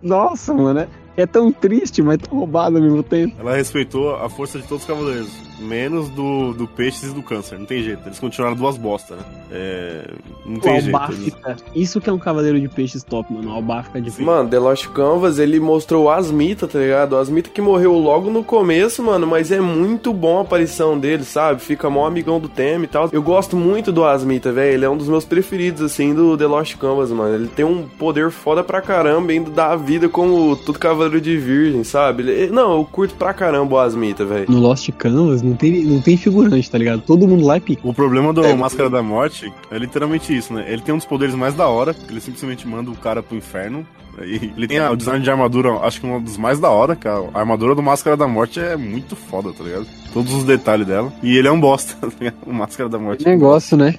[0.02, 0.80] Nossa, mano.
[0.80, 0.88] É,
[1.18, 3.34] é tão triste, mas tão roubado ao mesmo tempo.
[3.38, 7.58] Ela respeitou a força de todos os cavaleiros, menos do, do Peixes e do Câncer.
[7.58, 9.22] Não tem jeito, eles continuaram duas bosta, né?
[9.50, 10.10] É,
[10.46, 10.96] não O tem jeito.
[10.96, 11.56] Albáfica.
[11.74, 13.50] Isso que é um cavaleiro de peixes top, mano.
[13.50, 17.14] O Albáfica de Mano, The Lost Canvas, ele mostrou o Asmita, tá ligado?
[17.14, 21.24] O Asmita que morreu logo no começo, mano, mas é muito bom a aparição dele,
[21.24, 21.60] sabe?
[21.60, 23.08] Fica mó amigão do tema e tal.
[23.10, 24.74] Eu gosto muito do Asmita, velho.
[24.74, 27.34] Ele é um dos meus preferidos, assim, do The Lost Canvas, mano.
[27.34, 31.36] Ele tem um poder foda pra caramba, ainda dá a vida como todo cavaleiro de
[31.36, 32.22] virgem, sabe?
[32.22, 34.46] Ele- Não, eu curto pra caramba o Asmita, velho.
[34.50, 37.00] No Lost Canvas não tem, não tem figurante, tá ligado?
[37.02, 37.86] Todo mundo lá é pica.
[37.86, 40.66] O problema do Máscara da Morte é literalmente isso, né?
[40.68, 43.36] Ele tem um dos poderes mais da hora, que ele simplesmente manda o cara pro
[43.36, 43.86] inferno.
[44.20, 47.28] E ele tem o design de armadura, acho que um dos mais da hora, cara.
[47.32, 49.86] A armadura do Máscara da Morte é muito foda, tá ligado?
[50.12, 51.12] Todos os detalhes dela.
[51.22, 52.34] E ele é um bosta, tá ligado?
[52.44, 53.24] O Máscara da Morte.
[53.24, 53.94] Negócio, né?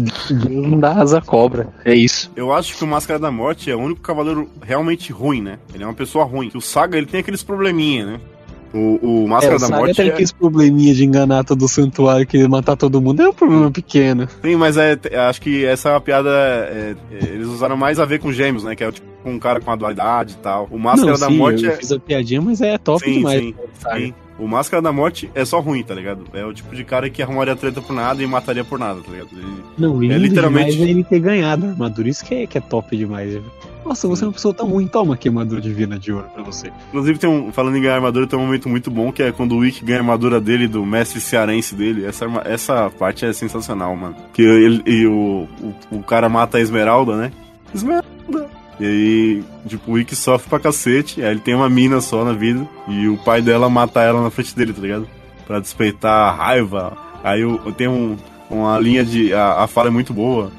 [0.00, 1.68] Deus não dá asa cobra.
[1.84, 2.30] É isso.
[2.36, 5.58] Eu acho que o Máscara da Morte é o único cavaleiro realmente ruim, né?
[5.74, 6.50] Ele é uma pessoa ruim.
[6.54, 8.20] O Saga, ele tem aqueles probleminha, né?
[8.74, 10.12] O, o Máscara é, o da Saga Morte tem é...
[10.12, 13.22] aqueles probleminha de enganar todo o santuário, querer matar todo mundo.
[13.22, 14.28] É um problema pequeno.
[14.42, 16.28] Sim, mas é, é- acho que essa é uma piada.
[16.28, 18.76] é- é- eles usaram mais a ver com gêmeos, né?
[18.76, 20.68] Que é tipo um cara com a dualidade e tal.
[20.70, 21.76] O Máscara Não, da sim, Morte eu é.
[21.76, 23.40] fiz a piadinha, mas é top sim, demais.
[23.40, 23.54] sim,
[23.94, 24.14] sim.
[24.38, 26.24] O Máscara da Morte é só ruim, tá ligado?
[26.34, 29.10] É o tipo de cara que arrumaria treta por nada e mataria por nada, tá
[29.10, 29.28] ligado?
[29.32, 30.82] Ele- Não, lindo é literalmente.
[30.82, 32.08] é ele ter ganhado a armadura.
[32.08, 33.32] Isso que é, que é top demais.
[33.32, 33.42] viu?
[33.84, 34.86] Nossa, você é uma pessoa tão ruim.
[34.88, 36.72] Toma aqui a armadura divina de ouro pra você.
[36.88, 39.52] Inclusive, tem um, falando em ganhar armadura, tem um momento muito bom que é quando
[39.52, 42.04] o Wick ganha a armadura dele, do mestre cearense dele.
[42.04, 44.16] Essa, essa parte é sensacional, mano.
[44.34, 45.46] Que ele, e o,
[45.90, 47.32] o, o cara mata a Esmeralda, né?
[47.72, 48.55] Esmeralda!
[48.78, 51.22] E aí, tipo, o Wick sofre pra cacete.
[51.22, 52.66] Aí ele tem uma mina só na vida.
[52.88, 55.06] E o pai dela mata ela na frente dele, tá ligado?
[55.46, 56.96] Pra despeitar a raiva.
[57.24, 58.16] Aí eu, eu tenho um-
[58.50, 59.32] uma linha de.
[59.32, 60.50] A, a fala é muito boa.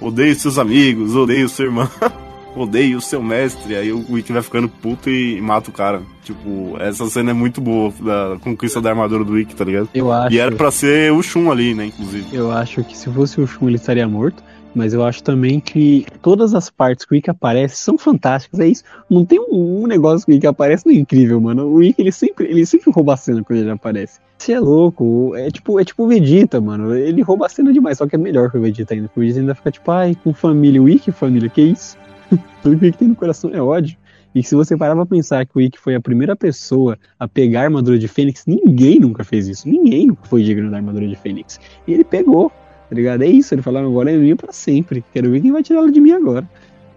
[0.00, 1.88] Odeio seus amigos, odeio seu irmão.
[2.56, 3.76] odeio o seu mestre.
[3.76, 6.02] Aí o Wick vai ficando puto e mata o cara.
[6.24, 9.88] Tipo, essa cena é muito boa da conquista da armadura do Wick, tá ligado?
[9.94, 10.34] Eu acho.
[10.34, 12.26] E era pra ser o Shun ali, né, inclusive.
[12.32, 14.42] Eu acho que se fosse o Shun ele estaria morto.
[14.74, 18.60] Mas eu acho também que todas as partes que o Ikki aparece são fantásticas.
[18.60, 18.84] É isso.
[19.08, 21.66] Não tem um, um negócio que o Ikki aparece não é incrível, mano.
[21.66, 24.20] O Ikki ele sempre, ele sempre rouba a cena quando ele aparece.
[24.38, 25.34] Você é louco.
[25.34, 26.94] É tipo, é tipo o Vegeta, mano.
[26.94, 29.08] Ele rouba a cena demais, só que é melhor que o Vegeta ainda.
[29.08, 30.80] Porque o Vegeta ainda fica tipo, ai, com família.
[30.80, 31.96] O Ikki, família, que isso?
[32.62, 33.96] Tudo que o Ikki tem no coração é ódio.
[34.32, 37.62] E se você parar pra pensar que o Ikki foi a primeira pessoa a pegar
[37.62, 39.68] a armadura de Fênix, ninguém nunca fez isso.
[39.68, 41.58] Ninguém nunca foi digno da armadura de Fênix.
[41.86, 42.52] E ele pegou,
[42.90, 43.22] tá ligado?
[43.22, 45.04] É isso, ele falou, agora é minha pra sempre.
[45.12, 46.46] Quero ver quem vai tirar ela de mim agora.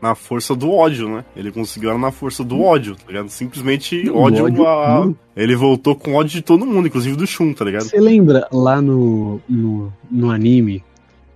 [0.02, 1.24] Na força do ódio, né?
[1.36, 3.30] Ele conseguiu ela na força do ódio, tá ligado?
[3.30, 5.10] Simplesmente ódio, ódio a...
[5.36, 7.84] Ele voltou com ódio de todo mundo, inclusive do Shun, tá ligado?
[7.84, 10.84] Você lembra lá no, no, no anime,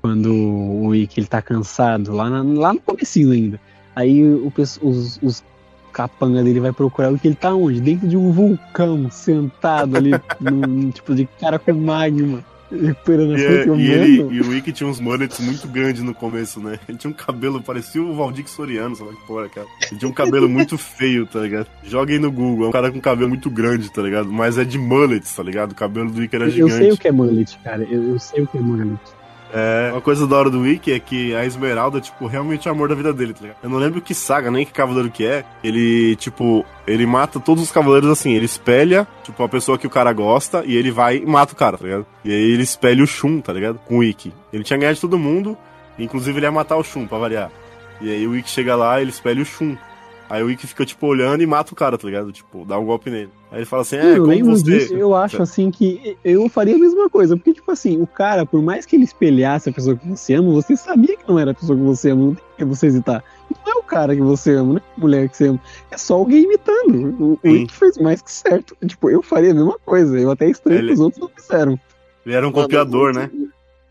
[0.02, 3.60] quando o Ikki ele tá cansado, lá, na- lá no comecinho ainda.
[3.96, 5.44] Aí o, os, os
[5.94, 7.80] capanga dele vai procurar o que ele tá onde?
[7.82, 13.42] Dentro de um vulcão, sentado ali, num, tipo de cara com magma, recuperando a E,
[13.42, 13.82] frente.
[13.82, 16.80] e ele, Mano, e o Ikki tinha uns mullets muito grandes no começo, né?
[16.88, 19.68] Ele tinha um cabelo, parecia o Valdir Soriano, sei lá que porra, cara.
[19.90, 21.68] Ele tinha um cabelo muito feio, tá ligado?
[21.84, 24.32] Joguem no Google, é um cara com cabelo muito grande, tá ligado?
[24.32, 25.72] Mas é de mullets, tá ligado?
[25.72, 26.74] O cabelo do Ikki era eu gigante.
[26.76, 27.84] sei o que é mullet, cara.
[27.90, 29.00] Eu, eu sei o que é mullet.
[29.54, 32.74] É, uma coisa da hora do Wiki é que a Esmeralda, tipo, realmente é o
[32.74, 33.58] amor da vida dele, tá ligado?
[33.64, 35.46] Eu não lembro que saga, nem que cavaleiro que é.
[35.64, 39.90] Ele, tipo, ele mata todos os cavaleiros assim, ele espelha, tipo, a pessoa que o
[39.90, 42.06] cara gosta e ele vai e mata o cara, tá ligado?
[42.26, 43.80] E aí ele espelha o Shun, tá ligado?
[43.86, 44.34] Com o Wiki.
[44.52, 45.58] Ele tinha ganhado de todo mundo,
[45.98, 47.52] inclusive ele ia matar o Shun, pra variar.
[48.02, 49.78] E aí o Wiki chega lá, ele espelha o Shun.
[50.30, 52.32] Aí o Wiki fica, tipo, olhando e mata o cara, tá ligado?
[52.32, 53.30] Tipo, dá um golpe nele.
[53.50, 54.64] Aí ele fala assim, é, eu como você...
[54.64, 58.46] disso, eu acho assim que eu faria a mesma coisa, porque tipo assim, o cara,
[58.46, 61.52] por mais que ele espelhasse a pessoa que você ama, você sabia que não era
[61.52, 63.24] a pessoa que você ama, não tem que você hesitar.
[63.66, 65.98] Não é o cara que você ama, não é a mulher que você ama, é
[65.98, 67.18] só alguém imitando.
[67.22, 68.76] O, Rick fez mais que certo.
[68.86, 71.80] Tipo, eu faria a mesma coisa, eu até estranho Ele- que os outros não fizeram.
[72.26, 73.32] Ele era um Mano, copiador, né?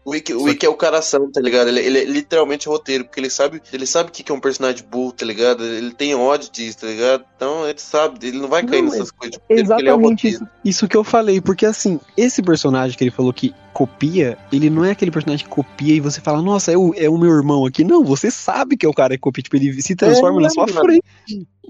[0.07, 1.67] O Wiki, o é o coração, tá ligado?
[1.67, 4.39] Ele, ele é literalmente roteiro, porque ele sabe, ele sabe o que que é um
[4.39, 5.65] personagem burro, tá ligado?
[5.65, 7.25] Ele tem ódio disso, tá ligado?
[7.35, 10.37] Então ele sabe, ele não vai cair Não, nessas coisas é o Exatamente roteiro.
[10.37, 14.71] isso, isso que eu falei, porque assim, esse personagem que ele falou que copia, ele
[14.71, 17.31] não é aquele personagem que copia e você fala, nossa, é o, é o meu
[17.31, 17.83] irmão aqui.
[17.83, 20.51] Não, você sabe que é o cara que copia, tipo, ele se transforma É, na
[20.51, 21.03] sua frente.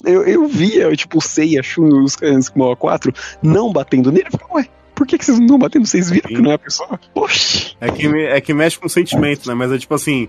[0.05, 4.57] Eu, eu via, tipo, o Seiya, Shun, os Eskimo 4 não batendo nele, eu falei,
[4.57, 5.87] ué, por que, que vocês não estão batendo?
[5.87, 6.99] Vocês viram que não é a pessoa?
[7.15, 7.77] Oxi.
[7.79, 9.55] É que, é que mexe com sentimento, né?
[9.55, 10.27] Mas é tipo assim,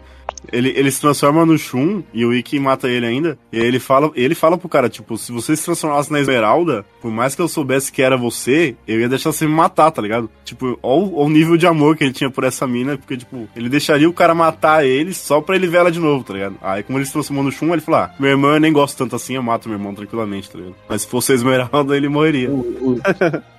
[0.51, 3.37] ele, ele se transforma no Shun e o Ikki mata ele ainda.
[3.51, 6.85] E aí ele fala, ele fala pro cara, tipo, se você se transformasse na Esmeralda,
[7.01, 10.01] por mais que eu soubesse que era você, eu ia deixar você me matar, tá
[10.01, 10.29] ligado?
[10.45, 13.47] Tipo, ó, o- o nível de amor que ele tinha por essa mina, porque, tipo,
[13.55, 16.55] ele deixaria o cara matar ele só pra ele ver ela de novo, tá ligado?
[16.61, 18.97] Aí, como ele se transformou no Shun, ele falou, ah, meu irmão eu nem gosto
[18.97, 20.75] tanto assim, eu mato meu irmão tranquilamente, tá ligado?
[20.89, 22.49] Mas se fosse a Esmeralda, ele morreria.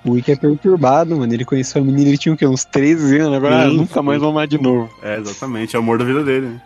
[0.05, 1.33] O Wiki é perturbado, mano.
[1.33, 2.47] Ele conheceu a menina, ele tinha o quê?
[2.47, 4.89] Uns 13 anos, agora Sim, nunca mais vou amar de novo.
[5.03, 6.63] É, exatamente, é o amor da vida dele, né?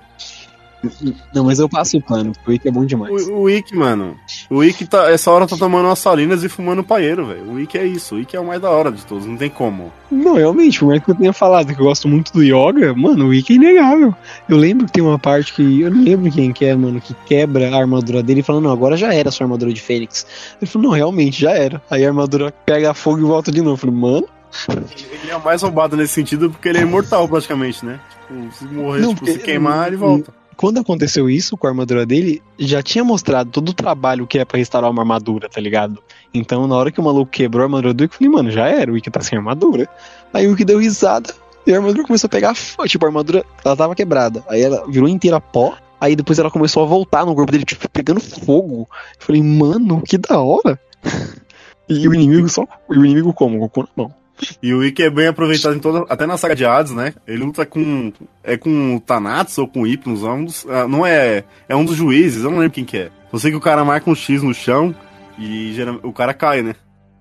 [1.35, 3.29] Não, mas eu passo o pano, porque o Wiki é bom demais.
[3.29, 4.17] O, o Ick, mano.
[4.51, 7.53] O Ick, tá, essa hora tá tomando umas salinas e fumando paeiro, velho.
[7.53, 8.17] O Ick é isso.
[8.17, 9.93] O Ick é o mais da hora de todos, não tem como.
[10.11, 13.27] Não, realmente, por mais que eu tenha falado que eu gosto muito do Yoga, mano,
[13.27, 14.15] o Wiki é inegável.
[14.49, 15.81] Eu lembro que tem uma parte que.
[15.81, 18.71] Eu não lembro quem que é, mano, que quebra a armadura dele e fala, não,
[18.71, 20.27] agora já era a sua armadura de Fênix.
[20.61, 21.81] Ele falou, não, realmente, já era.
[21.91, 23.73] Aí a armadura pega fogo e volta de novo.
[23.73, 24.29] Eu falei, mano.
[24.69, 27.99] Ele é o mais roubado nesse sentido porque ele é imortal praticamente, né?
[28.11, 30.41] Tipo, se morrer, Não, tipo, se queimar, ele volta.
[30.63, 34.45] Quando aconteceu isso com a armadura dele, já tinha mostrado todo o trabalho que é
[34.45, 36.01] pra restaurar uma armadura, tá ligado?
[36.33, 38.69] Então, na hora que o maluco quebrou a armadura do Wiki, eu falei, mano, já
[38.69, 39.89] era, o Wiki tá sem armadura.
[40.33, 41.35] Aí o Wiki deu risada
[41.67, 42.55] e a armadura começou a pegar.
[42.87, 44.45] Tipo, a armadura, ela tava quebrada.
[44.49, 45.75] Aí ela virou inteira pó.
[46.01, 48.83] Aí depois ela começou a voltar no corpo dele, tipo, pegando fogo.
[48.83, 48.87] Eu
[49.19, 50.79] falei, mano, que da hora.
[51.89, 52.65] E o inimigo só.
[52.89, 53.69] E o inimigo como?
[53.69, 54.15] Cu na mão.
[54.62, 56.05] E o Ick é bem aproveitado em toda.
[56.09, 57.14] Até na saga de Hades, né?
[57.27, 58.12] Ele luta com.
[58.43, 60.23] É com o Thanatos ou com o Hypnos.
[60.24, 61.44] É um dos, ah, não é.
[61.69, 63.10] É um dos juízes, eu não lembro quem que é.
[63.32, 64.94] Eu sei que o cara marca um X no chão
[65.39, 66.74] e geral- o cara cai, né?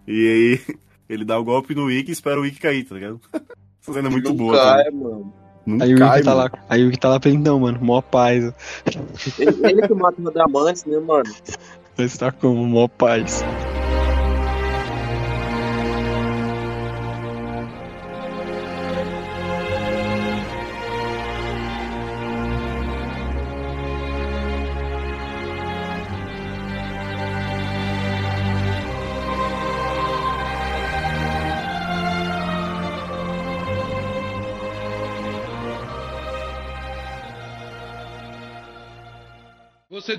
[0.08, 0.76] E aí
[1.10, 3.20] ele dá o golpe no Ick e espera o Ick cair, tá ligado?
[3.82, 4.58] Essa cena é muito Não boa.
[4.58, 4.92] cai, cara.
[4.96, 5.34] mano.
[5.66, 6.50] Não Aí o cai, Wiki tá mano.
[6.54, 6.64] lá.
[6.70, 7.78] Aí o Wiki tá lá prendão, mano.
[7.82, 8.52] Mó paz.
[9.38, 11.32] Ele, ele que mata o Damantes, né, mano?
[11.96, 13.44] Você tá como mó paz.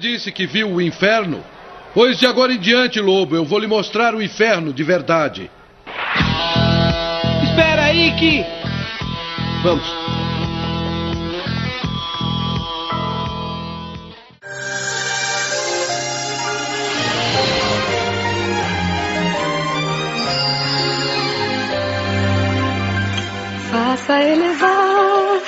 [0.02, 1.44] Disse que viu o inferno?
[1.94, 5.48] Pois de agora em diante, lobo, eu vou lhe mostrar o inferno de verdade.
[7.44, 8.44] Espera aí, que.
[9.62, 9.86] Vamos.
[23.70, 25.42] Faça elevar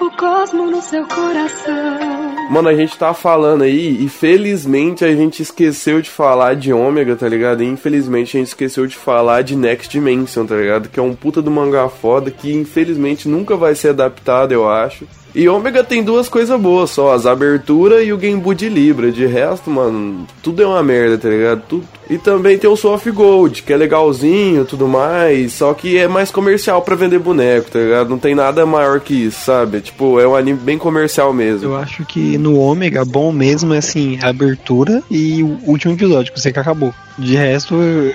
[0.00, 2.19] o cosmo no seu coração.
[2.50, 7.14] Mano, a gente tá falando aí e felizmente a gente esqueceu de falar de Ômega,
[7.14, 7.62] tá ligado?
[7.62, 10.88] E infelizmente a gente esqueceu de falar de Next Dimension, tá ligado?
[10.88, 15.06] Que é um puta do mangá foda que infelizmente nunca vai ser adaptado, eu acho.
[15.34, 19.12] E Ômega tem duas coisas boas só, as aberturas e o Game de Libra.
[19.12, 21.62] De resto, mano, tudo é uma merda, tá ligado?
[21.68, 21.84] Tudo.
[22.08, 26.30] E também tem o Soft Gold, que é legalzinho tudo mais, só que é mais
[26.32, 28.10] comercial para vender boneco, tá ligado?
[28.10, 29.80] Não tem nada maior que isso, sabe?
[29.80, 31.68] Tipo, é um anime bem comercial mesmo.
[31.68, 36.32] Eu acho que no Ômega, bom mesmo é assim, a abertura e o último episódio,
[36.32, 36.92] que você que acabou.
[37.16, 38.12] De resto, eu...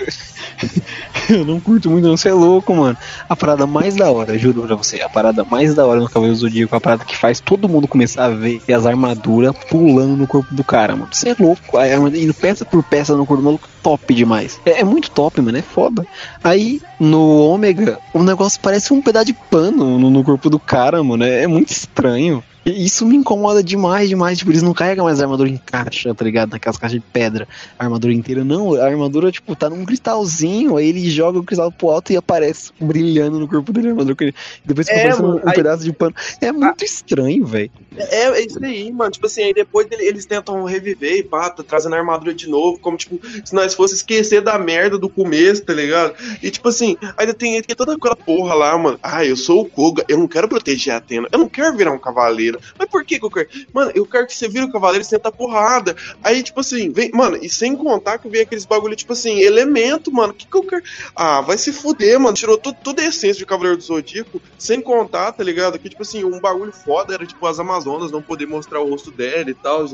[1.29, 2.17] eu não curto muito, não.
[2.17, 2.97] Você é louco, mano.
[3.27, 6.35] A parada mais da hora, juro pra você, a parada mais da hora no Cavaleiro
[6.35, 10.53] Zodíaco, a parada que faz todo mundo começar a ver as armaduras pulando no corpo
[10.53, 11.09] do cara, mano.
[11.11, 11.77] Você é louco.
[11.77, 14.59] A armadura indo peça por peça no corpo do maluco, top demais.
[14.65, 16.05] É, é muito top, mano, é foda.
[16.43, 21.03] Aí, no Ômega, o negócio parece um pedaço de pano no, no corpo do cara,
[21.03, 21.23] mano.
[21.23, 22.43] É, é muito estranho.
[22.65, 24.39] Isso me incomoda demais, demais.
[24.39, 26.51] Tipo, eles não carregam mais a armadura em caixa, tá ligado?
[26.51, 27.47] Naquelas caixas de pedra.
[27.77, 28.73] A armadura inteira, não.
[28.73, 30.75] A armadura, tipo, tá num cristalzinho.
[30.77, 34.33] Aí ele joga o cristal pro alto e aparece brilhando no corpo dele a armadura.
[34.65, 36.15] Depois fica É, um, mano, um aí- pedaço de pano.
[36.41, 37.69] É muito estranho, velho.
[37.97, 39.11] É, é isso aí, mano.
[39.11, 42.49] Tipo assim, aí depois ele- eles tentam reviver e pá, tá trazendo a armadura de
[42.49, 46.13] novo, como tipo, se nós fosse esquecer da merda do começo, tá ligado?
[46.41, 48.99] E tipo assim, ainda tem, tem toda aquela porra lá, mano.
[49.03, 51.91] Ah, eu sou o Koga, eu não quero proteger a Atena, eu não quero virar
[51.91, 52.54] um cavaleiro.
[52.77, 53.49] Mas por que que eu quero?
[53.73, 55.95] Mano, eu quero que você vire o cavaleiro e senta porrada.
[56.23, 60.11] Aí, tipo assim, vem, mano, e sem contar que vem aqueles bagulho, tipo assim, elemento,
[60.11, 60.33] mano.
[60.33, 60.83] Que que eu quero?
[61.15, 62.35] Ah, vai se fuder, mano.
[62.35, 65.79] Tirou tudo, toda a essência de Cavaleiro do Zodíaco, sem contar, tá ligado?
[65.79, 69.11] Que, tipo assim, um bagulho foda era, tipo, as Amazonas não poder mostrar o rosto
[69.11, 69.85] dela e tal.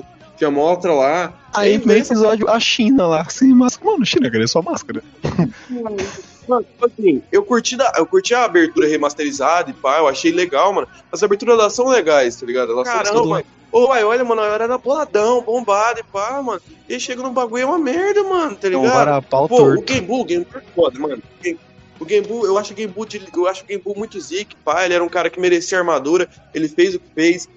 [0.42, 1.32] Que mostra lá.
[1.54, 3.92] Aí, vem episódio, a China lá, sem máscara.
[3.92, 5.04] Mano, China, cara, é só máscara.
[5.70, 10.32] Mano, tipo assim, eu curti, da, eu curti a abertura remasterizada e pá, eu achei
[10.32, 10.88] legal, mano.
[11.12, 12.72] As aberturas elas são legais, tá ligado?
[12.72, 13.14] Elas Caramba.
[13.14, 13.46] são mano.
[13.72, 16.60] Ô, uai, olha, mano, eu era boladão, bombado e pá, mano.
[16.90, 18.92] E chega no bagulho é uma merda, mano, tá ligado?
[19.48, 19.80] Pô, torto.
[19.80, 21.22] o Game Boo, o Game Boo é foda, mano.
[22.00, 24.20] O Game- Boo, eu acho o Game Boo, de, eu acho o Game Boo muito
[24.20, 24.84] zique, pá.
[24.84, 27.48] Ele era um cara que merecia armadura, ele fez o que fez.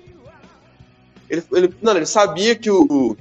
[1.30, 3.16] Ele, ele, não, ele sabia que o, o,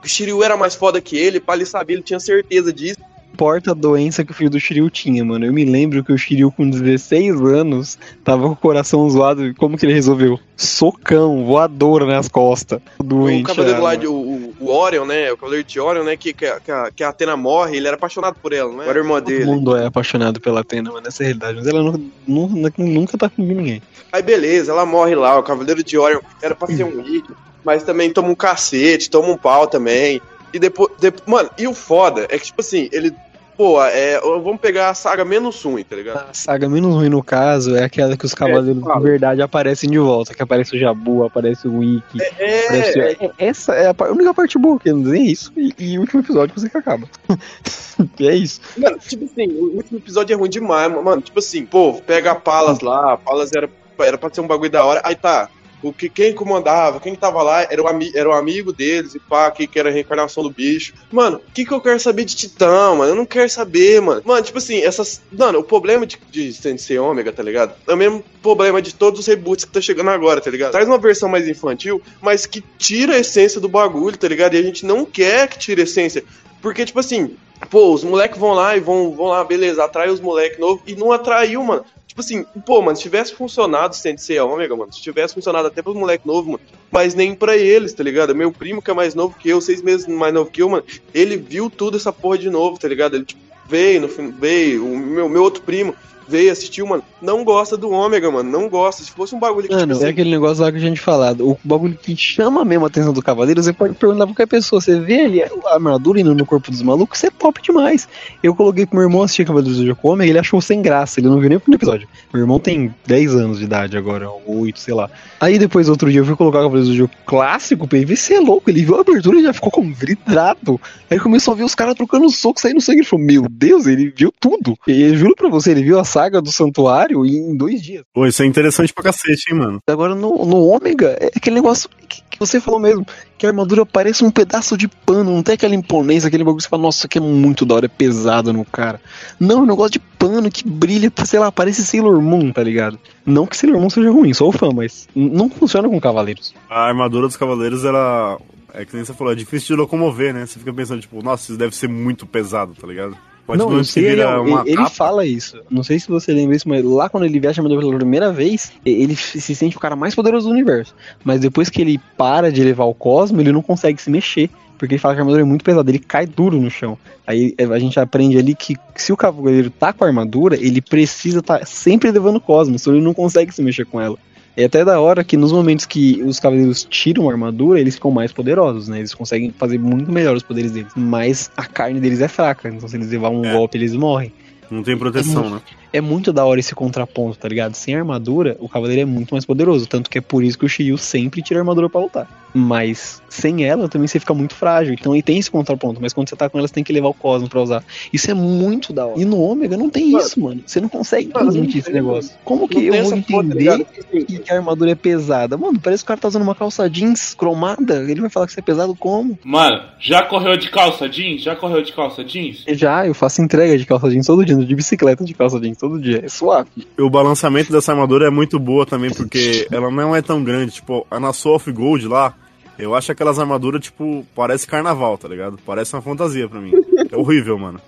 [0.00, 2.98] que o Shiryu era mais foda que ele, pá, ele sabia, ele tinha certeza disso.
[3.30, 5.44] Importa a doença que o filho do Shiryu tinha, mano.
[5.46, 9.46] Eu me lembro que o Shiryu, com 16 anos, tava com o coração zoado.
[9.46, 10.40] E Como que ele resolveu?
[10.56, 12.80] Socão, voadora nas costas.
[12.98, 13.44] Doente.
[13.44, 15.30] O cavaleiro ah, lá, de, o, o- Orion, né?
[15.30, 16.16] O cavaleiro de Orion, né?
[16.16, 18.88] Que, que, a- que, a, que a Atena morre, ele era apaixonado por ela, né?
[18.88, 19.44] Era irmã Todo dele.
[19.44, 21.06] mundo é apaixonado pela Atena, mano.
[21.06, 21.58] Essa é a realidade.
[21.58, 23.80] Mas ela nunca, nunca, nunca tá com ninguém.
[24.12, 27.82] Aí beleza, ela morre lá, o cavaleiro de Orion era pra ser um ícone, mas
[27.82, 30.20] também toma um cacete, toma um pau também.
[30.52, 31.22] E depois, depois.
[31.26, 33.12] Mano, e o foda é que, tipo assim, ele.
[33.56, 36.30] Pô, é, vamos pegar a saga menos ruim, tá ligado?
[36.30, 39.98] A saga menos ruim no caso é aquela que os cavaleiros de verdade aparecem de
[39.98, 40.32] volta.
[40.32, 42.18] Que aparece o Jabu, aparece o Wiki.
[42.38, 45.52] É, aparece o- é- Essa é a única parte boa que não é isso.
[45.56, 47.08] E, e o último episódio você que acaba.
[48.20, 48.60] é isso.
[48.76, 51.20] Mano, tipo assim, o último episódio é ruim demais, mano.
[51.20, 53.68] Tipo assim, pô, pega a Palas lá, a Palas era,
[53.98, 55.00] era pra ser um bagulho da hora.
[55.04, 55.48] Aí tá,
[55.82, 59.18] o que, quem comandava, quem tava lá era o, ami, era o amigo deles e
[59.18, 60.92] pá, que, que era a reencarnação do bicho.
[61.10, 63.12] Mano, o que, que eu quero saber de Titã, mano?
[63.12, 64.22] Eu não quero saber, mano.
[64.24, 65.20] Mano, tipo assim, essas.
[65.30, 67.74] Mano, o problema de, de Sensei Ômega, tá ligado?
[67.86, 70.72] É o mesmo problema de todos os reboots que tá chegando agora, tá ligado?
[70.72, 74.54] Traz uma versão mais infantil, mas que tira a essência do bagulho, tá ligado?
[74.54, 76.24] E a gente não quer que tire a essência.
[76.60, 77.36] Porque, tipo assim,
[77.70, 80.94] pô, os moleques vão lá e vão, vão lá, beleza, atrai os moleques novos e
[80.94, 81.84] não atraiu, mano.
[82.18, 85.94] Tipo assim, pô, mano, se tivesse funcionado a Ômega, mano, se tivesse funcionado até pros
[85.94, 88.34] moleques novos, mano, mas nem pra eles, tá ligado?
[88.34, 90.82] Meu primo, que é mais novo que eu, seis meses mais novo que eu, mano,
[91.14, 93.14] ele viu tudo essa porra de novo, tá ligado?
[93.14, 95.94] Ele, tipo, veio, no fim, veio, o meu, meu outro primo
[96.26, 99.02] veio, assistiu, mano, não gosta do Ômega, mano, não gosta.
[99.02, 101.48] Se fosse um bagulho que, Mano, tipo é aquele negócio lá que a gente falado.
[101.48, 104.80] O bagulho que chama mesmo a atenção do cavaleiro, você pode perguntar pra qualquer pessoa.
[104.80, 108.08] Você vê ali a armadura indo no corpo dos malucos, isso é top demais.
[108.42, 111.28] Eu coloquei pro meu irmão assistir Cavaleiros do Zodíaco Ômega, ele achou sem graça, ele
[111.28, 112.08] não viu nem o primeiro episódio.
[112.32, 115.10] Meu irmão tem 10 anos de idade agora, ou 8, sei lá.
[115.40, 118.16] Aí depois, outro dia, eu fui colocar o Cavaleiros do Zodíaco clássico pra ele ver
[118.16, 118.70] se é louco.
[118.70, 120.80] Ele viu a abertura e já ficou como vidrado.
[121.10, 123.00] Aí começou a ver os caras trocando soco, saindo sangue.
[123.00, 124.76] Ele falou, meu Deus, ele viu tudo.
[124.86, 128.04] E eu juro pra você, ele viu a saga do santuário em dois dias.
[128.12, 129.80] Pô, isso é interessante pra cacete, hein, mano.
[129.86, 133.06] Agora no, no Ômega, é aquele negócio que, que você falou mesmo,
[133.36, 136.64] que a armadura parece um pedaço de pano, não tem aquela imponência, aquele bagulho que
[136.64, 139.00] você fala, nossa, isso aqui é muito da hora, é pesado no cara.
[139.38, 142.98] Não, é um negócio de pano que brilha, sei lá, parece Sailor Moon, tá ligado?
[143.24, 146.54] Não que Sailor Moon seja ruim, sou fã, mas não funciona com cavaleiros.
[146.68, 148.38] A armadura dos cavaleiros era.
[148.74, 150.46] É que nem você falou, é difícil de locomover, né?
[150.46, 153.16] Você fica pensando, tipo, nossa, isso deve ser muito pesado, tá ligado?
[153.48, 154.20] Pode não, não se ele,
[154.66, 154.90] ele capa.
[154.90, 155.58] fala isso.
[155.70, 158.30] Não sei se você lembra isso, mas lá quando ele veste a armadura pela primeira
[158.30, 160.94] vez, ele se sente o cara mais poderoso do universo.
[161.24, 164.50] Mas depois que ele para de levar o Cosmo, ele não consegue se mexer.
[164.76, 166.98] Porque ele fala que a armadura é muito pesada, ele cai duro no chão.
[167.26, 170.82] Aí eh, a gente aprende ali que se o cavaleiro tá com a armadura, ele
[170.82, 174.18] precisa estar sempre levando o Cosmo, senão ele não consegue se mexer com ela.
[174.58, 178.10] É até da hora que nos momentos que os cavaleiros tiram a armadura, eles ficam
[178.10, 178.98] mais poderosos, né?
[178.98, 180.90] Eles conseguem fazer muito melhor os poderes deles.
[180.96, 184.32] Mas a carne deles é fraca, então se eles levar um golpe, eles morrem.
[184.68, 185.60] Não tem proteção, É né?
[185.92, 187.74] É muito da hora esse contraponto, tá ligado?
[187.74, 189.86] Sem armadura, o cavaleiro é muito mais poderoso.
[189.86, 192.47] Tanto que é por isso que o Shiryu sempre tira a armadura pra lutar.
[192.54, 194.94] Mas sem ela também você fica muito frágil.
[194.94, 196.00] Então aí tem esse contraponto.
[196.00, 197.84] Mas quando você tá com ela, você tem que levar o Cosmo pra usar.
[198.12, 199.20] Isso é muito da hora.
[199.20, 200.62] E no Ômega não tem isso, mano.
[200.66, 202.32] Você não consegue Mano, transmitir não esse tem, negócio.
[202.44, 203.86] Como que eu vou porra, tá entender ligado?
[204.26, 205.56] que, que a armadura é pesada?
[205.56, 208.02] Mano, parece que o cara tá usando uma calça jeans cromada.
[208.10, 209.38] Ele vai falar que isso é pesado como?
[209.44, 211.42] Mano, já correu de calça jeans?
[211.42, 212.64] Já correu de calça jeans?
[212.68, 216.00] Já, eu faço entrega de calça jeans todo dia, de bicicleta de calça jeans todo
[216.00, 216.22] dia.
[216.24, 216.68] É suave.
[216.98, 220.72] O balançamento dessa armadura é muito boa também, porque ela não é tão grande.
[220.72, 222.34] Tipo, a na of Gold lá,
[222.78, 225.58] eu acho aquelas armaduras, tipo, parece carnaval, tá ligado?
[225.66, 226.72] Parece uma fantasia pra mim.
[227.10, 227.80] É horrível, mano.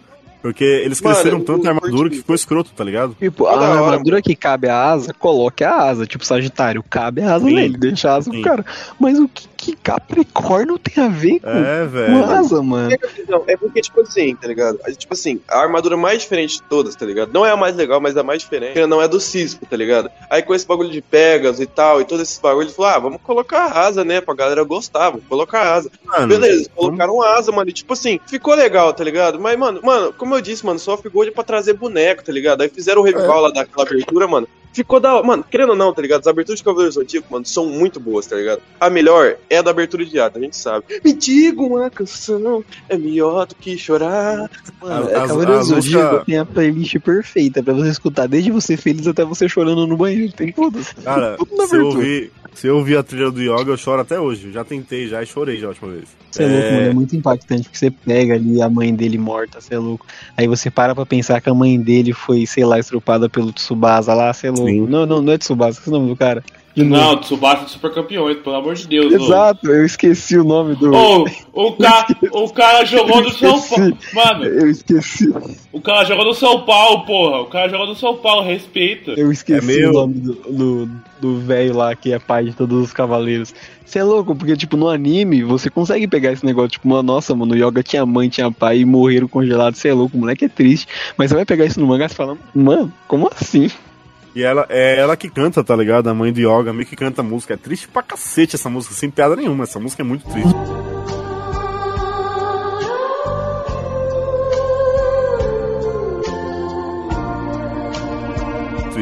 [0.43, 3.15] Porque eles Mano, cresceram tanto eu a armadura que ficou escroto, tá ligado?
[3.19, 6.07] Tipo, a armadura que cabe a asa, coloque a asa.
[6.07, 7.55] Tipo, Sagitário, cabe a asa Sim.
[7.55, 8.45] nele, deixa a asa pro Sim.
[8.45, 8.65] cara.
[8.99, 12.25] Mas o que, que Capricórnio tem a ver com, É, com velho.
[12.25, 12.97] asa, mano?
[13.29, 14.79] Não, é porque, tipo assim, tá ligado?
[14.85, 17.31] A- Tipo assim, a armadura mais diferente de todas, tá ligado?
[17.33, 18.87] Não é a mais legal, mas a mais diferente.
[18.87, 20.11] Não é do Cisco, tá ligado?
[20.31, 23.21] Aí com esse bagulho de Pegas e tal, e todos esses bagulhos, falou: ah, vamos
[23.23, 24.21] colocar a asa, né?
[24.21, 25.91] Pra galera gostar, vamos colocar a asa.
[26.05, 27.69] Mano, Beleza, colocaram a asa, mano.
[27.69, 29.39] E tipo assim, ficou legal, tá ligado?
[29.39, 32.63] Mas, mano, mano, como eu disse, mano, só ficou de pra trazer boneco, tá ligado?
[32.63, 34.49] Aí fizeram o revival lá daquela abertura, mano.
[34.73, 35.27] Ficou da hora.
[35.27, 36.21] Mano, querendo ou não, tá ligado?
[36.21, 38.61] As aberturas de Cavaleiros Antigos, mano, são muito boas, tá ligado?
[38.79, 40.85] A melhor é a da abertura de ata, a gente sabe.
[41.05, 44.49] Me diga uma canção, é melhor do que chorar.
[44.81, 48.29] Mano, As- é as- Cavaleiro as Zodíaco músicas- tem a playlist perfeita pra você escutar,
[48.29, 50.33] desde você feliz até você chorando no banheiro.
[50.33, 50.93] Tem todas.
[50.93, 54.01] Cara, Tudo na se eu, ouvir, se eu ouvir a trilha do Yoga, eu choro
[54.03, 54.47] até hoje.
[54.49, 56.05] Eu já tentei já e chorei já a última vez.
[56.31, 56.81] Você é louco, mano.
[56.91, 60.07] É muito impactante, porque você pega ali a mãe dele morta, você é louco.
[60.37, 64.15] Aí você para pra pensar que a mãe dele foi, sei lá, estrupada pelo Tsubasa
[64.15, 64.81] lá, você é Sim.
[64.87, 66.43] Não, não, não é Tsubasa, esse é o nome do cara.
[66.73, 67.03] De novo.
[67.03, 69.13] Não, Tsubasa de Super Campeões, pelo amor de Deus.
[69.13, 69.17] ô.
[69.17, 70.95] Exato, eu esqueci o nome do.
[70.95, 72.07] Ô, o, ca...
[72.33, 73.99] o cara jogou no São Paulo.
[74.15, 75.29] Mano, Eu esqueci.
[75.73, 77.41] o cara jogou no São Paulo, porra.
[77.41, 79.11] O cara jogou no São Paulo, respeita.
[79.17, 82.83] Eu esqueci É o nome do- do do velho lá que é pai de todos
[82.83, 83.53] os cavaleiros.
[83.85, 87.35] Você é louco, porque, tipo, no anime você consegue pegar esse negócio, tipo, mano, nossa,
[87.35, 89.79] mano, o Yoga tinha mãe, tinha pai e morreram congelados.
[89.81, 90.87] Você é louco, o moleque é triste.
[91.19, 93.69] Mas você vai pegar isso no mangá e fala, mano, como assim?
[94.35, 96.09] E ela é ela que canta, tá ligado?
[96.09, 97.55] A mãe do Yoga, meio que canta a música.
[97.55, 99.65] É triste pra cacete essa música, sem piada nenhuma.
[99.65, 100.55] Essa música é muito triste.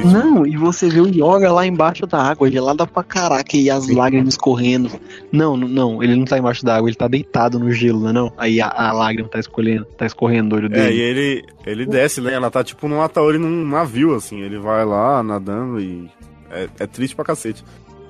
[0.01, 0.13] Triste.
[0.17, 3.89] Não, e você vê o Yoga lá embaixo da água, gelada pra caraca, e as
[3.89, 4.91] lágrimas correndo.
[5.33, 8.13] Não, não, ele não tá embaixo da água, ele tá deitado no gelo, não é
[8.13, 8.33] não?
[8.37, 10.97] Aí a, a lágrima tá escolhendo, tá escorrendo do olho É, dele.
[10.97, 12.33] e ele, ele desce, né?
[12.35, 14.41] Ela tá tipo num Ataori num navio, assim.
[14.41, 16.09] Ele vai lá nadando e.
[16.51, 17.65] É, é triste pra cacete.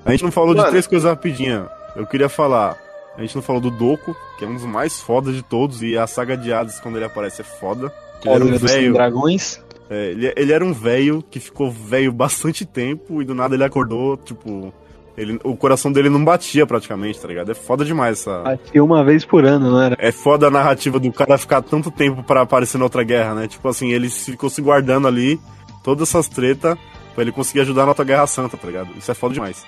[0.05, 1.67] A gente não falou de três coisas rapidinha.
[1.95, 2.77] Eu queria falar.
[3.17, 5.97] A gente não falou do Doku, que é um dos mais fodas de todos, e
[5.97, 7.91] a saga de Hades, quando ele aparece, é foda.
[8.23, 8.93] Ele era um Olha dos velho.
[8.93, 9.61] dragões.
[9.89, 13.63] É, ele, ele era um velho que ficou velho bastante tempo e do nada ele
[13.63, 14.73] acordou, tipo.
[15.17, 17.51] Ele, o coração dele não batia praticamente, tá ligado?
[17.51, 18.57] É foda demais essa.
[18.71, 19.97] Que uma vez por ano, não era?
[19.99, 23.47] É foda a narrativa do cara ficar tanto tempo pra aparecer na outra guerra, né?
[23.47, 25.37] Tipo assim, ele ficou se guardando ali,
[25.83, 26.77] todas essas tretas,
[27.13, 28.91] pra ele conseguir ajudar na outra guerra santa, tá ligado?
[28.97, 29.65] Isso é foda demais.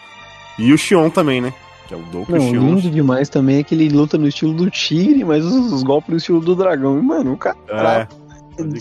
[0.58, 1.54] E o Xion também, né?
[1.86, 2.60] Que é o Doku Não, o Xion.
[2.62, 6.10] lindo demais também é que ele luta no estilo do tigre, mas os, os golpes
[6.12, 6.98] no estilo do dragão.
[6.98, 8.08] E, mano, o cara É.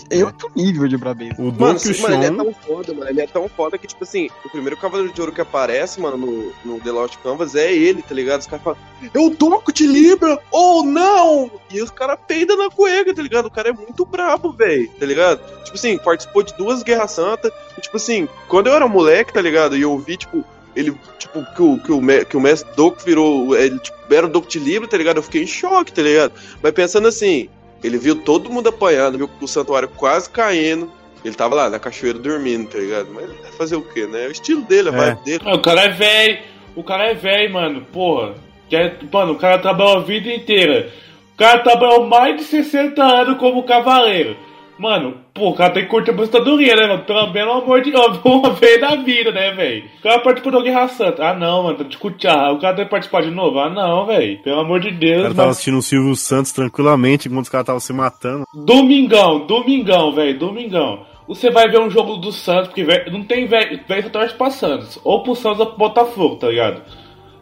[0.09, 1.35] é outro nível de brabeza.
[1.39, 3.09] O e o sim, mano, ele é tão foda, mano.
[3.09, 6.17] Ele é tão foda que, tipo assim, o primeiro Cavaleiro de Ouro que aparece, mano,
[6.17, 8.41] no, no The Lost Canvas é ele, tá ligado?
[8.41, 8.79] Os caras falam,
[9.13, 11.51] eu toco de Libra ou não!
[11.71, 13.45] E os caras peidam na cueca, tá ligado?
[13.45, 15.39] O cara é muito brabo, velho, tá ligado?
[15.63, 17.51] Tipo assim, participou de duas Guerras Santas.
[17.77, 19.77] E, tipo assim, quando eu era moleque, tá ligado?
[19.77, 20.43] E eu vi, tipo,
[20.75, 24.25] ele, tipo, que o, que o, me- que o mestre Doku virou, ele, tipo, era
[24.25, 25.17] o Doku de Libra, tá ligado?
[25.17, 26.33] Eu fiquei em choque, tá ligado?
[26.61, 27.49] Mas pensando assim,
[27.83, 30.91] ele viu todo mundo apanhando, viu o santuário quase caindo.
[31.23, 33.09] Ele tava lá na cachoeira dormindo, tá ligado?
[33.13, 34.25] Mas ele vai fazer o quê, né?
[34.25, 34.95] É o estilo dele, a É.
[34.95, 35.43] vibe dele.
[35.45, 36.39] Ah, o cara é velho.
[36.75, 37.81] O cara é velho, mano.
[37.93, 38.33] Porra.
[38.69, 40.89] Quer- Mano, o cara trabalhou a vida inteira.
[41.33, 44.35] O cara trabalhou mais de 60 anos como cavaleiro.
[44.81, 47.03] Mano, pô, o cara tem que curtir a aposentadoria, né, mano?
[47.03, 49.85] Pelo pelo amor de Deus, uma vez na vida, né, velho?
[49.99, 51.23] O cara participou da Guerra Santa.
[51.23, 52.51] Ah, não, mano, tá de cutear.
[52.51, 53.59] O cara tem que participar de novo?
[53.59, 54.39] Ah, não, velho.
[54.41, 55.35] Pelo amor de O Deus, cara mano.
[55.35, 58.43] tava assistindo o Silvio Santos tranquilamente enquanto os caras estavam se matando.
[58.55, 61.05] Domingão, domingão, velho, domingão.
[61.27, 64.99] Você vai ver um jogo do Santos, porque não tem velho, só torce pra Santos.
[65.03, 66.81] Ou pro Santos ou pro Botafogo, tá ligado?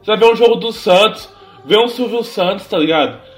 [0.03, 1.29] Você vai ver um jogo do Santos,
[1.65, 3.28] ver um Silvio Santos, tá ligado?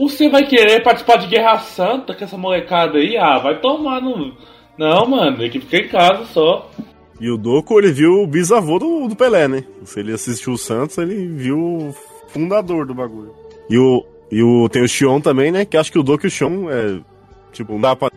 [0.00, 3.18] Você vai querer participar de Guerra Santa com essa molecada aí?
[3.18, 4.34] Ah, vai tomar no.
[4.78, 6.70] Não, mano, tem que ficar em casa só.
[7.20, 9.62] E o Doco, ele viu o bisavô do, do Pelé, né?
[9.84, 11.94] Se ele assistiu o Santos, ele viu o
[12.28, 13.34] fundador do bagulho.
[13.68, 15.66] E o, e o tem o Xion também, né?
[15.66, 16.98] Que acho que o Doco e o Xion é.
[17.52, 18.10] Tipo, não dá pra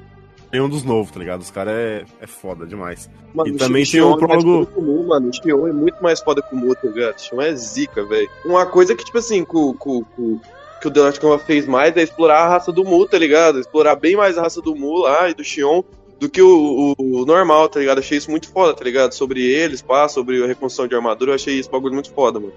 [0.53, 1.41] nenhum dos novos, tá ligado?
[1.41, 3.09] Os caras é, é foda demais.
[3.33, 4.69] Mano, e o também tem o é prólogo.
[4.81, 5.29] Mu, mano.
[5.29, 7.17] O Xion é muito mais foda que o Mu, tá ligado?
[7.17, 8.29] O Xion é zica, velho.
[8.45, 10.39] Uma coisa que, tipo assim, com, com, com,
[10.83, 13.59] que o The Last fez mais é explorar a raça do Mu, tá ligado?
[13.59, 15.81] Explorar bem mais a raça do Mu lá e do Xion
[16.19, 17.99] do que o, o- o normal, tá ligado?
[17.99, 19.13] Achei isso muito foda, tá ligado?
[19.13, 22.53] Sobre eles, pá, sobre a reconstrução de armadura, eu achei esse bagulho muito foda, mano.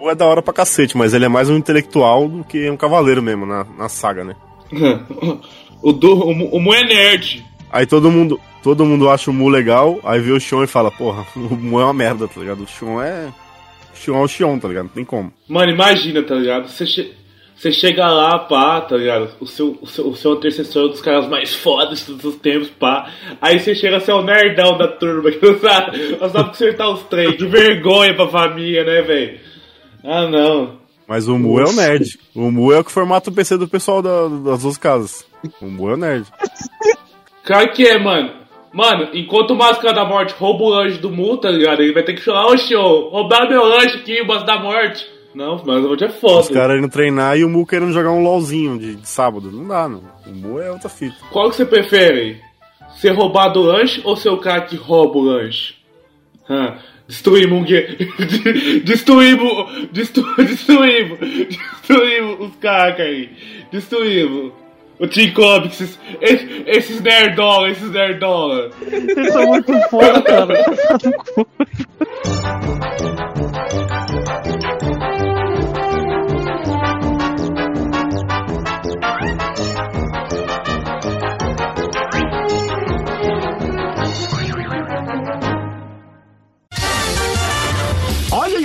[0.00, 2.76] O é da hora pra cacete, mas ele é mais um intelectual do que um
[2.76, 4.36] cavaleiro mesmo na, na saga, né?
[5.82, 7.44] o, do, o, Mu- o Mu é nerd.
[7.70, 10.90] Aí todo mundo, todo mundo acha o Mu legal, aí vê o Xion e fala,
[10.90, 12.62] porra, o Mu é uma merda, tá ligado?
[12.64, 13.28] O Xion é.
[13.94, 14.84] O Xion é o Xion, tá ligado?
[14.84, 15.32] Não tem como.
[15.48, 16.68] Mano, imagina, tá ligado?
[16.68, 17.12] Você, che
[17.62, 19.30] você chega lá, pá, tá ligado?
[19.40, 22.24] O seu, o seu, o seu antecessor é um dos caras mais fodas de todos
[22.24, 23.08] os tempos, pá.
[23.40, 26.88] Aí você chega a ser o nerdão da turma, que não sabe, não sabe consertar
[26.90, 27.36] os trem.
[27.36, 29.38] Que vergonha pra família, né, velho?
[30.04, 30.80] Ah, não.
[31.06, 32.18] Mas o Mu é o nerd.
[32.34, 35.24] O Mu é o que formata o PC do pessoal da- das duas casas.
[35.60, 36.26] O Mu é o nerd.
[37.44, 38.30] Claro que é, mano.
[38.72, 41.82] Mano, enquanto o Máscara da Morte rouba o lanche do Mu, tá ligado?
[41.82, 45.06] Ele vai ter que chorar, ô show, roubaram meu lanche aqui, o Máscara da Morte.
[45.34, 46.52] Não, mas a Morte é Os foda.
[46.52, 49.50] caras indo treinar e o Mu querendo jogar um LOLzinho de, de sábado.
[49.50, 50.02] Não dá, não.
[50.26, 51.16] O Mu é outra fita.
[51.30, 52.40] Qual que você prefere?
[52.96, 55.74] Ser roubado o lanche ou ser o cara que rouba o lanche?
[56.48, 56.76] Hã?
[57.08, 57.64] Destruímos um.
[58.84, 59.90] Destruímos.
[59.92, 60.24] Destru...
[60.36, 61.18] Destruímos.
[61.18, 63.30] Destruímos os caras aí.
[63.72, 64.52] Destruímos.
[64.98, 68.70] O Team Comics, esses, esses, esses nerdola, esses nerdola.
[68.82, 70.54] Eles são muito foda, cara.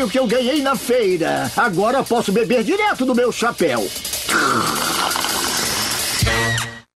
[0.03, 1.51] O que eu ganhei na feira.
[1.57, 3.85] Agora posso beber direto do meu chapéu.